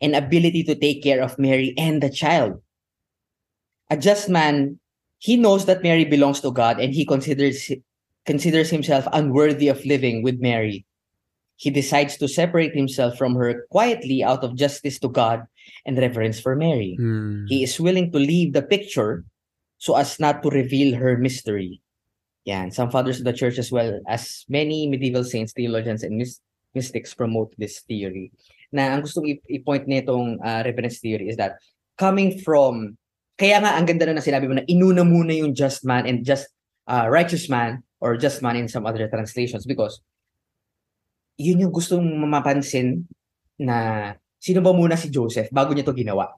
and 0.00 0.16
ability 0.16 0.62
to 0.64 0.74
take 0.74 1.02
care 1.02 1.22
of 1.22 1.38
Mary 1.38 1.74
and 1.76 2.02
the 2.02 2.10
child. 2.10 2.60
A 3.90 3.96
just 3.96 4.28
man, 4.28 4.80
he 5.18 5.36
knows 5.36 5.66
that 5.66 5.82
Mary 5.82 6.04
belongs 6.04 6.40
to 6.40 6.52
God 6.52 6.80
and 6.80 6.94
he 6.94 7.04
considers 7.04 7.70
considers 8.24 8.70
himself 8.70 9.06
unworthy 9.12 9.68
of 9.68 9.84
living 9.84 10.22
with 10.22 10.40
Mary. 10.40 10.86
He 11.56 11.70
decides 11.70 12.18
to 12.18 12.26
separate 12.26 12.74
himself 12.74 13.16
from 13.16 13.34
her 13.38 13.66
quietly 13.70 14.22
out 14.26 14.42
of 14.42 14.58
justice 14.58 14.98
to 15.00 15.08
God 15.08 15.46
and 15.86 15.96
reverence 15.96 16.40
for 16.40 16.56
Mary. 16.56 16.98
Mm. 16.98 17.46
He 17.48 17.62
is 17.62 17.78
willing 17.78 18.10
to 18.10 18.18
leave 18.18 18.52
the 18.52 18.62
picture 18.62 19.24
so 19.78 19.94
as 19.94 20.18
not 20.18 20.42
to 20.42 20.50
reveal 20.50 20.96
her 20.98 21.16
mystery. 21.16 21.80
Yan. 22.44 22.70
Some 22.70 22.90
fathers 22.90 23.18
of 23.20 23.24
the 23.24 23.32
church 23.32 23.58
as 23.58 23.70
well 23.70 24.00
as 24.08 24.44
many 24.48 24.88
medieval 24.88 25.24
saints, 25.24 25.52
theologians, 25.54 26.02
and 26.02 26.18
mys- 26.18 26.40
mystics 26.74 27.14
promote 27.14 27.54
this 27.56 27.80
theory. 27.86 28.32
Na 28.74 28.90
ang 28.90 29.06
gusto 29.06 29.22
i- 29.22 29.40
i-point 29.48 29.86
nitong 29.86 30.42
uh, 30.42 30.60
reference 30.66 30.98
theory 30.98 31.30
is 31.30 31.38
that 31.38 31.56
coming 31.96 32.36
from, 32.42 32.98
kaya 33.38 33.62
nga 33.62 33.78
ang 33.78 33.86
ganda 33.86 34.10
na 34.10 34.18
na 34.18 34.24
sinabi 34.26 34.50
mo 34.50 34.58
na 34.58 34.66
inuna 34.66 35.06
muna 35.06 35.30
yung 35.38 35.54
just 35.54 35.86
man 35.86 36.04
and 36.04 36.26
just 36.26 36.50
uh, 36.90 37.06
righteous 37.06 37.46
man 37.48 37.80
or 38.02 38.18
just 38.18 38.42
man 38.42 38.58
in 38.58 38.66
some 38.66 38.84
other 38.84 39.06
translations 39.08 39.62
because 39.64 40.02
yun 41.38 41.62
yung 41.66 41.74
gustong 41.74 42.04
mapansin 42.26 43.06
na 43.58 44.12
sino 44.38 44.60
ba 44.60 44.74
muna 44.74 44.98
si 44.98 45.10
Joseph 45.10 45.50
bago 45.50 45.72
niya 45.74 45.86
to 45.86 45.96
ginawa. 45.96 46.30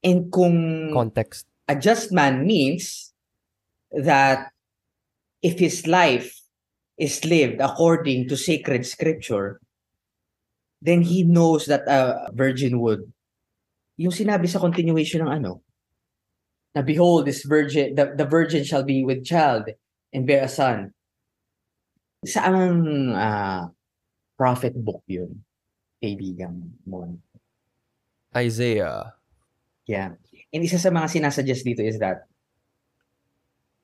And 0.00 0.32
kung 0.32 0.88
Context. 0.96 1.44
a 1.68 1.76
just 1.76 2.08
man 2.08 2.46
means 2.48 3.12
that 3.92 4.48
if 5.42 5.60
his 5.60 5.84
life 5.86 6.40
is 6.96 7.24
lived 7.24 7.60
according 7.60 8.28
to 8.28 8.36
sacred 8.36 8.86
scripture, 8.86 9.60
then 10.80 11.02
he 11.02 11.24
knows 11.24 11.66
that 11.66 11.84
a 11.88 12.32
virgin 12.32 12.80
would. 12.80 13.12
Yung 14.00 14.12
sinabi 14.12 14.48
sa 14.48 14.60
continuation 14.60 15.28
ng 15.28 15.32
ano, 15.44 15.60
na 16.74 16.80
behold, 16.80 17.26
this 17.26 17.44
virgin, 17.44 17.94
the, 17.94 18.14
the 18.16 18.24
virgin 18.24 18.64
shall 18.64 18.84
be 18.84 19.04
with 19.04 19.24
child 19.24 19.68
and 20.12 20.26
bear 20.26 20.44
a 20.44 20.48
son. 20.48 20.92
Saang 22.20 23.16
ah, 23.16 23.72
prophet 24.36 24.76
book 24.76 25.00
yun, 25.08 25.40
kaibigan 26.00 26.76
mo? 26.84 27.16
Isaiah. 28.36 29.16
Yeah. 29.88 30.20
And 30.52 30.62
isa 30.62 30.78
sa 30.78 30.92
mga 30.92 31.10
sinasuggest 31.10 31.64
dito 31.66 31.82
is 31.82 31.98
that 31.98 32.28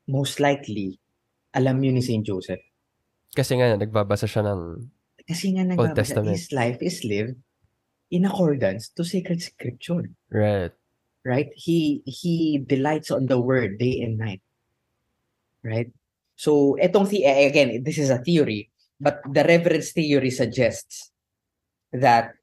most 0.07 0.39
likely, 0.39 1.01
alam 1.55 1.83
yun 1.83 1.99
ni 1.99 2.05
St. 2.05 2.23
Joseph. 2.23 2.63
Kasi 3.35 3.59
nga, 3.59 3.75
nagbabasa 3.75 4.29
siya 4.31 4.47
ng... 4.47 4.87
Kasi 5.27 5.57
nga 5.59 5.67
nagbabasa, 5.67 6.23
Testament. 6.23 6.37
his 6.39 6.55
life 6.55 6.79
is 6.81 7.03
lived 7.03 7.35
in 8.11 8.25
accordance 8.25 8.89
to 8.95 9.03
sacred 9.03 9.43
scripture. 9.43 10.09
Right. 10.31 10.71
Right? 11.27 11.51
He 11.59 12.07
he 12.07 12.63
delights 12.63 13.11
on 13.11 13.27
the 13.27 13.41
word 13.43 13.83
day 13.83 13.99
and 14.07 14.15
night. 14.15 14.39
Right? 15.67 15.91
So, 16.37 16.77
etong 16.77 17.09
the 17.09 17.25
again, 17.25 17.83
this 17.83 17.99
is 17.99 18.13
a 18.13 18.21
theory, 18.21 18.71
but 19.01 19.21
the 19.25 19.45
reverence 19.45 19.93
theory 19.93 20.31
suggests 20.31 21.11
that 21.93 22.37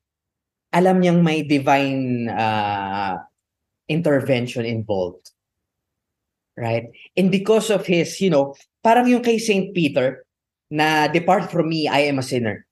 alam 0.74 1.00
niyang 1.00 1.22
may 1.22 1.46
divine 1.46 2.30
uh, 2.30 3.22
intervention 3.88 4.66
involved. 4.66 5.30
Right? 6.58 6.90
And 7.18 7.30
because 7.30 7.70
of 7.70 7.86
his, 7.86 8.22
you 8.22 8.30
know, 8.30 8.54
parang 8.86 9.10
yung 9.10 9.22
kay 9.22 9.38
St. 9.38 9.74
Peter, 9.74 10.26
na 10.74 11.06
depart 11.06 11.54
from 11.54 11.70
me, 11.70 11.86
I 11.86 12.10
am 12.10 12.18
a 12.18 12.26
sinner. 12.26 12.66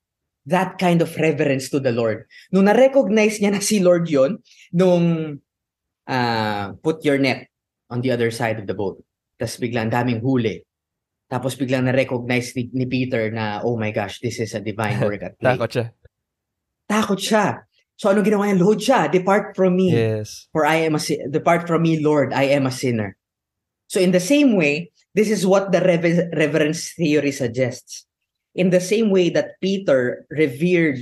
That 0.50 0.82
kind 0.82 1.06
of 1.06 1.14
reverence 1.22 1.70
to 1.70 1.78
the 1.78 1.94
Lord. 1.94 2.26
Nung 2.50 2.66
na-recognize 2.66 3.38
niya 3.38 3.54
na 3.54 3.62
si 3.62 3.78
Lord 3.78 4.10
yon 4.10 4.42
nung 4.74 5.38
ah, 6.10 6.74
put 6.82 7.06
your 7.06 7.22
net 7.22 7.46
on 7.94 8.02
the 8.02 8.10
other 8.10 8.34
side 8.34 8.58
of 8.58 8.66
the 8.66 8.74
boat. 8.74 8.98
Tapos 9.38 9.62
biglang 9.62 9.94
daming 9.94 10.18
huli. 10.26 10.66
Tapos 11.32 11.56
biglang 11.56 11.88
na-recognize 11.88 12.52
ni, 12.60 12.68
ni 12.76 12.84
Peter 12.84 13.32
na, 13.32 13.64
oh 13.64 13.80
my 13.80 13.96
gosh, 13.96 14.20
this 14.20 14.44
is 14.44 14.52
a 14.52 14.60
divine 14.60 15.00
work 15.08 15.24
at 15.24 15.40
play. 15.40 15.56
Takot 15.56 15.72
siya. 15.72 15.86
Takot 16.92 17.20
siya. 17.24 17.46
So 17.96 18.12
ano 18.12 18.20
ginawa 18.20 18.52
niya? 18.52 18.60
Lord 18.60 18.84
siya, 18.84 19.08
depart 19.08 19.56
from 19.56 19.80
me. 19.80 19.96
Yes. 19.96 20.52
For 20.52 20.68
I 20.68 20.84
am 20.84 21.00
a 21.00 21.02
si- 21.02 21.24
depart 21.32 21.72
from 21.72 21.88
me, 21.88 22.04
Lord, 22.04 22.36
I 22.36 22.52
am 22.52 22.68
a 22.68 22.74
sinner. 22.76 23.16
So 23.88 24.04
in 24.04 24.12
the 24.12 24.20
same 24.20 24.60
way, 24.60 24.92
this 25.16 25.32
is 25.32 25.48
what 25.48 25.72
the 25.72 25.80
rever- 25.80 26.28
reverence 26.36 26.92
theory 26.92 27.32
suggests. 27.32 28.04
In 28.52 28.68
the 28.68 28.84
same 28.84 29.08
way 29.08 29.32
that 29.32 29.56
Peter 29.64 30.28
revered 30.28 31.00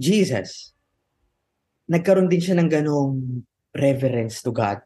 Jesus, 0.00 0.72
nagkaroon 1.92 2.32
din 2.32 2.40
siya 2.40 2.56
ng 2.56 2.72
ganong 2.72 3.44
reverence 3.76 4.40
to 4.40 4.48
God. 4.48 4.80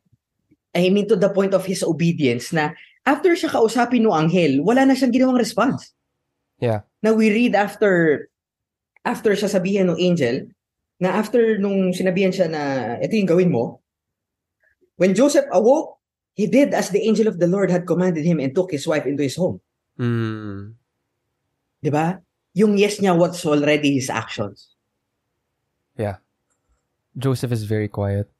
I 0.75 0.91
mean 0.91 1.07
to 1.07 1.15
the 1.15 1.31
point 1.31 1.55
of 1.55 1.63
his 1.69 1.87
obedience 1.87 2.51
na 2.51 2.75
after 3.07 3.33
siya 3.35 3.51
kausapin 3.51 4.07
ng 4.07 4.15
anghel, 4.15 4.63
wala 4.63 4.87
na 4.87 4.95
siyang 4.95 5.15
ginawang 5.15 5.39
response. 5.41 5.95
Yeah. 6.63 6.87
Now 7.03 7.15
we 7.15 7.31
read 7.31 7.55
after 7.55 8.27
after 9.03 9.35
siya 9.35 9.51
sabihin 9.51 9.91
ng 9.91 9.99
angel, 9.99 10.47
na 11.03 11.19
after 11.19 11.59
nung 11.59 11.91
sinabihan 11.91 12.31
siya 12.31 12.47
na 12.47 12.63
ito 13.03 13.19
yung 13.19 13.31
gawin 13.31 13.51
mo, 13.51 13.83
when 14.97 15.15
Joseph 15.19 15.47
awoke, 15.51 15.99
he 16.39 16.47
did 16.47 16.71
as 16.71 16.95
the 16.95 17.03
angel 17.03 17.27
of 17.27 17.43
the 17.43 17.51
Lord 17.51 17.71
had 17.71 17.87
commanded 17.87 18.23
him 18.23 18.39
and 18.39 18.55
took 18.55 18.71
his 18.71 18.87
wife 18.87 19.07
into 19.07 19.27
his 19.27 19.35
home. 19.35 19.59
Mm. 19.99 20.79
Di 21.83 21.91
ba? 21.91 22.23
Yung 22.55 22.79
yes 22.79 23.03
niya 23.03 23.19
what's 23.19 23.43
already 23.43 23.99
his 23.99 24.07
actions. 24.07 24.73
Joseph 27.17 27.53
is 27.53 27.65
very 27.65 27.89
quiet. 27.89 28.31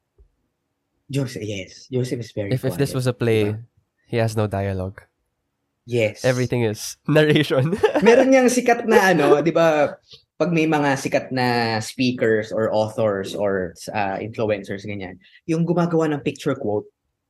Joseph, 1.11 1.43
yes. 1.43 1.87
Joseph 1.91 2.19
is 2.19 2.31
very 2.31 2.51
If 2.53 2.65
if 2.65 2.77
this 2.77 2.91
quiet. 2.91 2.95
was 2.95 3.07
a 3.07 3.13
play, 3.13 3.53
Diba? 3.53 3.61
He 4.13 4.21
has 4.21 4.37
no 4.37 4.45
dialogue. 4.45 5.01
Yes. 5.89 6.21
Everything 6.21 6.61
is 6.61 6.95
narration. 7.09 7.73
Meron 8.05 8.29
niyang 8.29 8.53
sikat 8.53 8.85
na 8.85 9.09
ano, 9.09 9.41
di 9.41 9.49
ba, 9.49 9.97
pag 10.37 10.49
may 10.53 10.69
mga 10.69 10.93
sikat 11.01 11.33
na 11.33 11.81
speakers 11.81 12.53
or 12.53 12.69
authors 12.69 13.33
or 13.33 13.73
uh, 13.89 14.21
influencers, 14.21 14.85
ganyan, 14.85 15.17
yung 15.49 15.65
gumagawa 15.65 16.05
ng 16.13 16.21
picture 16.21 16.53
quote, 16.53 16.85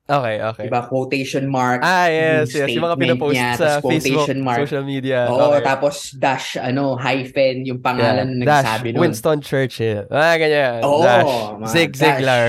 okay, 0.06 0.44
okay. 0.44 0.68
di 0.68 0.72
ba, 0.72 0.86
quotation 0.86 1.48
mark, 1.48 1.80
Ah, 1.82 2.12
yes, 2.12 2.52
yes. 2.52 2.68
Yung 2.76 2.84
mga 2.84 3.00
pinapost 3.00 3.34
niya, 3.34 3.50
sa 3.56 3.70
Facebook, 3.80 4.28
mark. 4.44 4.60
social 4.68 4.84
media. 4.84 5.32
Oo, 5.32 5.56
okay. 5.56 5.64
tapos 5.64 6.12
dash, 6.20 6.60
ano, 6.60 7.00
hyphen, 7.00 7.64
yung 7.64 7.80
Yeah. 7.80 7.88
pangalan 7.88 8.28
na 8.38 8.44
Dash, 8.44 8.60
nagsabi 8.68 8.88
nun. 8.92 9.00
Winston 9.08 9.40
Churchill. 9.40 10.04
Ah, 10.12 10.36
ganyan. 10.36 10.84
Oo, 10.84 11.00
Dash, 11.02 11.34
Zig 11.72 11.90
dash. 11.96 12.02
Ziglar. 12.20 12.46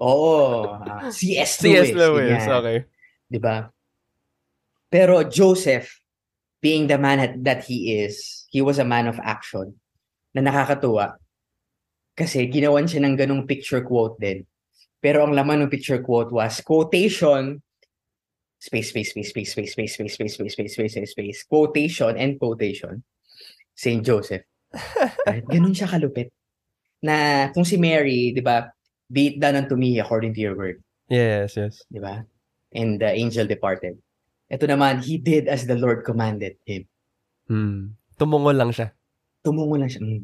Oo. 0.00 0.78
ah, 0.78 1.10
C.S. 1.10 1.58
C.S. 1.62 1.90
Lewis. 1.90 1.94
Lewis. 1.94 2.42
ganyan. 2.42 2.58
Okay. 2.64 2.78
Di 3.28 3.36
ba? 3.36 3.68
Pero 4.88 5.20
Joseph, 5.28 6.00
being 6.64 6.88
the 6.88 6.96
man 6.96 7.20
at- 7.20 7.38
that 7.44 7.60
he 7.68 8.00
is, 8.00 8.48
he 8.48 8.64
was 8.64 8.80
a 8.80 8.88
man 8.88 9.06
of 9.06 9.20
action 9.20 9.76
na 10.32 10.40
nakakatuwa. 10.40 11.20
Kasi 12.16 12.48
ginawan 12.50 12.88
siya 12.88 13.04
ng 13.04 13.14
ganong 13.14 13.46
picture 13.46 13.84
quote 13.84 14.18
din. 14.18 14.42
Pero 14.98 15.22
ang 15.22 15.36
laman 15.36 15.62
ng 15.62 15.70
picture 15.70 16.02
quote 16.02 16.34
was 16.34 16.58
quotation, 16.66 17.62
space, 18.58 18.90
space, 18.90 19.14
space, 19.14 19.30
space, 19.30 19.50
space, 19.54 19.72
space, 19.76 19.92
space, 19.94 20.14
space, 20.18 20.34
space, 20.34 20.52
space, 20.56 20.72
space, 20.74 20.92
space, 20.98 21.10
space, 21.14 21.38
quotation, 21.46 22.18
and 22.18 22.34
quotation, 22.40 23.06
St. 23.78 24.02
Joseph. 24.02 24.42
Right? 25.22 25.46
Ganon 25.46 25.76
siya 25.76 25.86
kalupit. 25.86 26.34
Na 26.98 27.46
kung 27.54 27.62
si 27.62 27.78
Mary, 27.78 28.34
di 28.34 28.42
ba, 28.42 28.66
be 29.06 29.30
it 29.30 29.36
done 29.38 29.54
unto 29.54 29.78
me 29.78 30.02
according 30.02 30.34
to 30.34 30.40
your 30.42 30.58
word 30.58 30.82
Yes, 31.08 31.56
yes. 31.56 31.86
di 31.88 32.02
ba? 32.02 32.20
And 32.72 33.00
the 33.00 33.08
angel 33.08 33.48
departed. 33.48 33.96
Ito 34.48 34.68
naman, 34.68 35.04
he 35.04 35.16
did 35.16 35.48
as 35.48 35.64
the 35.64 35.76
Lord 35.76 36.04
commanded 36.04 36.60
him. 36.64 36.88
Hmm. 37.48 37.96
Tumungol 38.20 38.56
lang 38.56 38.72
siya. 38.72 38.92
Tumungo 39.48 39.78
lang 39.78 39.90
siya. 39.90 40.02
Mm. 40.02 40.22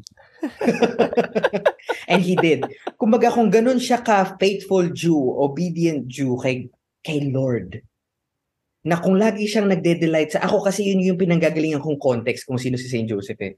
And 2.10 2.20
he 2.20 2.34
did. 2.34 2.66
Kumbaga 2.98 3.30
kung 3.30 3.48
ganun 3.48 3.78
siya 3.78 4.02
ka 4.02 4.36
faithful 4.36 4.90
Jew, 4.90 5.16
obedient 5.38 6.10
Jew 6.10 6.34
kay 6.36 6.68
kay 7.00 7.30
Lord. 7.30 7.80
Na 8.84 9.00
kung 9.00 9.16
lagi 9.16 9.48
siyang 9.48 9.70
nagde-delight 9.72 10.36
sa 10.36 10.44
ako 10.44 10.68
kasi 10.68 10.84
yun 10.92 11.00
yung 11.00 11.16
pinanggagalingan 11.16 11.80
kong 11.80 11.96
context 11.96 12.44
kung 12.44 12.60
sino 12.60 12.76
si 12.76 12.90
Saint 12.90 13.08
Joseph 13.08 13.40
eh. 13.40 13.56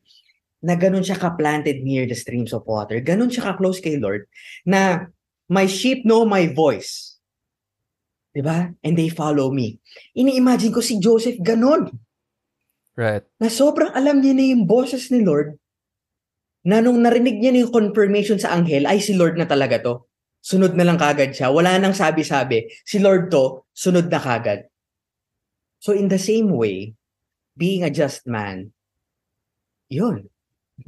Na 0.63 0.79
ganun 0.79 1.03
siya 1.03 1.19
ka 1.19 1.35
planted 1.35 1.83
near 1.83 2.07
the 2.07 2.15
streams 2.15 2.55
of 2.55 2.63
water. 2.69 3.03
Ganun 3.03 3.33
siya 3.33 3.51
ka 3.51 3.53
close 3.59 3.83
kay 3.83 3.99
Lord 3.99 4.31
na 4.63 5.11
my 5.51 5.67
sheep 5.67 6.07
know 6.07 6.23
my 6.23 6.47
voice. 6.47 7.16
'Di 8.37 8.45
ba? 8.45 8.69
And 8.85 8.93
they 9.01 9.09
follow 9.09 9.49
me. 9.49 9.81
Ini-imagine 10.13 10.69
ko 10.69 10.85
si 10.85 11.01
Joseph 11.01 11.41
ganun 11.41 11.89
Right. 12.97 13.25
na 13.41 13.49
sobrang 13.49 13.93
alam 13.97 14.21
niya 14.21 14.37
na 14.37 14.45
yung 14.57 14.65
boses 14.69 15.09
ni 15.09 15.25
Lord, 15.25 15.57
na 16.65 16.81
nung 16.81 17.01
narinig 17.01 17.41
niya 17.41 17.53
na 17.53 17.61
yung 17.65 17.73
confirmation 17.73 18.37
sa 18.37 18.57
anghel, 18.57 18.89
ay 18.89 19.01
si 19.01 19.17
Lord 19.17 19.37
na 19.41 19.45
talaga 19.49 19.81
to. 19.81 20.05
Sunod 20.41 20.73
na 20.77 20.85
lang 20.85 20.97
kagad 20.97 21.37
siya. 21.37 21.53
Wala 21.53 21.77
nang 21.77 21.93
sabi-sabi. 21.93 22.69
Si 22.89 22.97
Lord 22.97 23.29
to, 23.29 23.69
sunod 23.77 24.09
na 24.09 24.21
kagad. 24.21 24.69
So 25.81 25.93
in 25.93 26.09
the 26.09 26.21
same 26.21 26.53
way, 26.57 26.97
being 27.53 27.85
a 27.85 27.93
just 27.93 28.25
man, 28.25 28.73
yun, 29.93 30.29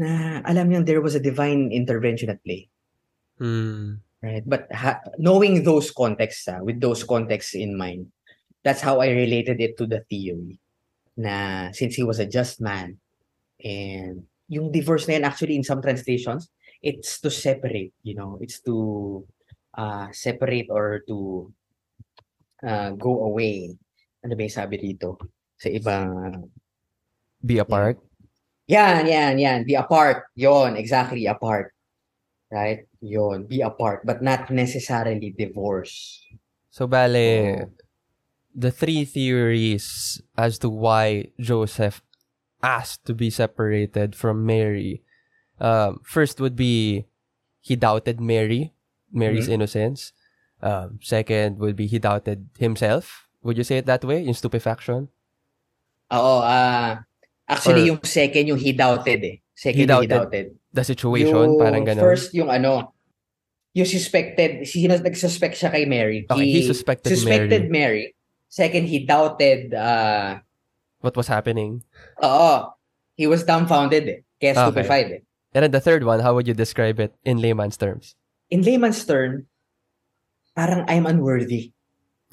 na 0.01 0.41
alam 0.49 0.69
niyang 0.69 0.89
there 0.89 1.05
was 1.05 1.17
a 1.17 1.23
divine 1.23 1.73
intervention 1.73 2.33
at 2.33 2.41
play. 2.41 2.73
Hmm. 3.37 4.01
Right? 4.23 4.43
But 4.43 4.67
ha- 4.73 5.01
knowing 5.19 5.63
those 5.63 5.91
contexts, 5.91 6.49
ah, 6.49 6.59
with 6.63 6.81
those 6.81 7.05
contexts 7.05 7.55
in 7.55 7.79
mind, 7.79 8.11
that's 8.65 8.83
how 8.83 9.01
I 9.01 9.15
related 9.15 9.61
it 9.61 9.79
to 9.79 9.87
the 9.87 10.03
theory. 10.11 10.59
Na 11.19 11.71
since 11.71 11.95
he 11.95 12.03
was 12.03 12.19
a 12.19 12.27
just 12.27 12.61
man, 12.61 12.99
and 13.63 14.27
yung 14.51 14.71
divorce 14.71 15.07
na 15.07 15.19
yan, 15.19 15.27
actually 15.27 15.55
in 15.55 15.67
some 15.67 15.83
translations, 15.83 16.51
it's 16.83 17.21
to 17.23 17.31
separate, 17.31 17.95
you 18.03 18.15
know, 18.15 18.39
it's 18.41 18.59
to 18.63 19.27
uh, 19.77 20.11
separate 20.11 20.67
or 20.71 21.03
to 21.07 21.53
uh, 22.67 22.91
go 22.99 23.23
away. 23.29 23.75
Ano 24.25 24.35
ba 24.35 24.43
yung 24.43 24.57
sabi 24.57 24.79
dito? 24.79 25.19
Sa 25.59 25.71
ibang 25.71 26.51
Be 27.39 27.63
apart. 27.63 28.03
yan, 28.67 29.07
yan, 29.07 29.39
yan. 29.39 29.59
Be 29.63 29.79
apart. 29.79 30.27
Yon, 30.35 30.75
exactly, 30.75 31.31
apart. 31.31 31.71
Right? 32.51 32.88
Yon, 33.01 33.47
be 33.47 33.61
apart, 33.63 34.03
but 34.05 34.23
not 34.23 34.51
necessarily 34.51 35.31
divorce. 35.31 36.25
So, 36.71 36.87
bale, 36.87 37.15
Oo. 37.63 37.71
the 38.55 38.71
three 38.71 39.05
theories 39.05 40.21
as 40.37 40.59
to 40.61 40.69
why 40.69 41.31
Joseph 41.39 42.03
asked 42.63 43.07
to 43.07 43.15
be 43.15 43.31
separated 43.31 44.15
from 44.15 44.45
Mary 44.47 45.03
Um, 45.59 45.99
first 46.07 46.39
would 46.39 46.55
be 46.55 47.07
he 47.59 47.75
doubted 47.75 48.21
Mary, 48.23 48.71
Mary's 49.11 49.51
Mhm. 49.51 49.55
innocence. 49.59 50.13
Um, 50.63 51.03
second 51.03 51.59
would 51.59 51.75
be 51.75 51.91
he 51.91 51.99
doubted 51.99 52.47
himself. 52.63 53.27
Would 53.43 53.59
you 53.59 53.65
say 53.67 53.79
it 53.83 53.87
that 53.91 54.05
way? 54.07 54.23
In 54.23 54.35
stupefaction? 54.39 55.11
Oo, 56.15 56.39
ah 56.47 57.03
actually 57.51 57.91
Or- 57.91 57.99
yung 57.99 58.01
second 58.07 58.47
yung 58.47 58.59
he 58.63 58.71
doubted 58.71 59.19
eh. 59.27 59.43
Second 59.51 59.83
He 59.83 59.87
yung 59.91 60.03
he 60.03 60.07
doubted. 60.07 60.55
The 60.73 60.85
situation, 60.85 61.57
Yung 61.57 61.59
parang 61.59 61.85
ganun. 61.89 62.05
First 62.05 62.37
yung 62.37 62.53
ano, 62.53 62.93
yung 63.73 63.89
suspected, 63.89 64.69
sino 64.69 64.97
nag-suspect 65.01 65.57
siya 65.57 65.71
kay 65.73 65.85
Mary. 65.89 66.27
Okay, 66.29 66.45
he 66.45 66.61
suspected 66.67 67.09
suspected 67.17 67.71
Mary. 67.73 68.13
Second, 68.49 68.89
he 68.89 69.05
doubted, 69.05 69.73
uh, 69.73 70.41
what 71.01 71.17
was 71.17 71.29
happening. 71.29 71.85
oo, 72.21 72.55
he 73.17 73.25
was 73.29 73.45
dumbfounded 73.45 74.05
eh. 74.09 74.21
Kaya 74.41 74.53
Okay. 74.57 74.61
stupefied 74.65 75.09
eh. 75.13 75.21
And 75.57 75.65
then 75.65 75.73
the 75.73 75.81
third 75.81 76.05
one, 76.05 76.21
how 76.21 76.35
would 76.37 76.45
you 76.49 76.55
describe 76.55 77.01
it 77.01 77.17
in 77.25 77.41
layman's 77.41 77.77
terms? 77.77 78.17
In 78.53 78.61
layman's 78.65 79.01
term, 79.05 79.49
parang 80.57 80.85
I'm 80.89 81.07
unworthy 81.09 81.73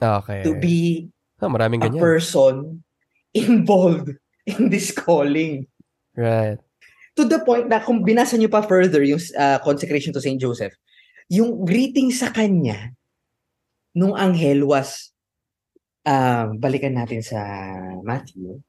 Okay. 0.01 0.43
to 0.43 0.55
be 0.59 1.07
oh, 1.39 1.47
maraming 1.47 1.83
a 1.83 1.89
ganyan. 1.91 1.99
person 2.03 2.83
involved 3.35 4.11
in 4.47 4.69
this 4.69 4.91
calling. 4.91 5.67
right. 6.15 6.59
To 7.15 7.23
the 7.23 7.39
point 7.47 7.71
na 7.71 7.79
kung 7.79 8.03
binasa 8.03 8.35
nyo 8.35 8.51
pa 8.51 8.63
further 8.63 8.99
yung 9.07 9.21
uh, 9.39 9.59
consecration 9.63 10.11
to 10.11 10.19
St. 10.19 10.35
Joseph, 10.35 10.75
yung 11.31 11.63
greeting 11.63 12.11
sa 12.11 12.29
kanya 12.29 12.91
nung 13.95 14.13
anghel 14.13 14.67
was, 14.67 15.15
um, 16.03 16.59
balikan 16.59 16.99
natin 16.99 17.23
sa 17.23 17.39
Matthew, 18.03 18.59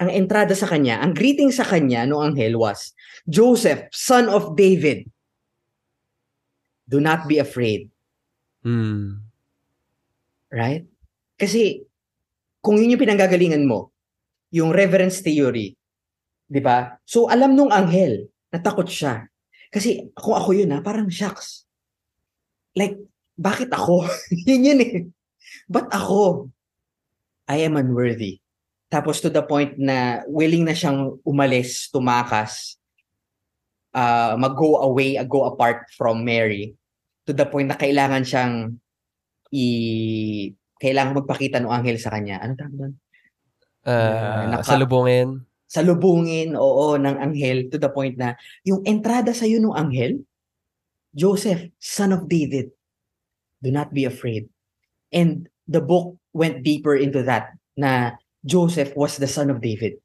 ang 0.00 0.10
entrada 0.10 0.56
sa 0.56 0.66
kanya, 0.66 0.98
ang 1.04 1.12
greeting 1.14 1.52
sa 1.54 1.62
kanya 1.62 2.08
nung 2.08 2.24
anghel 2.24 2.56
was, 2.56 2.96
Joseph, 3.28 3.86
son 3.92 4.26
of 4.26 4.56
David, 4.56 5.06
do 6.88 6.98
not 6.98 7.28
be 7.28 7.38
afraid. 7.38 7.92
Hmm. 8.64 9.22
Right? 10.48 10.88
Kasi, 11.36 11.84
kung 12.64 12.80
yun 12.80 12.96
yung 12.96 13.04
pinanggagalingan 13.04 13.68
mo, 13.68 13.92
yung 14.50 14.72
reverence 14.72 15.20
theory, 15.20 15.76
di 16.54 16.62
ba? 16.62 16.94
So, 17.02 17.26
alam 17.26 17.58
nung 17.58 17.74
anghel, 17.74 18.30
natakot 18.54 18.86
siya. 18.86 19.26
Kasi, 19.74 20.14
kung 20.14 20.38
ako 20.38 20.54
yun 20.54 20.70
ha, 20.70 20.78
parang 20.78 21.10
shocks. 21.10 21.66
Like, 22.78 22.94
bakit 23.34 23.74
ako? 23.74 24.06
yun 24.46 24.62
yun 24.70 24.78
eh. 24.78 24.94
Ba't 25.66 25.90
ako? 25.90 26.54
I 27.50 27.66
am 27.66 27.74
unworthy. 27.74 28.38
Tapos 28.86 29.18
to 29.18 29.26
the 29.26 29.42
point 29.42 29.74
na 29.74 30.22
willing 30.30 30.62
na 30.62 30.78
siyang 30.78 31.18
umalis, 31.26 31.90
tumakas, 31.90 32.78
uh, 33.90 34.38
mag-go 34.38 34.78
away, 34.78 35.18
uh, 35.18 35.26
go 35.26 35.50
apart 35.50 35.90
from 35.98 36.22
Mary, 36.22 36.78
to 37.26 37.34
the 37.34 37.42
point 37.42 37.66
na 37.66 37.74
kailangan 37.74 38.22
siyang 38.22 38.78
i 39.50 39.66
kailangan 40.78 41.18
magpakita 41.18 41.58
ng 41.58 41.74
anghel 41.74 41.98
sa 41.98 42.14
kanya. 42.14 42.38
Ano 42.38 42.54
tawag 42.54 42.74
doon? 42.78 42.92
Uh, 43.82 44.42
naka- 44.54 44.66
salubungin. 44.70 45.42
Salubungin, 45.74 46.54
oo, 46.54 46.94
ng 46.94 47.18
anghel 47.18 47.66
to 47.66 47.82
the 47.82 47.90
point 47.90 48.14
na 48.14 48.38
yung 48.62 48.86
entrada 48.86 49.34
sa 49.34 49.42
iyo 49.42 49.58
ng 49.58 49.74
anghel, 49.74 50.22
Joseph, 51.18 51.66
son 51.82 52.14
of 52.14 52.30
David, 52.30 52.70
do 53.58 53.74
not 53.74 53.90
be 53.90 54.06
afraid. 54.06 54.46
And 55.10 55.50
the 55.66 55.82
book 55.82 56.14
went 56.30 56.62
deeper 56.62 56.94
into 56.94 57.26
that 57.26 57.58
na 57.74 58.14
Joseph 58.46 58.94
was 58.94 59.18
the 59.18 59.26
son 59.26 59.50
of 59.50 59.58
David. 59.58 59.98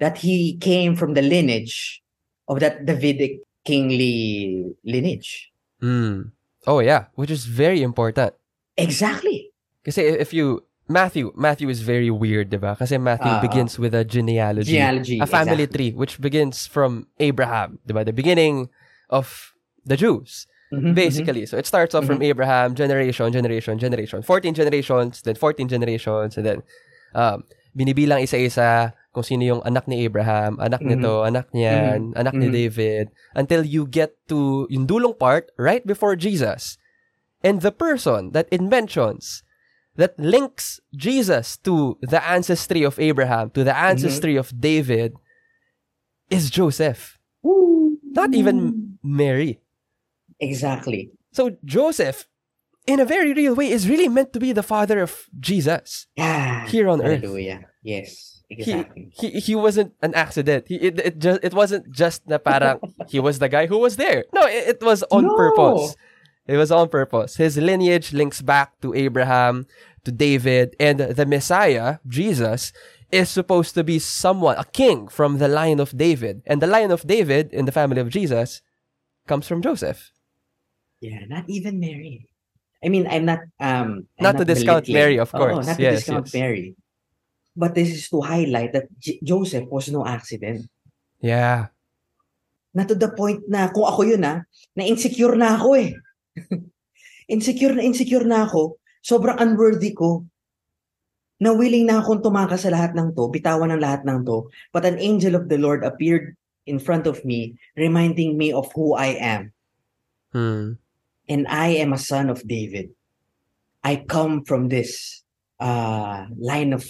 That 0.00 0.16
he 0.16 0.56
came 0.56 0.96
from 0.96 1.12
the 1.12 1.22
lineage 1.22 2.00
of 2.48 2.60
that 2.60 2.88
Davidic 2.88 3.44
kingly 3.64 4.72
lineage. 4.84 5.52
Hmm. 5.80 6.32
Oh 6.66 6.80
yeah, 6.80 7.12
which 7.14 7.30
is 7.30 7.44
very 7.44 7.82
important. 7.82 8.32
Exactly. 8.76 9.52
Kasi 9.84 10.16
if 10.16 10.32
you 10.32 10.64
Matthew, 10.86 11.32
Matthew 11.34 11.68
is 11.72 11.80
very 11.80 12.10
weird, 12.10 12.50
diba? 12.50 12.76
Kasi 12.76 12.98
Matthew 12.98 13.32
Ah, 13.32 13.40
begins 13.40 13.78
with 13.78 13.94
a 13.96 14.04
genealogy, 14.04 14.76
Genealogy. 14.76 15.16
a 15.18 15.24
family 15.26 15.64
exactly. 15.64 15.90
tree, 15.90 15.92
which 15.96 16.20
begins 16.20 16.66
from 16.68 17.08
Abraham, 17.18 17.80
diba? 17.88 18.04
The 18.04 18.12
beginning 18.12 18.68
of 19.08 19.56
the 19.86 19.96
Jews, 19.96 20.44
Mhm, 20.72 20.92
mhm. 20.92 20.94
basically. 20.94 21.46
So 21.48 21.56
it 21.56 21.64
starts 21.64 21.94
off 21.96 22.04
from 22.04 22.20
Abraham, 22.20 22.74
generation, 22.76 23.32
generation, 23.32 23.78
generation, 23.80 24.20
14 24.20 24.52
generations, 24.52 25.22
then 25.24 25.36
14 25.36 25.68
generations, 25.68 26.36
and 26.36 26.44
then 26.44 26.60
um, 27.16 27.44
binibilang 27.72 28.20
isa-isa 28.20 28.92
kung 29.14 29.22
sino 29.22 29.46
yung 29.46 29.62
anak 29.62 29.86
ni 29.86 30.02
Abraham, 30.04 30.58
anak 30.58 30.82
nito, 30.82 31.22
anak 31.22 31.46
niyan, 31.54 32.12
anak 32.18 32.34
ni. 32.34 32.50
David, 32.50 33.08
until 33.32 33.62
you 33.62 33.86
get 33.86 34.18
to 34.26 34.66
yung 34.68 34.84
dulong 34.84 35.14
part 35.16 35.48
right 35.56 35.86
before 35.86 36.12
Jesus. 36.18 36.76
And 37.40 37.62
the 37.62 37.70
person 37.70 38.32
that 38.34 38.50
it 38.50 38.58
mentions 38.60 39.46
that 39.96 40.18
links 40.18 40.80
Jesus 40.94 41.56
to 41.58 41.98
the 42.02 42.22
ancestry 42.24 42.82
of 42.82 42.98
Abraham, 42.98 43.50
to 43.50 43.64
the 43.64 43.76
ancestry 43.76 44.32
mm-hmm. 44.32 44.40
of 44.40 44.60
David, 44.60 45.14
is 46.30 46.50
Joseph. 46.50 47.18
Woo. 47.42 47.98
Not 48.02 48.34
even 48.34 48.98
Mary. 49.02 49.60
Exactly. 50.40 51.10
So 51.32 51.56
Joseph, 51.64 52.26
in 52.86 53.00
a 53.00 53.04
very 53.04 53.32
real 53.32 53.54
way, 53.54 53.70
is 53.70 53.88
really 53.88 54.08
meant 54.08 54.32
to 54.32 54.40
be 54.40 54.52
the 54.52 54.62
father 54.62 55.00
of 55.00 55.26
Jesus 55.38 56.06
Yeah. 56.16 56.66
here 56.66 56.88
on 56.88 57.02
earth. 57.02 57.22
Hallelujah. 57.22 57.66
Yes. 57.82 58.42
He, 58.48 58.60
Exactly. 58.60 59.10
he 59.18 59.30
he 59.40 59.54
wasn't 59.56 59.94
an 60.02 60.14
accident. 60.14 60.68
He, 60.68 60.76
it 60.76 61.00
it 61.00 61.18
just 61.18 61.40
it 61.42 61.54
wasn't 61.54 61.90
just 61.90 62.28
na 62.28 62.38
parang 62.38 62.78
he 63.08 63.18
was 63.18 63.38
the 63.40 63.48
guy 63.48 63.66
who 63.66 63.78
was 63.78 63.96
there. 63.96 64.24
No, 64.34 64.46
it, 64.46 64.78
it 64.78 64.80
was 64.84 65.02
on 65.10 65.24
No. 65.24 65.34
purpose. 65.34 65.96
It 66.46 66.56
was 66.56 66.70
on 66.70 66.88
purpose. 66.88 67.36
His 67.36 67.56
lineage 67.56 68.12
links 68.12 68.42
back 68.42 68.80
to 68.82 68.92
Abraham, 68.94 69.66
to 70.04 70.12
David, 70.12 70.76
and 70.78 71.00
the 71.00 71.24
Messiah, 71.24 71.98
Jesus, 72.06 72.72
is 73.10 73.30
supposed 73.30 73.74
to 73.74 73.84
be 73.84 73.98
someone, 73.98 74.56
a 74.58 74.64
king 74.64 75.08
from 75.08 75.38
the 75.38 75.48
line 75.48 75.80
of 75.80 75.96
David. 75.96 76.42
And 76.46 76.60
the 76.60 76.66
line 76.66 76.90
of 76.90 77.06
David 77.06 77.52
in 77.52 77.64
the 77.64 77.72
family 77.72 78.00
of 78.00 78.10
Jesus 78.10 78.60
comes 79.26 79.48
from 79.48 79.62
Joseph. 79.62 80.12
Yeah, 81.00 81.24
not 81.28 81.44
even 81.48 81.80
Mary. 81.80 82.28
I 82.84 82.88
mean, 82.88 83.06
I'm 83.08 83.24
not 83.24 83.40
um 83.60 84.04
I'm 84.20 84.24
Not 84.24 84.36
to 84.38 84.44
discount. 84.44 84.88
Mary, 84.88 85.16
of 85.16 85.32
Oo, 85.32 85.38
course. 85.38 85.66
not 85.66 85.76
to 85.76 85.82
Yes, 85.82 86.04
discount 86.04 86.26
yes. 86.28 86.34
Mary. 86.36 86.76
But 87.56 87.72
this 87.74 87.88
is 87.88 88.08
to 88.12 88.20
highlight 88.20 88.72
that 88.76 88.92
J- 89.00 89.20
Joseph 89.24 89.64
was 89.72 89.88
no 89.88 90.04
accident. 90.04 90.68
Yeah. 91.20 91.72
Na 92.74 92.84
to 92.84 92.92
the 92.94 93.08
point 93.16 93.40
na 93.48 93.72
kung 93.72 93.88
ako 93.88 94.02
yun 94.04 94.24
ah, 94.26 94.44
na 94.76 94.82
insecure 94.84 95.32
na 95.38 95.56
ako 95.56 95.78
eh. 95.80 95.96
Insecure 97.34 97.74
na 97.74 97.82
insecure 97.82 98.26
na 98.26 98.46
ako. 98.48 98.78
Sobrang 99.04 99.38
unworthy 99.40 99.92
ko. 99.92 100.24
Na 101.42 101.52
willing 101.52 101.90
na 101.90 102.00
akong 102.00 102.22
tumakas 102.22 102.64
sa 102.64 102.72
lahat 102.72 102.94
ng 102.94 103.12
to, 103.12 103.28
bitawan 103.28 103.74
ng 103.74 103.82
lahat 103.82 104.06
ng 104.06 104.22
to. 104.22 104.48
But 104.70 104.86
an 104.86 105.02
angel 105.02 105.34
of 105.34 105.50
the 105.50 105.58
Lord 105.58 105.82
appeared 105.82 106.38
in 106.64 106.80
front 106.80 107.04
of 107.04 107.20
me, 107.26 107.58
reminding 107.76 108.38
me 108.38 108.54
of 108.54 108.70
who 108.72 108.94
I 108.94 109.18
am. 109.20 109.52
Hmm. 110.32 110.80
and 111.28 111.46
I 111.48 111.80
am 111.80 111.92
a 111.92 111.98
son 111.98 112.30
of 112.30 112.46
David. 112.46 112.90
I 113.82 114.04
come 114.08 114.44
from 114.44 114.68
this 114.68 115.22
uh, 115.60 116.26
line 116.36 116.72
of 116.72 116.86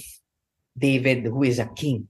David 0.76 1.26
who 1.26 1.42
is 1.42 1.58
a 1.58 1.66
king. 1.66 2.08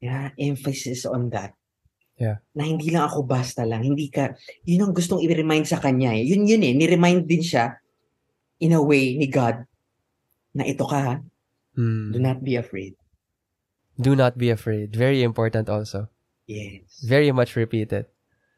Yeah, 0.00 0.30
emphasis 0.38 1.04
on 1.04 1.30
that. 1.30 1.54
Yeah. 2.20 2.36
Na 2.52 2.68
hindi 2.68 2.92
lang 2.92 3.08
ako 3.08 3.24
basta 3.24 3.64
lang. 3.64 3.80
Hindi 3.80 4.12
ka, 4.12 4.36
yun 4.62 4.84
ang 4.84 4.92
gustong 4.92 5.24
i-remind 5.24 5.64
sa 5.64 5.80
kanya 5.80 6.12
eh. 6.12 6.20
Yun 6.22 6.44
yun 6.44 6.60
eh, 6.60 6.76
ni-remind 6.76 7.24
din 7.24 7.40
siya 7.40 7.80
in 8.60 8.76
a 8.76 8.82
way 8.84 9.16
ni 9.16 9.24
God 9.24 9.64
na 10.52 10.68
ito 10.68 10.84
ka 10.84 10.98
ha, 11.00 11.14
Hmm. 11.72 12.12
do 12.12 12.18
not 12.18 12.42
be 12.42 12.60
afraid. 12.60 12.92
Do 13.96 14.12
not 14.12 14.36
be 14.36 14.50
afraid. 14.50 14.92
Very 14.92 15.22
important 15.22 15.70
also. 15.70 16.10
Yes. 16.44 16.82
Very 17.00 17.30
much 17.32 17.54
repeated. 17.54 18.04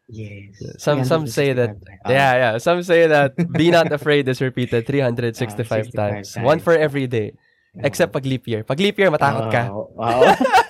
Yes. 0.09 0.59
Some 0.83 1.05
some 1.07 1.29
say 1.31 1.53
that 1.53 1.77
365 1.79 2.03
times. 2.03 2.11
yeah, 2.11 2.33
yeah. 2.35 2.53
Some 2.59 2.81
say 2.83 3.07
that 3.07 3.37
be 3.53 3.71
not 3.71 3.93
afraid 3.93 4.27
is 4.27 4.41
repeated 4.41 4.89
365 4.89 5.39
Ah, 5.39 5.87
65 5.87 5.93
times. 5.95 6.35
times. 6.35 6.43
One 6.43 6.59
for 6.59 6.75
every 6.75 7.07
day. 7.07 7.37
Ah. 7.79 7.87
Except 7.87 8.11
pag 8.13 8.27
leap 8.27 8.45
year. 8.49 8.65
Pag 8.65 8.81
leap 8.81 8.97
year, 8.99 9.09
matakot 9.09 9.49
ka. 9.49 9.71
Oo, 9.71 9.93
oo. 9.93 10.25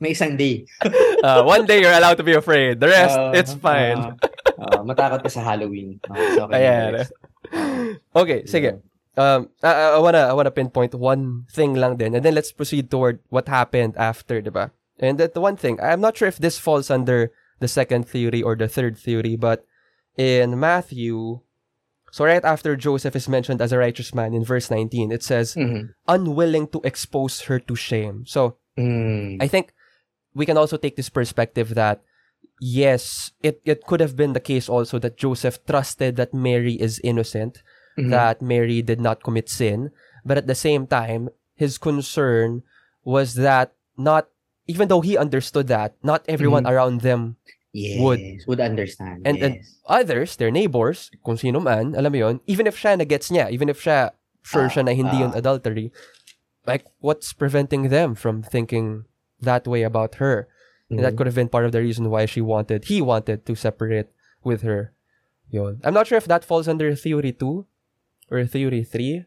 May 0.00 0.12
isang 0.12 0.34
day. 0.36 0.66
Uh, 1.26 1.42
one 1.42 1.64
day 1.66 1.80
you're 1.80 1.94
allowed 1.96 2.14
to 2.18 2.22
be 2.22 2.34
afraid. 2.36 2.78
The 2.78 2.86
rest, 2.86 3.18
Oo, 3.18 3.32
it's 3.34 3.54
fine. 3.56 3.98
oo. 3.98 4.14
Oo, 4.62 4.84
matakot 4.86 5.24
ka 5.26 5.30
sa 5.32 5.42
Halloween. 5.42 5.98
Okay, 6.06 6.26
so 6.36 6.44
okay. 6.46 6.60
Ayan. 6.60 6.90
next. 6.92 7.12
Okay, 8.22 8.38
sige. 8.46 8.78
Um, 9.16 9.48
I, 9.64 9.96
I 9.96 9.98
wanna 9.98 10.28
I 10.28 10.34
wanna 10.36 10.52
pinpoint 10.52 10.92
one 10.94 11.48
thing 11.50 11.74
lang 11.74 11.96
din, 11.96 12.14
and 12.14 12.22
then 12.22 12.36
let's 12.36 12.52
proceed 12.52 12.92
toward 12.92 13.18
what 13.32 13.48
happened 13.48 13.96
after, 13.96 14.38
diba? 14.44 14.70
And 15.00 15.16
that 15.18 15.32
the 15.34 15.40
one 15.40 15.56
thing, 15.56 15.80
I'm 15.80 16.04
not 16.04 16.14
sure 16.20 16.28
if 16.28 16.36
this 16.38 16.60
falls 16.60 16.92
under 16.92 17.32
the 17.58 17.66
second 17.66 18.06
theory 18.06 18.44
or 18.44 18.54
the 18.54 18.68
third 18.68 18.94
theory, 19.00 19.34
but 19.34 19.64
in 20.20 20.60
Matthew, 20.60 21.40
so 22.12 22.22
right 22.28 22.44
after 22.44 22.76
Joseph 22.76 23.16
is 23.16 23.26
mentioned 23.26 23.64
as 23.64 23.72
a 23.72 23.80
righteous 23.80 24.14
man 24.14 24.30
in 24.36 24.44
verse 24.44 24.70
19, 24.70 25.10
it 25.10 25.24
says, 25.24 25.56
Mhm. 25.56 25.96
unwilling 26.06 26.68
to 26.76 26.84
expose 26.84 27.48
her 27.48 27.58
to 27.58 27.74
shame. 27.74 28.28
So 28.28 28.60
Mm. 28.76 29.40
I 29.40 29.48
think 29.48 29.72
we 30.36 30.44
can 30.44 30.60
also 30.60 30.76
take 30.76 30.96
this 31.00 31.08
perspective 31.08 31.72
that 31.74 32.04
yes, 32.60 33.32
it, 33.42 33.60
it 33.64 33.84
could 33.88 34.00
have 34.00 34.16
been 34.16 34.32
the 34.36 34.40
case 34.44 34.68
also 34.68 34.98
that 35.00 35.16
Joseph 35.16 35.64
trusted 35.64 36.16
that 36.16 36.32
Mary 36.36 36.74
is 36.76 37.00
innocent, 37.04 37.64
Mhm. 37.96 38.10
that 38.12 38.40
Mary 38.44 38.84
did 38.84 39.00
not 39.00 39.24
commit 39.24 39.48
sin, 39.48 39.90
but 40.24 40.36
at 40.36 40.46
the 40.46 40.54
same 40.56 40.84
time, 40.86 41.28
his 41.56 41.80
concern 41.80 42.60
was 43.04 43.34
that 43.40 43.72
not 43.96 44.28
even 44.68 44.88
though 44.88 45.00
he 45.00 45.16
understood 45.16 45.68
that, 45.70 45.94
not 46.02 46.24
everyone 46.28 46.64
Mhm. 46.66 46.70
around 46.74 47.00
them 47.00 47.36
yes, 47.72 48.02
would. 48.02 48.20
would 48.50 48.60
understand. 48.60 49.22
And- 49.24 49.38
yes. 49.38 49.44
and 49.46 49.56
others, 49.86 50.36
their 50.36 50.50
neighbors, 50.50 51.08
kung 51.24 51.38
sino 51.38 51.60
man, 51.62 51.94
alam 51.94 52.10
mo 52.12 52.18
yun, 52.18 52.36
even 52.50 52.66
if 52.66 52.74
siya 52.76 52.98
na-gets 52.98 53.30
niya, 53.30 53.46
even 53.48 53.70
if 53.70 53.78
siya, 53.80 54.10
sure 54.42 54.66
Ah, 54.66 54.72
siya 54.72 54.84
na 54.84 54.92
hindi 54.92 55.22
yun 55.22 55.32
ah. 55.32 55.38
adultery, 55.40 55.94
like, 56.66 56.84
what's 56.98 57.30
preventing 57.32 57.88
them 57.94 58.18
from 58.18 58.42
thinking 58.42 59.06
that 59.40 59.66
way 59.66 59.82
about 59.82 60.16
her? 60.16 60.48
And 60.90 61.00
that 61.00 61.14
Mhm. 61.14 61.16
could 61.18 61.26
have 61.26 61.34
been 61.34 61.48
part 61.50 61.66
of 61.66 61.72
the 61.72 61.82
reason 61.82 62.10
why 62.10 62.26
she 62.26 62.40
wanted, 62.40 62.86
he 62.86 63.02
wanted 63.02 63.44
to 63.46 63.54
separate 63.58 64.06
with 64.44 64.62
her. 64.62 64.92
Yun. 65.50 65.80
I'm 65.84 65.94
not 65.94 66.06
sure 66.06 66.18
if 66.18 66.26
that 66.26 66.44
falls 66.44 66.66
under 66.68 66.94
theory 66.94 67.32
2 67.32 67.66
or 68.30 68.44
theory 68.46 68.82
3 68.82 69.24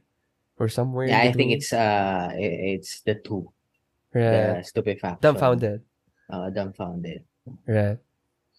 or 0.60 0.68
somewhere 0.68 1.08
yeah, 1.08 1.24
I 1.24 1.32
think 1.32 1.52
it's 1.56 1.72
uh 1.72 2.32
it's 2.36 3.00
the 3.08 3.16
two. 3.16 3.52
right. 4.12 4.60
The 4.60 4.64
stupefaction. 4.68 5.20
dumbfounded. 5.22 5.80
Uh, 6.30 6.50
dumbfounded. 6.52 7.24
Right. 7.68 7.98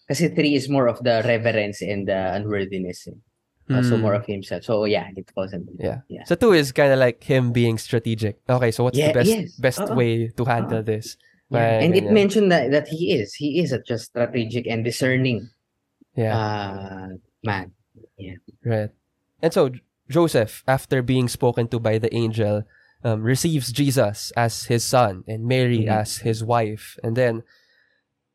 Kasi 0.09 0.29
three 0.33 0.55
is 0.57 0.69
more 0.69 0.89
of 0.89 0.99
the 1.05 1.23
reverence 1.25 1.83
and 1.85 2.09
the 2.09 2.35
unworthiness. 2.35 3.07
eh. 3.09 3.17
Uh, 3.71 3.83
so 3.85 3.95
Hmm. 3.95 4.03
more 4.03 4.15
of 4.19 4.27
himself. 4.27 4.65
So 4.65 4.85
yeah, 4.89 5.07
it 5.15 5.31
falls 5.31 5.53
under 5.55 5.71
Yeah. 5.79 6.01
yeah. 6.11 6.25
So 6.25 6.35
two 6.35 6.53
is 6.57 6.73
kind 6.73 6.91
of 6.93 6.99
like 6.99 7.23
him 7.23 7.53
being 7.53 7.79
strategic. 7.79 8.41
Okay, 8.49 8.73
so 8.75 8.83
what's 8.85 8.99
Yeah, 8.99 9.13
the 9.13 9.19
best 9.21 9.31
yes. 9.31 9.55
best 9.61 9.81
Oo. 9.87 9.95
way 9.95 10.13
to 10.35 10.43
handle 10.49 10.83
this? 10.83 11.15
Yeah. 11.51 11.81
And 11.81 11.97
it 11.97 12.11
mentioned 12.11 12.53
that 12.53 12.71
that 12.71 12.89
he 12.89 13.13
is. 13.13 13.35
He 13.35 13.59
is 13.61 13.73
a 13.73 13.83
just 13.83 14.07
strategic 14.15 14.67
and 14.67 14.85
discerning 14.85 15.51
Yeah. 16.17 16.37
uh 16.37 17.09
man. 17.43 17.73
Yeah. 18.17 18.39
Right. 18.65 18.91
And 19.43 19.53
so 19.53 19.71
Joseph, 20.09 20.63
after 20.69 21.03
being 21.03 21.29
spoken 21.29 21.67
to 21.69 21.79
by 21.81 21.99
the 21.99 22.13
angel, 22.15 22.63
um, 23.03 23.23
receives 23.23 23.73
Jesus 23.73 24.31
as 24.37 24.65
his 24.67 24.85
son 24.85 25.25
and 25.27 25.47
Mary 25.47 25.87
Mhm. 25.87 25.89
as 25.91 26.19
his 26.19 26.45
wife. 26.45 26.99
And 27.03 27.17
then 27.17 27.43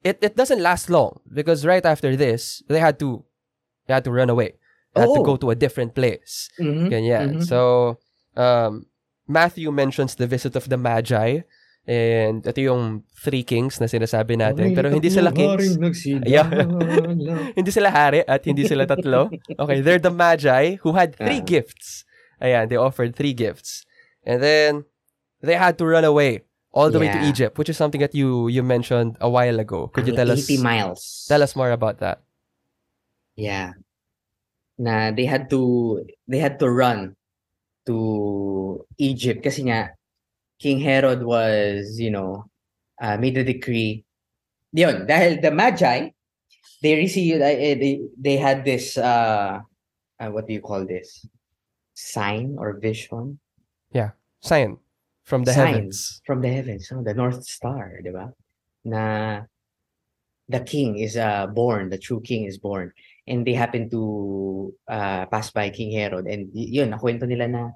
it, 0.03 0.18
it 0.22 0.36
doesn't 0.36 0.61
last 0.61 0.89
long 0.89 1.20
because 1.34 1.66
right 1.66 1.86
after 1.86 2.16
this, 2.16 2.63
they 2.68 2.80
had 2.80 2.99
to 2.99 3.24
they 3.88 3.93
had 3.93 4.03
to 4.05 4.11
run 4.11 4.30
away. 4.30 4.55
They 4.95 5.01
had 5.01 5.13
to 5.13 5.22
Oh. 5.22 5.24
go 5.24 5.36
to 5.38 5.51
a 5.51 5.55
different 5.55 5.93
place. 5.93 6.49
Mhm, 6.59 6.89
Ganyan. 6.89 7.30
mhm. 7.38 7.45
So 7.45 7.99
um, 8.36 8.88
Matthew 9.28 9.72
mentions 9.72 10.16
the 10.16 10.28
visit 10.28 10.55
of 10.55 10.68
the 10.68 10.78
Magi. 10.78 11.41
And 11.86 12.41
ito 12.41 12.65
yung 12.65 13.05
three 13.13 13.45
kings 13.45 13.77
na 13.77 13.86
sinasabi 13.86 14.41
natin. 14.41 14.73
Pero 14.73 14.89
hindi 14.89 15.13
sila 15.13 15.29
kings. 15.29 15.77
Yeah. 16.25 16.49
hindi 17.57 17.69
sila 17.69 17.93
hari 17.93 18.25
at 18.25 18.41
hindi 18.41 18.65
sila 18.65 18.89
tatlo. 18.89 19.29
Okay, 19.53 19.86
they're 19.86 20.01
the 20.01 20.09
Magi 20.09 20.81
who 20.81 20.97
had 20.97 21.13
three 21.13 21.45
Ah. 21.45 21.45
gifts. 21.45 22.01
Ayan, 22.41 22.67
they 22.67 22.75
offered 22.75 23.13
three 23.13 23.38
gifts. 23.38 23.86
And 24.25 24.41
then, 24.41 24.89
they 25.45 25.53
had 25.53 25.77
to 25.77 25.86
run 25.86 26.01
away 26.03 26.41
all 26.73 26.89
the 26.89 26.97
way 26.97 27.07
to 27.07 27.21
Yeah. 27.21 27.29
Egypt, 27.29 27.53
which 27.61 27.69
is 27.69 27.77
something 27.77 28.01
that 28.01 28.17
you 28.17 28.49
you 28.49 28.65
mentioned 28.65 29.15
a 29.21 29.29
while 29.29 29.61
ago. 29.61 29.88
Could 29.93 30.09
you 30.09 30.17
tell 30.17 30.27
us 30.27 30.43
80 30.49 30.59
miles. 30.65 31.23
tell 31.29 31.45
us 31.45 31.53
more 31.53 31.69
about 31.69 32.01
that? 32.01 32.25
Yeah. 33.38 33.77
Na 34.75 35.13
they 35.13 35.23
had 35.29 35.47
to 35.53 36.01
they 36.27 36.41
had 36.41 36.57
to 36.59 36.67
run 36.67 37.15
to 37.86 37.95
Egypt 38.97 39.45
kasi 39.45 39.69
nga 39.69 39.93
King 40.59 40.79
Herod 40.79 41.23
was, 41.23 41.99
you 41.99 42.11
know, 42.11 42.45
uh, 43.01 43.17
made 43.17 43.37
a 43.37 43.43
decree. 43.43 44.05
Yun, 44.73 45.07
dahil 45.07 45.41
the 45.41 45.51
Magi, 45.51 46.09
they 46.81 46.95
received, 46.95 47.41
uh, 47.41 47.45
eh, 47.45 47.75
they, 47.75 48.01
they 48.17 48.37
had 48.37 48.63
this, 48.65 48.97
uh, 48.97 49.59
uh, 50.19 50.29
what 50.29 50.47
do 50.47 50.53
you 50.53 50.61
call 50.61 50.85
this? 50.85 51.25
Sign 51.93 52.55
or 52.59 52.77
vision 52.79 53.39
Yeah, 53.91 54.11
Sign 54.41 54.77
from 55.23 55.43
the 55.43 55.53
Sign. 55.53 55.73
heavens. 55.73 56.21
from 56.25 56.41
the 56.41 56.49
heavens, 56.49 56.89
no? 56.91 57.03
the 57.03 57.13
North 57.13 57.43
Star, 57.43 58.01
di 58.03 58.11
ba? 58.11 58.33
Na 58.83 59.41
the 60.47 60.59
king 60.59 60.99
is 60.99 61.17
uh, 61.17 61.47
born, 61.47 61.89
the 61.89 61.97
true 61.97 62.21
king 62.21 62.45
is 62.45 62.57
born. 62.57 62.91
And 63.27 63.45
they 63.45 63.53
happen 63.53 63.89
to 63.89 64.73
uh, 64.87 65.25
pass 65.25 65.49
by 65.49 65.69
King 65.69 65.91
Herod. 65.91 66.27
And 66.27 66.49
yun, 66.53 66.91
nakwento 66.91 67.25
nila 67.25 67.47
na, 67.47 67.71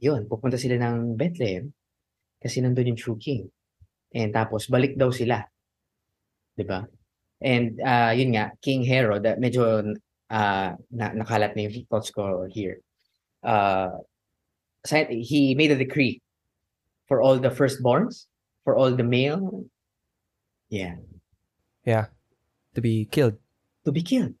yun, 0.00 0.28
pupunta 0.28 0.60
sila 0.60 0.76
ng 0.76 1.16
Bethlehem 1.16 1.72
kasi 2.40 2.60
nandun 2.60 2.94
yung 2.94 3.00
true 3.00 3.18
king. 3.18 3.48
And 4.12 4.32
tapos, 4.32 4.68
balik 4.68 4.96
daw 4.96 5.10
sila. 5.10 5.44
Ba? 6.56 6.88
And 7.40 7.80
uh, 7.80 8.12
yun 8.16 8.32
nga, 8.32 8.56
King 8.64 8.84
Herod, 8.84 9.26
uh, 9.26 9.36
medyo 9.36 9.92
uh, 10.30 10.70
na, 10.90 11.06
nakalat 11.12 11.52
na 11.52 11.68
yung 11.68 11.84
thoughts 11.88 12.08
ko 12.10 12.48
here. 12.48 12.80
Uh, 13.44 14.00
he 15.10 15.54
made 15.54 15.70
a 15.70 15.76
decree 15.76 16.22
for 17.08 17.20
all 17.20 17.38
the 17.38 17.50
firstborns, 17.50 18.26
for 18.64 18.76
all 18.76 18.94
the 18.94 19.04
male, 19.04 19.64
yeah, 20.68 20.96
To 22.74 22.80
be 22.80 23.06
killed. 23.06 23.38
to 23.86 23.92
be 23.94 24.02
killed. 24.02 24.34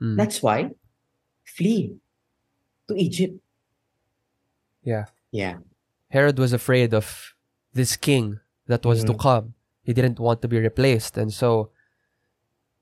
Mm. 0.00 0.16
That's 0.16 0.40
why 0.42 0.70
flee 1.44 1.98
to 2.88 2.94
Egypt. 2.94 3.41
Yeah. 4.82 5.06
Yeah. 5.30 5.58
Herod 6.10 6.38
was 6.38 6.52
afraid 6.52 6.92
of 6.92 7.34
this 7.72 7.96
king 7.96 8.40
that 8.66 8.84
was 8.84 9.04
to 9.04 9.12
Mhm. 9.14 9.20
come. 9.20 9.54
He 9.82 9.92
didn't 9.92 10.20
want 10.20 10.42
to 10.42 10.48
be 10.48 10.58
replaced, 10.58 11.16
and 11.16 11.32
so 11.32 11.70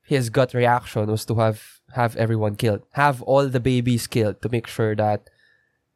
his 0.03 0.29
gut 0.31 0.53
reaction 0.55 1.07
was 1.11 1.25
to 1.27 1.35
have 1.37 1.81
have 1.95 2.15
everyone 2.17 2.55
killed, 2.55 2.83
have 2.93 3.23
all 3.23 3.49
the 3.49 3.59
babies 3.61 4.07
killed 4.07 4.41
to 4.43 4.49
make 4.49 4.67
sure 4.67 4.95
that 4.95 5.29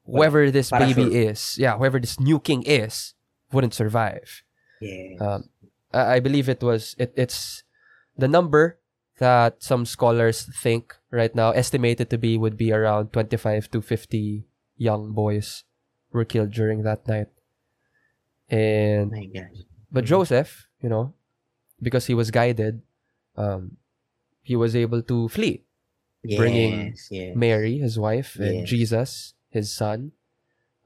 whoever 0.06 0.50
this 0.50 0.70
para 0.70 0.86
baby 0.86 1.06
sure. 1.10 1.30
is, 1.30 1.58
yeah, 1.58 1.76
whoever 1.78 1.98
this 2.00 2.18
new 2.18 2.38
king 2.40 2.62
is, 2.66 3.14
wouldn't 3.52 3.74
survive. 3.74 4.42
Yeah. 4.80 5.16
Um, 5.20 5.48
I, 5.92 6.16
I 6.16 6.20
believe 6.20 6.48
it 6.48 6.62
was 6.62 6.94
it, 6.98 7.12
it's 7.16 7.62
the 8.18 8.26
number 8.28 8.78
that 9.18 9.62
some 9.62 9.86
scholars 9.86 10.50
think 10.62 10.94
right 11.10 11.34
now 11.34 11.50
estimated 11.54 12.10
to 12.10 12.18
be 12.18 12.36
would 12.38 12.56
be 12.56 12.72
around 12.72 13.12
25 13.12 13.70
to 13.70 13.80
50 13.80 14.46
young 14.76 15.12
boys 15.12 15.62
were 16.14 16.24
killed 16.24 16.54
during 16.54 16.86
that 16.86 17.02
night. 17.10 17.28
And 18.48 19.10
My 19.10 19.26
gosh. 19.26 19.66
but 19.90 20.06
Mhm. 20.06 20.14
Joseph, 20.14 20.70
you 20.78 20.88
know, 20.88 21.12
because 21.82 22.06
he 22.06 22.14
was 22.14 22.30
guided, 22.30 22.80
um, 23.34 23.76
he 24.40 24.54
was 24.54 24.78
able 24.78 25.02
to 25.02 25.26
flee. 25.28 25.66
Yes, 26.24 26.40
bringing 26.40 26.96
yes. 27.12 27.36
Mary, 27.36 27.76
his 27.84 27.98
wife, 28.00 28.40
and 28.40 28.64
Jesus, 28.64 29.34
his 29.52 29.68
son, 29.68 30.16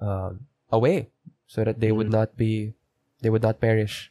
um, 0.02 0.50
away, 0.72 1.14
so 1.46 1.62
that 1.62 1.78
they 1.78 1.94
would 1.94 2.10
Mm. 2.10 2.18
not 2.18 2.34
be, 2.34 2.74
they 3.22 3.30
would 3.30 3.46
not 3.46 3.62
perish. 3.62 4.10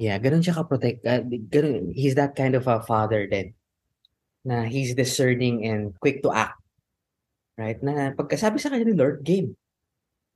Yeah, 0.00 0.16
ganun 0.16 0.40
siya 0.40 0.56
ka-protect. 0.56 1.04
Uh, 1.04 1.20
ganun, 1.28 1.92
he's 1.92 2.16
that 2.16 2.32
kind 2.32 2.56
of 2.56 2.64
a 2.64 2.80
father 2.80 3.28
then. 3.28 3.52
Na 4.40 4.64
he's 4.64 4.96
discerning 4.96 5.60
and 5.68 5.92
quick 6.00 6.24
to 6.24 6.32
act. 6.32 6.56
Right? 7.60 7.76
Na 7.84 8.16
pagkasabi 8.16 8.56
sa 8.56 8.72
kanya 8.72 8.88
ni 8.88 8.96
Lord, 8.96 9.20
game. 9.20 9.59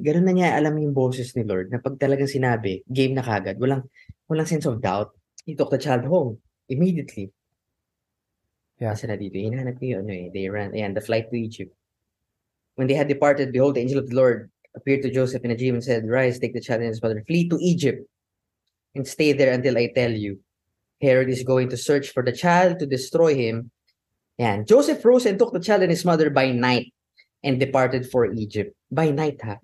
Ganun 0.02 0.26
na 0.26 0.34
niya 0.34 0.58
alam 0.58 0.74
yung 0.78 0.94
boses 0.94 1.34
ni 1.38 1.46
Lord 1.46 1.70
na 1.70 1.78
pag 1.78 1.94
talagang 1.98 2.30
sinabi, 2.30 2.82
game 2.90 3.14
na 3.14 3.22
kagad. 3.22 3.62
Walang, 3.62 3.86
walang 4.26 4.48
sense 4.48 4.66
of 4.66 4.82
doubt. 4.82 5.14
He 5.46 5.54
took 5.54 5.70
the 5.70 5.78
child 5.78 6.04
home 6.08 6.42
immediately. 6.66 7.30
Yeah. 8.80 8.96
Kasi 8.96 9.06
na 9.06 9.14
dito, 9.14 9.38
hinahanap 9.38 9.78
yun, 9.78 10.02
ano 10.02 10.12
eh. 10.12 10.28
They 10.34 10.50
ran, 10.50 10.74
ayan, 10.74 10.98
the 10.98 11.04
flight 11.04 11.30
to 11.30 11.38
Egypt. 11.38 11.70
When 12.74 12.90
they 12.90 12.98
had 12.98 13.06
departed, 13.06 13.54
behold, 13.54 13.78
the 13.78 13.86
angel 13.86 14.02
of 14.02 14.10
the 14.10 14.18
Lord 14.18 14.50
appeared 14.74 15.02
to 15.06 15.14
Joseph 15.14 15.44
in 15.46 15.54
a 15.54 15.56
dream 15.56 15.78
and 15.78 15.84
said, 15.84 16.08
Rise, 16.08 16.38
take 16.38 16.54
the 16.54 16.60
child 16.60 16.82
and 16.82 16.90
his 16.90 17.02
mother, 17.02 17.22
flee 17.26 17.48
to 17.48 17.58
Egypt, 17.62 18.02
and 18.94 19.06
stay 19.06 19.32
there 19.32 19.54
until 19.54 19.78
I 19.78 19.94
tell 19.94 20.10
you. 20.10 20.40
Herod 21.00 21.28
is 21.28 21.44
going 21.44 21.68
to 21.70 21.76
search 21.76 22.10
for 22.10 22.24
the 22.24 22.32
child 22.32 22.78
to 22.80 22.86
destroy 22.86 23.34
him. 23.34 23.70
And 24.38 24.66
Joseph 24.66 25.04
rose 25.04 25.26
and 25.26 25.38
took 25.38 25.52
the 25.52 25.60
child 25.62 25.82
and 25.82 25.90
his 25.90 26.04
mother 26.04 26.30
by 26.30 26.50
night 26.50 26.92
and 27.44 27.60
departed 27.60 28.10
for 28.10 28.26
Egypt. 28.26 28.74
By 28.90 29.10
night, 29.10 29.38
ha? 29.44 29.58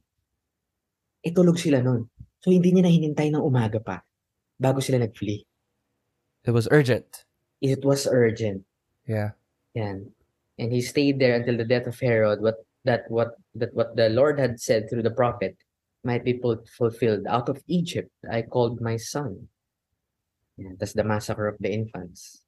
Itulog 1.26 1.58
sila 1.58 1.82
nun. 1.82 2.08
So, 2.40 2.50
hindi 2.50 2.72
niya 2.72 2.88
na 2.88 2.92
hinintay 2.92 3.28
ng 3.32 3.44
umaga 3.44 3.82
pa 3.82 4.00
bago 4.56 4.80
sila 4.80 5.00
nag-flee. 5.00 5.44
It 6.44 6.52
was 6.52 6.68
urgent. 6.70 7.24
It 7.60 7.84
was 7.84 8.08
urgent. 8.08 8.64
Yeah. 9.04 9.36
Yan. 9.76 10.08
And 10.56 10.72
he 10.72 10.80
stayed 10.80 11.20
there 11.20 11.36
until 11.36 11.56
the 11.56 11.68
death 11.68 11.86
of 11.86 11.96
Herod, 12.00 12.40
what 12.40 12.64
that 12.84 13.04
what 13.12 13.36
that 13.56 13.72
what 13.76 13.96
the 13.96 14.08
Lord 14.08 14.40
had 14.40 14.60
said 14.60 14.88
through 14.88 15.04
the 15.04 15.12
prophet 15.12 15.56
might 16.04 16.24
be 16.24 16.40
ful- 16.40 16.64
fulfilled. 16.64 17.28
Out 17.28 17.48
of 17.48 17.60
Egypt 17.68 18.12
I 18.24 18.40
called 18.42 18.80
my 18.80 18.96
son. 18.96 19.48
Yeah, 20.56 20.76
that's 20.76 20.92
the 20.92 21.04
massacre 21.04 21.48
of 21.48 21.56
the 21.60 21.72
infants. 21.72 22.44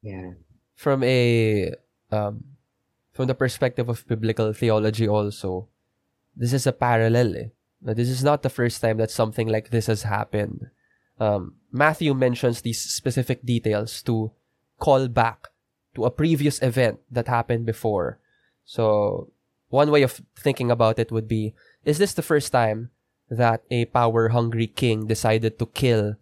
Yeah. 0.00 0.40
From 0.76 1.02
a, 1.02 1.74
um, 2.10 2.56
from 3.12 3.26
the 3.26 3.34
perspective 3.34 3.88
of 3.88 4.06
biblical 4.06 4.52
theology, 4.52 5.08
also, 5.08 5.68
this 6.36 6.52
is 6.52 6.66
a 6.66 6.72
parallel. 6.72 7.36
Eh. 7.36 7.48
Now, 7.82 7.94
This 7.94 8.08
is 8.08 8.24
not 8.24 8.42
the 8.42 8.50
first 8.50 8.80
time 8.80 8.98
that 8.98 9.10
something 9.10 9.48
like 9.48 9.70
this 9.70 9.86
has 9.86 10.02
happened. 10.02 10.70
um, 11.18 11.58
Matthew 11.74 12.14
mentions 12.14 12.62
these 12.62 12.78
specific 12.78 13.42
details 13.44 14.02
to 14.06 14.30
call 14.78 15.08
back 15.10 15.48
to 15.98 16.04
a 16.06 16.14
previous 16.14 16.62
event 16.62 17.00
that 17.10 17.26
happened 17.26 17.66
before. 17.66 18.20
So, 18.64 19.32
one 19.68 19.90
way 19.90 20.02
of 20.06 20.22
thinking 20.38 20.70
about 20.70 20.98
it 20.98 21.10
would 21.10 21.26
be 21.26 21.54
is 21.84 21.98
this 21.98 22.14
the 22.14 22.22
first 22.22 22.52
time 22.54 22.90
that 23.28 23.66
a 23.70 23.86
power 23.90 24.28
hungry 24.30 24.68
king 24.70 25.06
decided 25.10 25.58
to 25.58 25.66
kill 25.66 26.14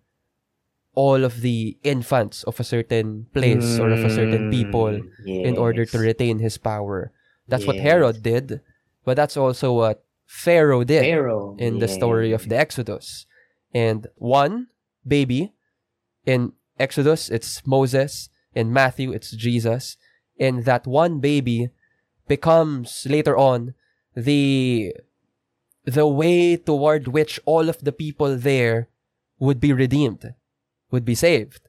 all 0.96 1.24
of 1.28 1.42
the 1.42 1.76
infants 1.84 2.42
of 2.44 2.58
a 2.58 2.64
certain 2.64 3.26
place 3.36 3.78
or 3.78 3.92
of 3.92 4.04
a 4.04 4.08
certain 4.10 4.48
people 4.48 5.04
Mm, 5.04 5.44
in 5.44 5.58
order 5.60 5.84
to 5.84 5.98
retain 5.98 6.38
his 6.40 6.56
power? 6.56 7.12
That's 7.46 7.66
what 7.68 7.80
Herod 7.84 8.22
did, 8.24 8.60
but 9.04 9.14
that's 9.20 9.36
also 9.36 9.74
what 9.76 10.02
Pharaoh 10.26 10.84
did 10.84 11.02
Pharaoh. 11.02 11.56
in 11.58 11.78
the 11.78 11.88
story 11.88 12.32
of 12.32 12.48
the 12.48 12.56
Exodus. 12.56 13.26
And 13.72 14.08
one 14.16 14.68
baby 15.06 15.52
in 16.24 16.52
Exodus, 16.78 17.30
it's 17.30 17.66
Moses. 17.66 18.28
In 18.54 18.72
Matthew, 18.72 19.12
it's 19.12 19.30
Jesus. 19.30 19.96
And 20.38 20.64
that 20.64 20.86
one 20.86 21.20
baby 21.20 21.70
becomes 22.26 23.06
later 23.08 23.36
on 23.36 23.74
the 24.14 24.94
the 25.84 26.06
way 26.06 26.56
toward 26.56 27.06
which 27.08 27.38
all 27.44 27.68
of 27.68 27.78
the 27.78 27.92
people 27.92 28.36
there 28.36 28.88
would 29.38 29.60
be 29.60 29.72
redeemed, 29.72 30.34
would 30.90 31.04
be 31.04 31.14
saved. 31.14 31.60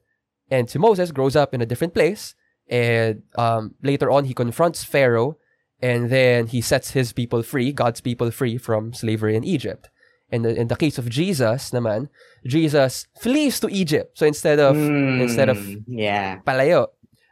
And 0.50 0.68
so 0.68 0.80
Moses 0.80 1.12
grows 1.12 1.36
up 1.36 1.54
in 1.54 1.60
a 1.60 1.66
different 1.66 1.94
place, 1.94 2.34
and 2.68 3.22
um, 3.36 3.74
later 3.82 4.10
on 4.10 4.24
he 4.24 4.34
confronts 4.34 4.82
Pharaoh, 4.82 5.36
and 5.80 6.10
then 6.10 6.46
he 6.48 6.60
sets 6.60 6.90
his 6.92 7.12
people 7.12 7.42
free, 7.42 7.72
God's 7.72 8.00
people 8.00 8.30
free 8.30 8.58
from 8.58 8.92
slavery 8.92 9.36
in 9.36 9.44
Egypt. 9.44 9.90
And 10.30 10.44
in 10.44 10.68
the 10.68 10.76
case 10.76 10.98
of 10.98 11.08
Jesus, 11.08 11.70
naman, 11.70 12.10
Jesus 12.44 13.06
flees 13.20 13.60
to 13.60 13.68
Egypt. 13.72 14.18
So 14.18 14.26
instead 14.26 14.58
of 14.60 14.76
Mm, 14.76 15.22
instead 15.22 15.48
of 15.48 15.56
yeah. 15.86 16.40
palayo, 16.44 16.88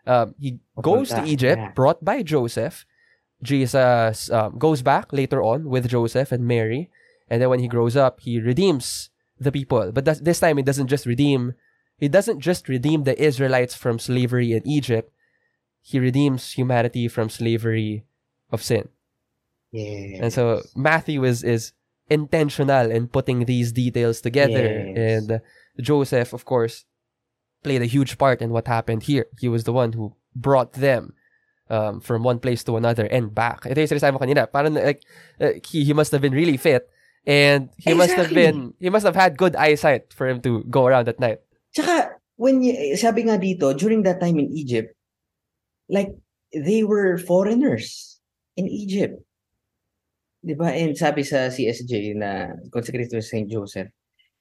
um, 0.06 0.34
he 0.40 0.60
goes 0.80 1.10
to 1.10 1.22
Egypt, 1.24 1.60
yeah. 1.60 1.72
brought 1.72 2.02
by 2.04 2.22
Joseph. 2.22 2.86
Jesus 3.42 4.30
um, 4.30 4.56
goes 4.56 4.80
back 4.80 5.12
later 5.12 5.42
on 5.42 5.68
with 5.68 5.88
Joseph 5.92 6.32
and 6.32 6.48
Mary, 6.48 6.88
and 7.28 7.42
then 7.42 7.50
when 7.50 7.60
he 7.60 7.68
grows 7.68 7.96
up, 7.96 8.20
he 8.20 8.40
redeems 8.40 9.10
the 9.38 9.52
people. 9.52 9.92
But 9.92 10.06
that, 10.06 10.24
this 10.24 10.40
time, 10.40 10.56
he 10.56 10.62
doesn't 10.62 10.88
just 10.88 11.04
redeem. 11.04 11.52
He 11.98 12.08
doesn't 12.08 12.40
just 12.40 12.68
redeem 12.68 13.04
the 13.04 13.16
Israelites 13.20 13.74
from 13.74 13.98
slavery 13.98 14.52
in 14.52 14.66
Egypt. 14.66 15.12
He 15.82 16.00
redeems 16.00 16.52
humanity 16.52 17.08
from 17.08 17.28
slavery 17.28 18.04
of 18.50 18.62
sin. 18.62 18.88
Yes. 19.72 20.20
And 20.22 20.32
so 20.32 20.62
Matthew 20.74 21.24
is 21.24 21.42
is 21.42 21.72
intentional 22.08 22.90
in 22.90 23.08
putting 23.08 23.44
these 23.44 23.72
details 23.72 24.20
together. 24.20 24.92
Yes. 24.94 24.96
And 24.96 25.40
Joseph, 25.80 26.32
of 26.32 26.44
course, 26.44 26.84
played 27.62 27.82
a 27.82 27.90
huge 27.90 28.16
part 28.16 28.40
in 28.40 28.50
what 28.50 28.66
happened 28.68 29.04
here. 29.04 29.26
He 29.40 29.48
was 29.48 29.64
the 29.64 29.72
one 29.74 29.92
who 29.92 30.14
brought 30.34 30.74
them 30.74 31.14
um, 31.68 32.00
from 32.00 32.22
one 32.22 32.38
place 32.38 32.62
to 32.64 32.76
another 32.76 33.06
and 33.06 33.34
back. 33.34 33.66
Ito 33.66 33.80
yung 33.80 33.90
sinasabi 33.90 34.12
mo 34.14 34.22
kanina. 34.22 34.46
Parang 34.46 34.74
like, 34.74 35.02
uh, 35.40 35.58
he, 35.66 35.82
he 35.84 35.92
must 35.92 36.12
have 36.12 36.22
been 36.22 36.32
really 36.32 36.56
fit 36.56 36.88
and 37.26 37.70
he 37.76 37.92
must 37.92 38.14
have 38.14 38.32
been, 38.32 38.72
he 38.78 38.88
must 38.88 39.04
have 39.04 39.16
had 39.16 39.36
good 39.36 39.56
eyesight 39.56 40.12
for 40.12 40.28
him 40.28 40.40
to 40.42 40.62
go 40.70 40.86
around 40.86 41.08
at 41.08 41.18
night. 41.18 41.40
Tsaka, 41.74 42.14
when 42.36 42.62
sabi 42.96 43.26
nga 43.26 43.36
dito, 43.36 43.76
during 43.76 44.04
that 44.04 44.20
time 44.20 44.38
in 44.38 44.52
Egypt, 44.54 44.94
like, 45.88 46.14
they 46.54 46.84
were 46.84 47.18
foreigners 47.18 48.15
in 48.56 48.66
Egypt. 48.66 49.20
Di 50.40 50.54
ba? 50.56 50.72
And 50.72 50.96
sabi 50.96 51.22
sa 51.22 51.52
CSJ 51.52 52.16
na 52.16 52.56
consecrated 52.72 53.12
to 53.12 53.22
St. 53.22 53.48
Joseph, 53.50 53.88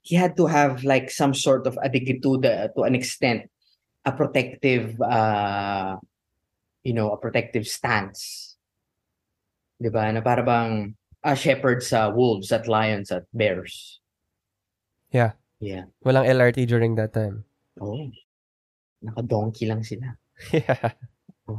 he 0.02 0.16
had 0.16 0.38
to 0.38 0.46
have 0.46 0.84
like 0.84 1.10
some 1.10 1.34
sort 1.34 1.68
of 1.68 1.76
to, 1.76 2.32
the, 2.38 2.72
to 2.76 2.82
an 2.84 2.96
extent, 2.96 3.50
a 4.06 4.12
protective, 4.12 5.00
uh, 5.02 5.98
you 6.84 6.94
know, 6.94 7.12
a 7.12 7.18
protective 7.18 7.68
stance. 7.68 8.56
Di 9.82 9.90
ba? 9.90 10.12
Na 10.14 10.22
para 10.22 10.46
bang 10.46 10.96
a 11.26 11.36
shepherd 11.36 11.82
sa 11.82 12.14
wolves 12.14 12.54
at 12.54 12.70
lions 12.70 13.10
at 13.10 13.26
bears. 13.34 14.00
Yeah. 15.10 15.34
Yeah. 15.60 15.90
Walang 16.06 16.30
LRT 16.30 16.70
during 16.70 16.94
that 17.02 17.18
time. 17.18 17.44
Oh. 17.82 18.14
Naka-donkey 19.02 19.66
lang 19.66 19.82
sila. 19.82 20.14
yeah. 20.54 20.94
Oh. 21.50 21.58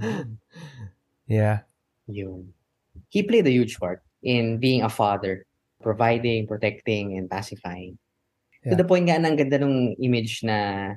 Yeah. 1.27 1.67
Yun. 2.09 2.53
He 3.11 3.23
played 3.23 3.47
a 3.47 3.53
huge 3.53 3.79
part 3.79 4.03
in 4.23 4.59
being 4.59 4.83
a 4.83 4.89
father, 4.89 5.45
providing, 5.83 6.47
protecting, 6.47 7.19
and 7.19 7.29
pacifying. 7.31 7.99
To 8.65 8.75
Yeah. 8.75 8.81
the 8.81 8.89
point 8.89 9.07
nga, 9.07 9.21
ang 9.21 9.37
ganda 9.39 9.63
ng 9.63 9.95
image 10.03 10.43
na, 10.43 10.91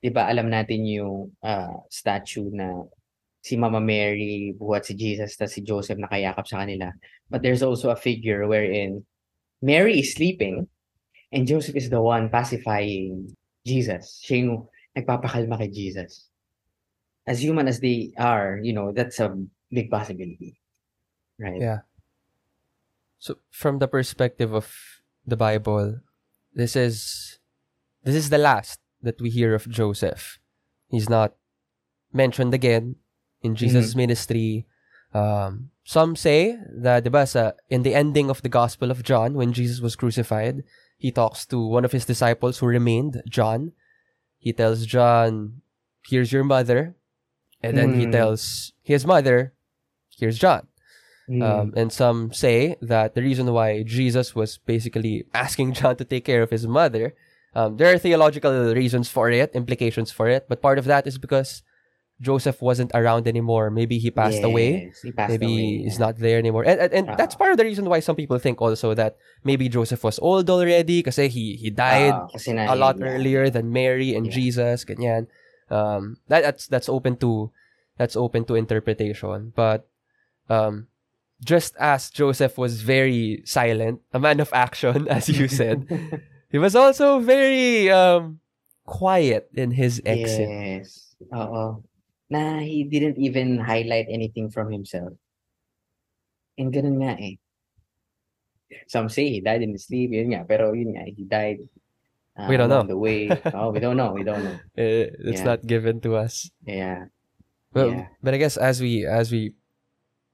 di 0.00 0.08
ba, 0.08 0.24
alam 0.28 0.48
natin 0.48 0.88
yung 0.88 1.32
ah, 1.44 1.84
statue 1.92 2.48
na 2.52 2.84
si 3.40 3.56
Mama 3.56 3.80
Mary, 3.80 4.52
buhat 4.56 4.84
si 4.84 4.92
Jesus, 4.96 5.36
tas 5.36 5.52
si 5.52 5.64
Joseph 5.64 5.96
nakayakap 6.00 6.44
sa 6.44 6.64
kanila. 6.64 6.92
But 7.28 7.40
there's 7.40 7.64
also 7.64 7.88
a 7.92 7.96
figure 7.96 8.44
wherein 8.48 9.04
Mary 9.60 10.00
is 10.00 10.12
sleeping 10.16 10.68
and 11.32 11.48
Joseph 11.48 11.76
is 11.76 11.88
the 11.88 12.00
one 12.00 12.28
pacifying 12.28 13.32
Jesus. 13.64 14.20
Siya 14.24 14.44
yung 14.44 14.68
nagpapakalma 14.96 15.56
kay 15.60 15.72
Jesus. 15.72 16.28
As 17.28 17.40
human 17.44 17.68
as 17.68 17.80
they 17.80 18.12
are, 18.16 18.60
you 18.60 18.72
know, 18.72 18.92
that's 18.92 19.20
a 19.20 19.32
big 19.72 19.90
possibility. 19.90 20.60
Right? 21.38 21.60
Yeah. 21.60 21.80
So 23.18 23.36
from 23.50 23.78
the 23.78 23.88
perspective 23.88 24.52
of 24.54 24.72
the 25.26 25.36
Bible, 25.36 26.00
this 26.54 26.74
is 26.76 27.38
this 28.04 28.14
is 28.14 28.30
the 28.30 28.38
last 28.38 28.80
that 29.02 29.20
we 29.20 29.30
hear 29.30 29.54
of 29.54 29.68
Joseph. 29.68 30.38
He's 30.88 31.08
not 31.08 31.34
mentioned 32.12 32.52
again 32.54 32.96
in 33.42 33.54
Jesus' 33.54 33.94
ministry. 33.94 34.66
Um, 35.12 35.70
some 35.84 36.14
say 36.16 36.56
that 36.70 37.04
diba, 37.04 37.26
sa, 37.28 37.52
in 37.68 37.82
the 37.82 37.94
ending 37.94 38.30
of 38.30 38.42
the 38.42 38.48
Gospel 38.48 38.90
of 38.90 39.02
John, 39.02 39.34
when 39.34 39.52
Jesus 39.52 39.80
was 39.80 39.96
crucified, 39.96 40.62
he 40.96 41.10
talks 41.10 41.44
to 41.46 41.58
one 41.58 41.84
of 41.84 41.92
his 41.92 42.04
disciples 42.04 42.58
who 42.58 42.66
remained, 42.66 43.22
John. 43.28 43.72
He 44.38 44.52
tells 44.52 44.86
John, 44.86 45.60
"Here's 46.06 46.32
your 46.32 46.44
mother," 46.44 46.96
and 47.62 47.76
then 47.76 47.98
he 47.98 48.06
Mm. 48.06 48.12
tells 48.12 48.72
his 48.82 49.04
mother, 49.04 49.52
"Here's 50.20 50.38
John." 50.38 50.68
Mm. 51.30 51.42
Um, 51.42 51.66
and 51.76 51.92
some 51.92 52.32
say 52.34 52.76
that 52.82 53.14
the 53.14 53.22
reason 53.22 53.46
why 53.54 53.82
Jesus 53.86 54.34
was 54.34 54.58
basically 54.66 55.24
asking 55.32 55.72
John 55.78 55.94
to 55.96 56.04
take 56.04 56.24
care 56.26 56.42
of 56.42 56.50
his 56.50 56.66
mother, 56.66 57.14
um, 57.54 57.76
there 57.78 57.86
are 57.92 57.98
theological 57.98 58.50
reasons 58.74 59.08
for 59.08 59.30
it, 59.30 59.54
implications 59.54 60.10
for 60.10 60.26
it, 60.28 60.46
but 60.50 60.60
part 60.60 60.78
of 60.78 60.86
that 60.90 61.06
is 61.06 61.18
because 61.18 61.62
Joseph 62.20 62.60
wasn't 62.60 62.90
around 62.92 63.24
anymore. 63.26 63.70
Maybe 63.70 63.96
he 63.96 64.10
passed 64.10 64.42
away. 64.44 64.92
He 65.02 65.08
passed 65.10 65.30
Maybe 65.32 65.46
away, 65.48 65.88
he's 65.88 65.98
not 65.98 66.18
there 66.18 66.36
anymore. 66.36 66.64
And, 66.68 66.76
and, 66.80 66.92
and 66.92 67.06
that's 67.16 67.34
Ah. 67.34 67.38
part 67.38 67.52
of 67.52 67.56
the 67.56 67.64
reason 67.64 67.88
why 67.88 68.00
some 68.04 68.12
people 68.14 68.36
think 68.38 68.60
also 68.60 68.92
that 68.92 69.16
maybe 69.42 69.70
Joseph 69.72 70.04
was 70.04 70.18
old 70.20 70.50
already 70.50 71.00
because 71.00 71.16
he, 71.16 71.56
he 71.56 71.70
died 71.70 72.12
Ah, 72.12 72.26
kasi 72.28 72.52
na, 72.52 72.68
a 72.68 72.76
lot 72.76 72.98
yeah. 73.00 73.06
earlier 73.06 73.48
than 73.48 73.72
Mary 73.72 74.12
and 74.14 74.26
Yeah. 74.28 74.32
Jesus, 74.36 74.84
ganyan. 74.84 75.32
Um, 75.70 76.18
that, 76.28 76.42
that's 76.42 76.66
that's 76.68 76.88
open 76.92 77.16
to 77.24 77.52
that's 77.96 78.16
open 78.20 78.44
to 78.50 78.54
interpretation. 78.58 79.52
But 79.56 79.88
um, 80.50 80.88
just 81.40 81.72
as 81.78 82.10
Joseph 82.10 82.58
was 82.58 82.82
very 82.82 83.40
silent, 83.46 84.02
a 84.12 84.18
man 84.18 84.40
of 84.40 84.50
action, 84.52 85.08
as 85.16 85.28
you 85.30 85.46
said, 85.48 85.86
he 86.50 86.58
was 86.58 86.74
also 86.76 87.20
very 87.20 87.88
um, 87.88 88.40
quiet 88.84 89.48
in 89.54 89.70
his 89.70 90.02
exit. 90.04 90.50
Yes. 90.50 91.14
Oo. 91.32 91.80
Na 92.30 92.58
he 92.60 92.84
didn't 92.84 93.18
even 93.18 93.58
highlight 93.58 94.06
anything 94.10 94.50
from 94.50 94.70
himself. 94.70 95.14
And 96.58 96.74
ganun 96.74 97.00
nga 97.02 97.16
eh. 97.18 97.38
Some 98.86 99.08
say 99.08 99.28
he 99.30 99.40
died 99.40 99.62
in 99.62 99.72
his 99.74 99.86
sleep, 99.86 100.10
yun 100.14 100.30
nga. 100.34 100.44
Pero 100.46 100.72
yun 100.72 100.94
nga, 100.94 101.04
he 101.10 101.24
died 101.26 101.58
uh, 102.38 102.46
We 102.46 102.56
don't 102.56 102.70
know. 102.70 102.82
the 102.86 102.96
way. 102.98 103.30
oh, 103.54 103.70
we 103.70 103.80
don't 103.80 103.96
know. 103.96 104.12
We 104.14 104.22
don't 104.22 104.44
know. 104.44 104.58
Uh, 104.78 105.10
it's 105.30 105.42
Yeah. 105.42 105.56
not 105.56 105.66
given 105.66 105.98
to 106.06 106.14
us. 106.16 106.50
Yeah. 106.62 107.10
Well, 107.74 107.90
Yeah. 107.90 108.06
but 108.22 108.34
I 108.34 108.38
guess 108.38 108.56
as 108.56 108.78
we 108.80 109.06
as 109.06 109.30
we 109.34 109.54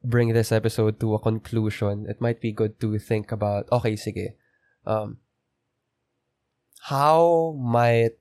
bring 0.07 0.31
this 0.33 0.55
episode 0.55 1.01
to 1.03 1.15
a 1.15 1.19
conclusion, 1.19 2.07
it 2.09 2.21
might 2.23 2.41
be 2.41 2.53
good 2.55 2.79
to 2.81 2.99
think 2.99 3.33
about 3.35 3.67
okay, 3.75 3.99
sige. 3.99 4.39
Um 4.87 5.19
how 6.87 7.55
might 7.59 8.15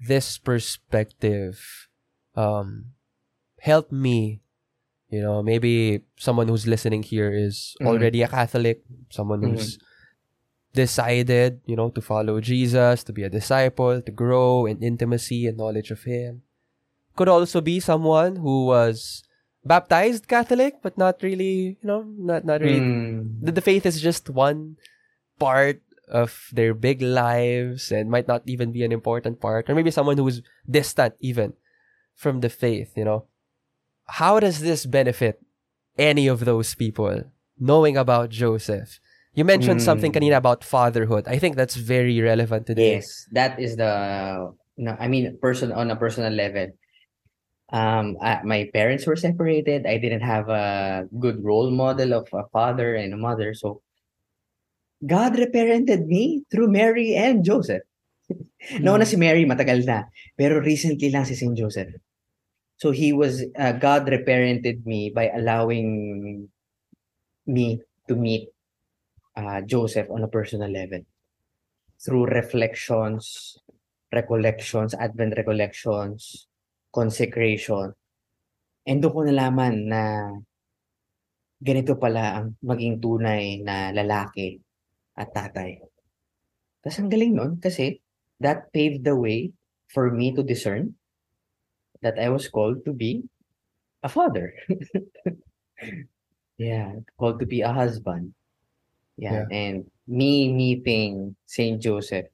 this 0.00 0.38
perspective 0.38 1.88
um 2.34 2.94
help 3.60 3.90
me 3.92 4.40
you 5.10 5.20
know 5.20 5.42
maybe 5.42 6.00
someone 6.16 6.46
who's 6.48 6.66
listening 6.66 7.02
here 7.02 7.28
is 7.34 7.74
Mhm. 7.80 7.86
already 7.86 8.22
a 8.22 8.28
catholic 8.30 8.84
someone 9.10 9.42
who's 9.42 9.76
decided 10.72 11.60
you 11.66 11.74
know 11.74 11.90
to 11.90 12.00
follow 12.00 12.40
jesus 12.40 13.02
to 13.02 13.12
be 13.12 13.24
a 13.26 13.28
disciple 13.32 14.00
to 14.00 14.12
grow 14.12 14.64
in 14.66 14.78
intimacy 14.78 15.46
and 15.50 15.56
knowledge 15.58 15.90
of 15.90 16.04
him 16.06 16.42
could 17.16 17.28
also 17.28 17.60
be 17.60 17.80
someone 17.80 18.36
who 18.36 18.66
was 18.70 19.24
baptized 19.68 20.26
catholic 20.28 20.80
but 20.82 20.96
not 20.96 21.20
really 21.22 21.76
you 21.76 21.86
know 21.86 22.02
not 22.16 22.44
not 22.48 22.60
really 22.64 22.80
Mm. 22.80 23.44
the, 23.44 23.52
the 23.52 23.60
faith 23.60 23.84
is 23.86 24.00
just 24.00 24.30
one 24.32 24.76
part 25.38 25.80
of 26.08 26.48
their 26.52 26.72
big 26.74 27.02
lives 27.02 27.92
and 27.92 28.10
might 28.10 28.26
not 28.26 28.42
even 28.48 28.72
be 28.72 28.82
an 28.82 28.92
important 28.92 29.40
part, 29.40 29.68
or 29.68 29.74
maybe 29.76 29.90
someone 29.92 30.16
who's 30.16 30.40
distant 30.68 31.14
even 31.20 31.52
from 32.16 32.40
the 32.40 32.48
faith, 32.48 32.96
you 32.96 33.04
know. 33.04 33.28
How 34.16 34.40
does 34.40 34.60
this 34.60 34.86
benefit 34.86 35.40
any 35.98 36.26
of 36.26 36.44
those 36.48 36.74
people 36.74 37.24
knowing 37.60 37.96
about 37.96 38.30
Joseph? 38.30 39.00
You 39.34 39.44
mentioned 39.44 39.82
something 39.82 40.10
Mm. 40.10 40.16
kanina 40.16 40.36
about 40.40 40.64
fatherhood. 40.64 41.28
I 41.28 41.38
think 41.38 41.54
that's 41.56 41.76
very 41.76 42.18
relevant 42.20 42.66
today. 42.66 42.98
Yes, 42.98 43.28
that 43.32 43.60
is 43.60 43.76
the 43.76 43.92
no, 44.80 44.96
I 44.98 45.06
mean 45.08 45.36
person 45.42 45.72
on 45.72 45.90
a 45.90 45.96
personal 45.96 46.32
level. 46.32 46.72
Um, 47.70 48.16
uh, 48.20 48.40
my 48.44 48.70
parents 48.72 49.06
were 49.06 49.16
separated. 49.16 49.84
I 49.84 49.98
didn't 49.98 50.24
have 50.24 50.48
a 50.48 51.06
good 51.18 51.44
role 51.44 51.70
model 51.70 52.14
of 52.14 52.28
a 52.32 52.48
father 52.48 52.96
and 52.96 53.12
a 53.12 53.20
mother, 53.20 53.52
so 53.52 53.82
God 55.04 55.36
reparented 55.36 56.06
me 56.06 56.44
through 56.50 56.72
Mary 56.72 57.14
and 57.14 57.44
Joseph. 57.44 57.84
Noon 58.80 58.98
na 58.98 59.06
si 59.06 59.16
Mary 59.16 59.44
matagal 59.44 59.84
na, 59.84 60.08
pero 60.34 60.58
recently 60.64 61.12
lang 61.12 61.28
si 61.28 61.36
Saint 61.36 61.54
Joseph. 61.54 61.92
So 62.80 62.90
he 62.90 63.12
was 63.12 63.44
uh, 63.58 63.72
God 63.72 64.08
reparented 64.08 64.86
me 64.86 65.10
by 65.10 65.28
allowing 65.30 66.48
me 67.46 67.80
to 68.08 68.14
meet 68.16 68.48
uh, 69.36 69.60
Joseph 69.62 70.08
on 70.10 70.22
a 70.22 70.28
personal 70.28 70.70
level 70.70 71.04
through 72.00 72.26
reflections, 72.26 73.58
recollections, 74.12 74.94
Advent 74.94 75.34
recollections, 75.36 76.47
consecration. 76.92 77.92
And 78.88 79.04
doon 79.04 79.12
ko 79.12 79.20
nalaman 79.24 79.74
na 79.88 80.02
ganito 81.60 81.98
pala 81.98 82.40
ang 82.40 82.46
maging 82.62 83.02
tunay 83.02 83.60
na 83.60 83.90
lalaki 83.92 84.62
at 85.18 85.34
tatay. 85.34 85.82
Tapos 86.80 86.96
ang 87.02 87.10
galing 87.10 87.34
nun 87.34 87.52
kasi 87.58 87.98
that 88.38 88.70
paved 88.70 89.02
the 89.02 89.12
way 89.18 89.50
for 89.90 90.14
me 90.14 90.30
to 90.32 90.46
discern 90.46 90.94
that 92.00 92.16
I 92.16 92.30
was 92.30 92.46
called 92.46 92.86
to 92.86 92.94
be 92.94 93.26
a 94.06 94.08
father. 94.08 94.54
yeah, 96.56 97.02
called 97.18 97.42
to 97.42 97.46
be 97.46 97.66
a 97.66 97.74
husband. 97.74 98.32
Yeah, 99.18 99.50
and 99.50 99.90
me 100.06 100.46
meeting 100.54 101.34
Saint 101.42 101.82
Joseph 101.82 102.30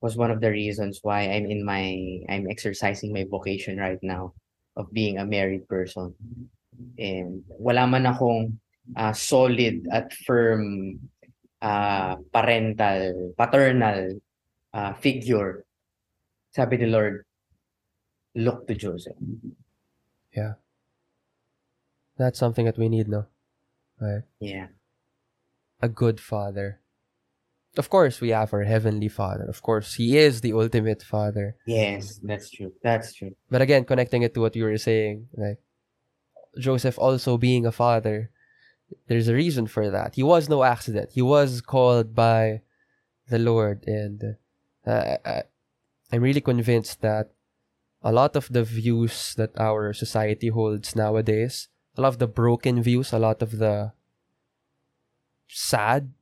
was 0.00 0.16
one 0.16 0.30
of 0.30 0.40
the 0.40 0.50
reasons 0.50 1.00
why 1.02 1.28
I'm 1.30 1.46
in 1.46 1.64
my 1.64 2.20
I'm 2.28 2.48
exercising 2.50 3.12
my 3.12 3.24
vocation 3.28 3.78
right 3.78 4.00
now 4.02 4.34
of 4.76 4.92
being 4.92 5.18
a 5.18 5.26
married 5.26 5.68
person. 5.68 6.14
And 6.98 7.42
wala 7.48 7.86
man 7.86 8.06
akong 8.06 8.60
uh, 8.94 9.12
solid 9.12 9.88
at 9.90 10.12
firm 10.12 11.00
uh, 11.62 12.16
parental, 12.32 13.32
paternal 13.36 14.20
uh, 14.74 14.92
figure. 15.00 15.64
Sabi 16.52 16.76
ni 16.76 16.86
Lord, 16.86 17.24
look 18.36 18.68
to 18.68 18.74
Joseph. 18.74 19.16
That's 22.16 22.38
something 22.38 22.64
that 22.64 22.78
we 22.78 22.88
need, 22.88 23.08
no? 23.08 23.26
Right? 24.00 24.22
Yeah. 24.40 24.68
A 25.80 25.88
good 25.88 26.20
father. 26.20 26.80
Of 27.76 27.90
course, 27.90 28.20
we 28.20 28.30
have 28.30 28.52
our 28.54 28.64
heavenly 28.64 29.08
father. 29.08 29.44
Of 29.44 29.62
course, 29.62 29.94
he 29.94 30.16
is 30.16 30.40
the 30.40 30.52
ultimate 30.52 31.02
father. 31.02 31.56
Yes, 31.66 32.18
that's 32.22 32.50
true. 32.50 32.72
That's 32.82 33.12
true. 33.12 33.36
But 33.50 33.60
again, 33.60 33.84
connecting 33.84 34.22
it 34.22 34.32
to 34.34 34.40
what 34.40 34.56
you 34.56 34.64
were 34.64 34.78
saying, 34.78 35.28
like 35.36 35.60
Joseph 36.58 36.98
also 36.98 37.36
being 37.36 37.66
a 37.66 37.72
father, 37.72 38.30
there's 39.08 39.28
a 39.28 39.34
reason 39.34 39.66
for 39.66 39.90
that. 39.90 40.14
He 40.14 40.22
was 40.22 40.48
no 40.48 40.62
accident. 40.64 41.10
He 41.12 41.22
was 41.22 41.60
called 41.60 42.14
by 42.14 42.62
the 43.28 43.38
Lord, 43.38 43.84
and 43.86 44.36
uh, 44.86 45.16
I, 45.24 45.42
I'm 46.12 46.22
really 46.22 46.40
convinced 46.40 47.02
that 47.02 47.32
a 48.02 48.12
lot 48.12 48.36
of 48.36 48.48
the 48.52 48.62
views 48.62 49.34
that 49.36 49.58
our 49.58 49.92
society 49.92 50.48
holds 50.48 50.94
nowadays, 50.94 51.68
a 51.96 52.00
lot 52.00 52.08
of 52.08 52.18
the 52.18 52.28
broken 52.28 52.82
views, 52.82 53.12
a 53.12 53.18
lot 53.18 53.42
of 53.42 53.58
the 53.58 53.92
sad 55.48 56.12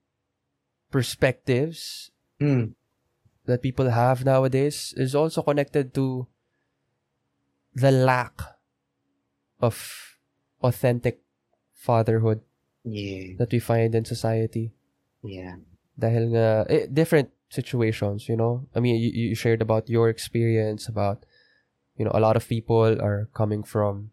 perspectives 0.95 2.15
Mm. 2.39 2.79
that 3.51 3.63
people 3.63 3.91
have 3.91 4.23
nowadays 4.23 4.95
is 4.95 5.15
also 5.15 5.43
connected 5.43 5.91
to 5.95 6.27
the 7.75 7.91
lack 7.91 8.39
of 9.59 9.75
authentic 10.63 11.19
fatherhood 11.75 12.41
Yeah. 12.87 13.35
that 13.43 13.51
we 13.51 13.59
find 13.59 13.95
in 13.95 14.07
society. 14.07 14.71
Yeah. 15.23 15.59
Dahil 15.99 16.35
nga, 16.35 16.49
eh, 16.71 16.87
different 16.91 17.31
situations, 17.51 18.27
you 18.31 18.35
know? 18.39 18.67
I 18.75 18.83
mean, 18.83 18.99
you, 18.99 19.11
you 19.11 19.35
shared 19.39 19.63
about 19.63 19.87
your 19.91 20.11
experience 20.11 20.87
about, 20.91 21.23
you 21.99 22.05
know, 22.05 22.15
a 22.15 22.23
lot 22.23 22.35
of 22.39 22.47
people 22.51 22.99
are 22.99 23.31
coming 23.35 23.63
from 23.63 24.11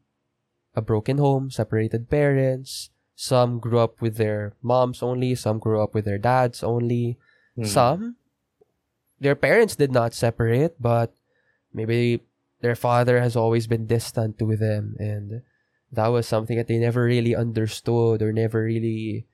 a 0.77 0.81
broken 0.81 1.17
home, 1.17 1.49
separated 1.49 2.09
parents. 2.09 2.89
Some 3.21 3.61
grew 3.61 3.77
up 3.77 4.01
with 4.01 4.17
their 4.17 4.57
moms 4.65 5.05
only, 5.05 5.37
some 5.37 5.61
grew 5.61 5.77
up 5.77 5.93
with 5.93 6.09
their 6.09 6.17
dads 6.17 6.65
only. 6.65 7.21
Mm. 7.53 7.67
Some, 7.69 8.15
their 9.21 9.37
parents 9.37 9.77
did 9.77 9.93
not 9.93 10.17
separate, 10.17 10.81
but 10.81 11.13
maybe 11.69 12.25
their 12.65 12.73
father 12.73 13.21
has 13.21 13.37
always 13.37 13.67
been 13.69 13.85
distant 13.85 14.39
to 14.41 14.57
them, 14.57 14.97
and 14.97 15.45
that 15.93 16.09
was 16.09 16.25
something 16.25 16.57
that 16.57 16.65
they 16.65 16.81
never 16.81 17.05
really 17.05 17.35
understood 17.37 18.25
or 18.25 18.33
never 18.33 18.65
really 18.65 19.27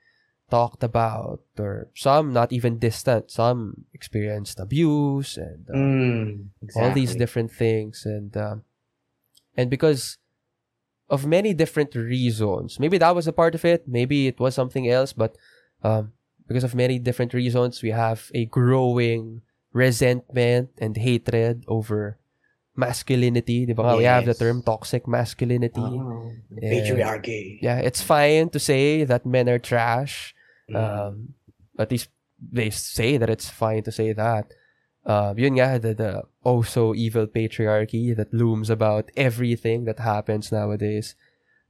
talked 0.51 0.83
about. 0.83 1.39
Or 1.55 1.87
some 1.95 2.33
not 2.35 2.51
even 2.51 2.83
distant, 2.83 3.31
some 3.31 3.85
experienced 3.95 4.59
abuse 4.59 5.39
and 5.39 5.63
uh, 5.71 5.79
Mm. 5.79 6.51
all 6.75 6.91
these 6.91 7.15
different 7.15 7.55
things, 7.55 8.03
and 8.03 8.35
um, 8.35 8.67
and 9.55 9.71
because 9.71 10.19
of 11.09 11.25
many 11.25 11.53
different 11.53 11.95
reasons, 11.95 12.79
maybe 12.79 12.97
that 12.97 13.15
was 13.15 13.27
a 13.27 13.33
part 13.33 13.55
of 13.55 13.63
it, 13.63 13.87
maybe 13.87 14.27
it 14.27 14.39
was 14.39 14.55
something 14.55 14.89
else, 14.89 15.13
but 15.13 15.37
um, 15.83 16.11
because 16.47 16.63
of 16.63 16.75
many 16.75 16.99
different 16.99 17.33
reasons, 17.33 17.81
we 17.81 17.91
have 17.91 18.31
a 18.33 18.45
growing 18.45 19.41
resentment 19.73 20.69
and 20.79 20.97
hatred 20.97 21.63
over 21.67 22.17
masculinity. 22.75 23.65
Di 23.65 23.73
ba 23.73 23.83
nga? 23.83 23.97
We 23.97 24.05
have 24.05 24.25
the 24.25 24.33
term 24.33 24.61
toxic 24.61 25.07
masculinity. 25.07 25.81
Oh, 25.81 26.31
Yeah. 26.51 26.71
patriarchy. 26.71 27.59
Yeah, 27.61 27.79
it's 27.79 28.01
fine 28.01 28.49
to 28.49 28.59
say 28.59 29.03
that 29.03 29.25
men 29.25 29.49
are 29.49 29.59
trash. 29.59 30.33
Mm. 30.69 30.75
Um, 30.75 31.13
at 31.77 31.91
least 31.91 32.09
they 32.39 32.69
say 32.69 33.17
that 33.17 33.29
it's 33.29 33.49
fine 33.49 33.83
to 33.83 33.91
say 33.91 34.13
that. 34.13 34.53
Uh, 35.07 35.33
yun 35.39 35.55
nga, 35.55 35.79
the, 35.79 35.93
the 35.95 36.11
oh 36.43 36.61
so 36.61 36.91
evil 36.93 37.25
patriarchy 37.27 38.11
that 38.15 38.33
looms 38.33 38.69
about 38.69 39.07
everything 39.15 39.85
that 39.87 39.99
happens 40.03 40.51
nowadays. 40.51 41.15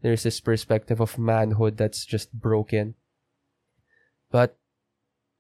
There's 0.02 0.24
this 0.24 0.42
perspective 0.42 1.00
of 1.00 1.18
manhood 1.22 1.78
that's 1.78 2.04
just 2.04 2.34
broken. 2.34 2.96
But 4.32 4.58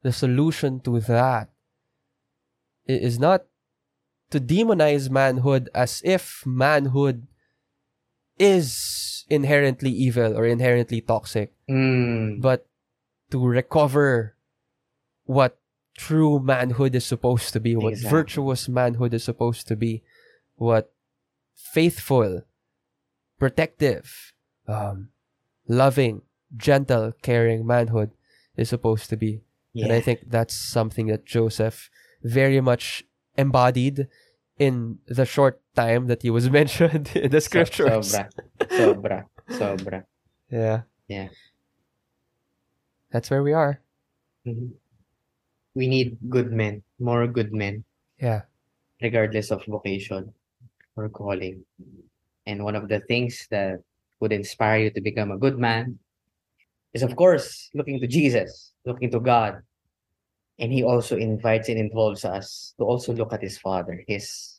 the 0.03 0.13
solution 0.13 0.79
to 0.85 0.99
that 1.09 1.49
i- 2.87 3.01
not 3.17 3.45
to 4.29 4.39
demonize 4.39 5.09
manhood 5.09 5.69
as 5.73 6.01
if 6.05 6.45
manhood 6.45 7.25
is 8.37 9.25
inherently 9.29 9.89
evil 9.89 10.37
or 10.37 10.45
inherently 10.45 11.01
toxic 11.01 11.51
Mm. 11.67 12.39
but 12.39 12.67
to 13.31 13.41
recover 13.43 14.37
what 15.25 15.57
true 15.97 16.39
manhood 16.39 16.95
is 16.95 17.05
supposed 17.05 17.51
to 17.53 17.59
be, 17.59 17.75
what 17.75 17.93
Exactly. 17.93 18.17
virtuous 18.17 18.69
manhood 18.69 19.13
is 19.13 19.23
supposed 19.23 19.67
to 19.67 19.75
be, 19.75 20.03
what 20.55 20.93
faithful, 21.55 22.43
protective, 23.39 24.33
um, 24.67 25.09
loving, 25.67 26.21
gentle, 26.55 27.11
caring 27.21 27.65
manhood 27.65 28.11
is 28.55 28.69
supposed 28.69 29.09
to 29.09 29.17
be. 29.17 29.41
And 29.75 29.91
I 29.91 29.99
think 29.99 30.29
that's 30.31 30.55
something 30.55 31.05
that 31.07 31.25
Joseph 31.25 31.89
very 32.23 32.61
much 32.61 33.03
embodied 33.37 34.07
in 34.57 34.97
the 35.07 35.25
short 35.25 35.61
time 35.75 36.07
that 36.07 36.23
he 36.23 36.31
was 36.31 36.49
mentioned 36.59 37.11
in 37.15 37.29
the 37.29 37.41
scriptures. 37.41 38.13
Sobra. 38.15 38.29
Sobra. 38.69 39.25
Sobra. 39.49 40.03
Yeah. 40.49 40.81
Yeah. 41.09 41.27
That's 43.11 43.29
where 43.29 43.43
we 43.43 43.53
are. 43.53 43.81
Mhm. 44.47 44.71
We 45.77 45.85
need 45.85 46.17
good 46.25 46.49
men, 46.49 46.81
more 46.97 47.29
good 47.29 47.53
men, 47.53 47.85
Yeah. 48.17 48.49
regardless 48.97 49.53
of 49.53 49.61
vocation 49.69 50.33
or 50.97 51.05
calling. 51.13 51.61
And 52.49 52.65
one 52.65 52.73
of 52.73 52.89
the 52.89 52.97
things 53.05 53.45
that 53.53 53.85
would 54.17 54.33
inspire 54.33 54.89
you 54.89 54.91
to 54.97 55.01
become 55.01 55.29
a 55.29 55.37
good 55.37 55.61
man 55.61 56.01
is, 56.97 57.05
of 57.05 57.13
course, 57.13 57.69
looking 57.77 58.01
to 58.01 58.07
Jesus, 58.09 58.73
looking 58.89 59.13
to 59.13 59.21
God. 59.21 59.61
And 60.57 60.73
he 60.73 60.81
also 60.81 61.13
invites 61.13 61.69
and 61.69 61.77
involves 61.77 62.25
us 62.25 62.73
to 62.81 62.83
also 62.83 63.13
look 63.13 63.29
at 63.29 63.45
his 63.45 63.61
Father, 63.61 64.01
his, 64.09 64.57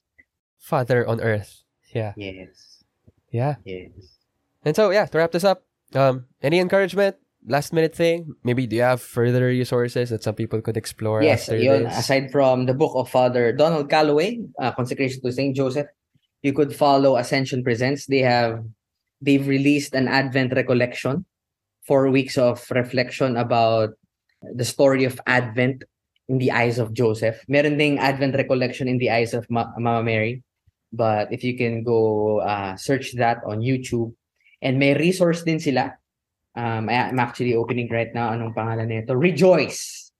Father 0.62 1.02
on 1.02 1.18
earth. 1.18 1.66
Yeah. 1.90 2.14
yes, 2.14 2.84
Yeah. 3.34 3.56
yes. 3.66 3.90
And 4.62 4.76
so, 4.76 4.94
yeah, 4.94 5.10
to 5.10 5.18
wrap 5.18 5.32
this 5.34 5.42
up, 5.42 5.66
um, 5.98 6.30
any 6.46 6.60
encouragement 6.62 7.16
last 7.48 7.72
minute 7.72 7.94
thing, 7.94 8.34
maybe 8.44 8.66
do 8.66 8.76
you 8.76 8.82
have 8.82 9.00
further 9.00 9.46
resources 9.46 10.10
that 10.10 10.22
some 10.22 10.34
people 10.34 10.60
could 10.60 10.76
explore 10.76 11.22
Yes, 11.22 11.48
yun, 11.48 11.84
this? 11.84 11.98
aside 11.98 12.30
from 12.30 12.66
the 12.66 12.74
book 12.74 12.92
of 12.94 13.08
Father 13.08 13.52
Donald 13.52 13.88
Calloway, 13.90 14.40
uh, 14.60 14.72
Consecration 14.72 15.20
to 15.22 15.32
Saint 15.32 15.56
Joseph, 15.56 15.88
you 16.42 16.52
could 16.52 16.74
follow 16.76 17.16
Ascension 17.16 17.64
Presents. 17.64 18.06
They 18.06 18.20
have 18.22 18.62
they've 19.20 19.46
released 19.46 19.94
an 19.94 20.06
Advent 20.06 20.52
recollection, 20.54 21.24
four 21.86 22.08
weeks 22.10 22.38
of 22.38 22.62
reflection 22.70 23.36
about 23.36 23.90
the 24.54 24.64
story 24.64 25.02
of 25.04 25.18
Advent 25.26 25.82
in 26.28 26.38
the 26.38 26.52
eyes 26.52 26.78
of 26.78 26.92
Joseph. 26.92 27.42
Meron 27.48 27.76
ding 27.78 27.98
Advent 27.98 28.36
recollection 28.36 28.86
in 28.86 28.98
the 28.98 29.10
eyes 29.10 29.34
of 29.34 29.48
Ma- 29.50 29.72
Mama 29.78 30.04
Mary. 30.04 30.44
But 30.92 31.32
if 31.32 31.42
you 31.42 31.56
can 31.56 31.82
go 31.82 32.38
uh, 32.40 32.76
search 32.76 33.12
that 33.16 33.38
on 33.44 33.60
YouTube. 33.60 34.14
And 34.60 34.78
may 34.78 34.94
resource 34.94 35.42
din 35.42 35.60
sila. 35.60 35.94
Um, 36.56 36.88
I- 36.88 37.08
I'm 37.10 37.18
actually 37.18 37.54
opening 37.54 37.88
right 37.90 38.12
now. 38.14 38.30
Anong 38.32 38.54
pangalan 38.54 38.88
nito? 38.88 39.14
Rejoice. 39.14 40.12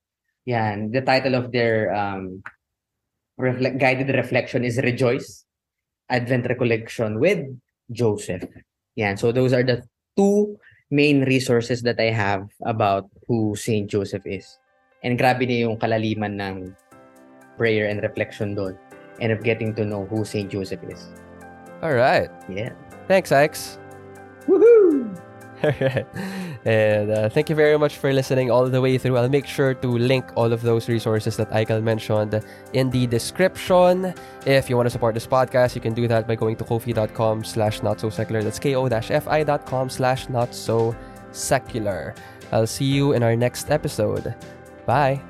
Yan. 0.44 0.90
The 0.92 1.00
title 1.02 1.34
of 1.34 1.52
their 1.52 1.92
um, 1.94 2.42
reflect, 3.36 3.78
guided 3.78 4.08
reflection 4.14 4.64
is 4.64 4.78
Rejoice. 4.78 5.44
Advent 6.08 6.48
Recollection 6.48 7.20
with 7.20 7.44
Joseph. 7.92 8.44
Yan. 8.96 9.16
So 9.16 9.30
those 9.30 9.52
are 9.52 9.62
the 9.62 9.84
two 10.16 10.56
main 10.90 11.24
resources 11.28 11.82
that 11.82 12.00
I 12.00 12.08
have 12.10 12.48
about 12.64 13.12
who 13.28 13.54
Saint 13.56 13.90
Joseph 13.92 14.24
is. 14.24 14.48
And 15.04 15.20
grabe 15.20 15.44
na 15.46 15.68
yung 15.68 15.76
kalaliman 15.76 16.40
ng 16.40 16.56
prayer 17.60 17.86
and 17.86 18.00
reflection 18.02 18.56
doon 18.56 18.74
and 19.20 19.30
of 19.30 19.44
getting 19.44 19.74
to 19.76 19.84
know 19.84 20.06
who 20.08 20.24
Saint 20.24 20.50
Joseph 20.50 20.80
is. 20.88 21.12
All 21.82 21.92
right. 21.94 22.32
Yeah. 22.48 22.72
Thanks, 23.06 23.30
Ix. 23.30 23.78
Woohoo! 24.48 24.97
And 26.64 27.10
uh, 27.10 27.28
thank 27.28 27.48
you 27.48 27.56
very 27.56 27.78
much 27.78 27.96
for 27.96 28.12
listening 28.12 28.50
all 28.50 28.68
the 28.68 28.80
way 28.80 28.98
through. 28.98 29.16
I'll 29.16 29.28
make 29.28 29.46
sure 29.46 29.74
to 29.74 29.88
link 29.88 30.26
all 30.34 30.52
of 30.52 30.60
those 30.62 30.88
resources 30.88 31.36
that 31.36 31.50
Eichel 31.50 31.82
mentioned 31.82 32.44
in 32.72 32.90
the 32.90 33.06
description. 33.06 34.12
If 34.44 34.68
you 34.68 34.76
want 34.76 34.86
to 34.86 34.90
support 34.90 35.14
this 35.14 35.26
podcast, 35.26 35.74
you 35.74 35.80
can 35.80 35.94
do 35.94 36.08
that 36.08 36.26
by 36.26 36.34
going 36.34 36.56
to 36.56 36.64
kofi.com 36.64 37.44
slash 37.44 37.82
not 37.82 38.00
so 38.00 38.10
secular. 38.10 38.42
That's 38.42 38.58
ko-fi.com 38.58 39.88
slash 39.88 40.28
not 40.28 40.54
so 40.54 40.96
secular. 41.32 42.14
I'll 42.52 42.66
see 42.66 42.86
you 42.86 43.12
in 43.12 43.22
our 43.22 43.36
next 43.36 43.70
episode. 43.70 44.34
Bye. 44.84 45.22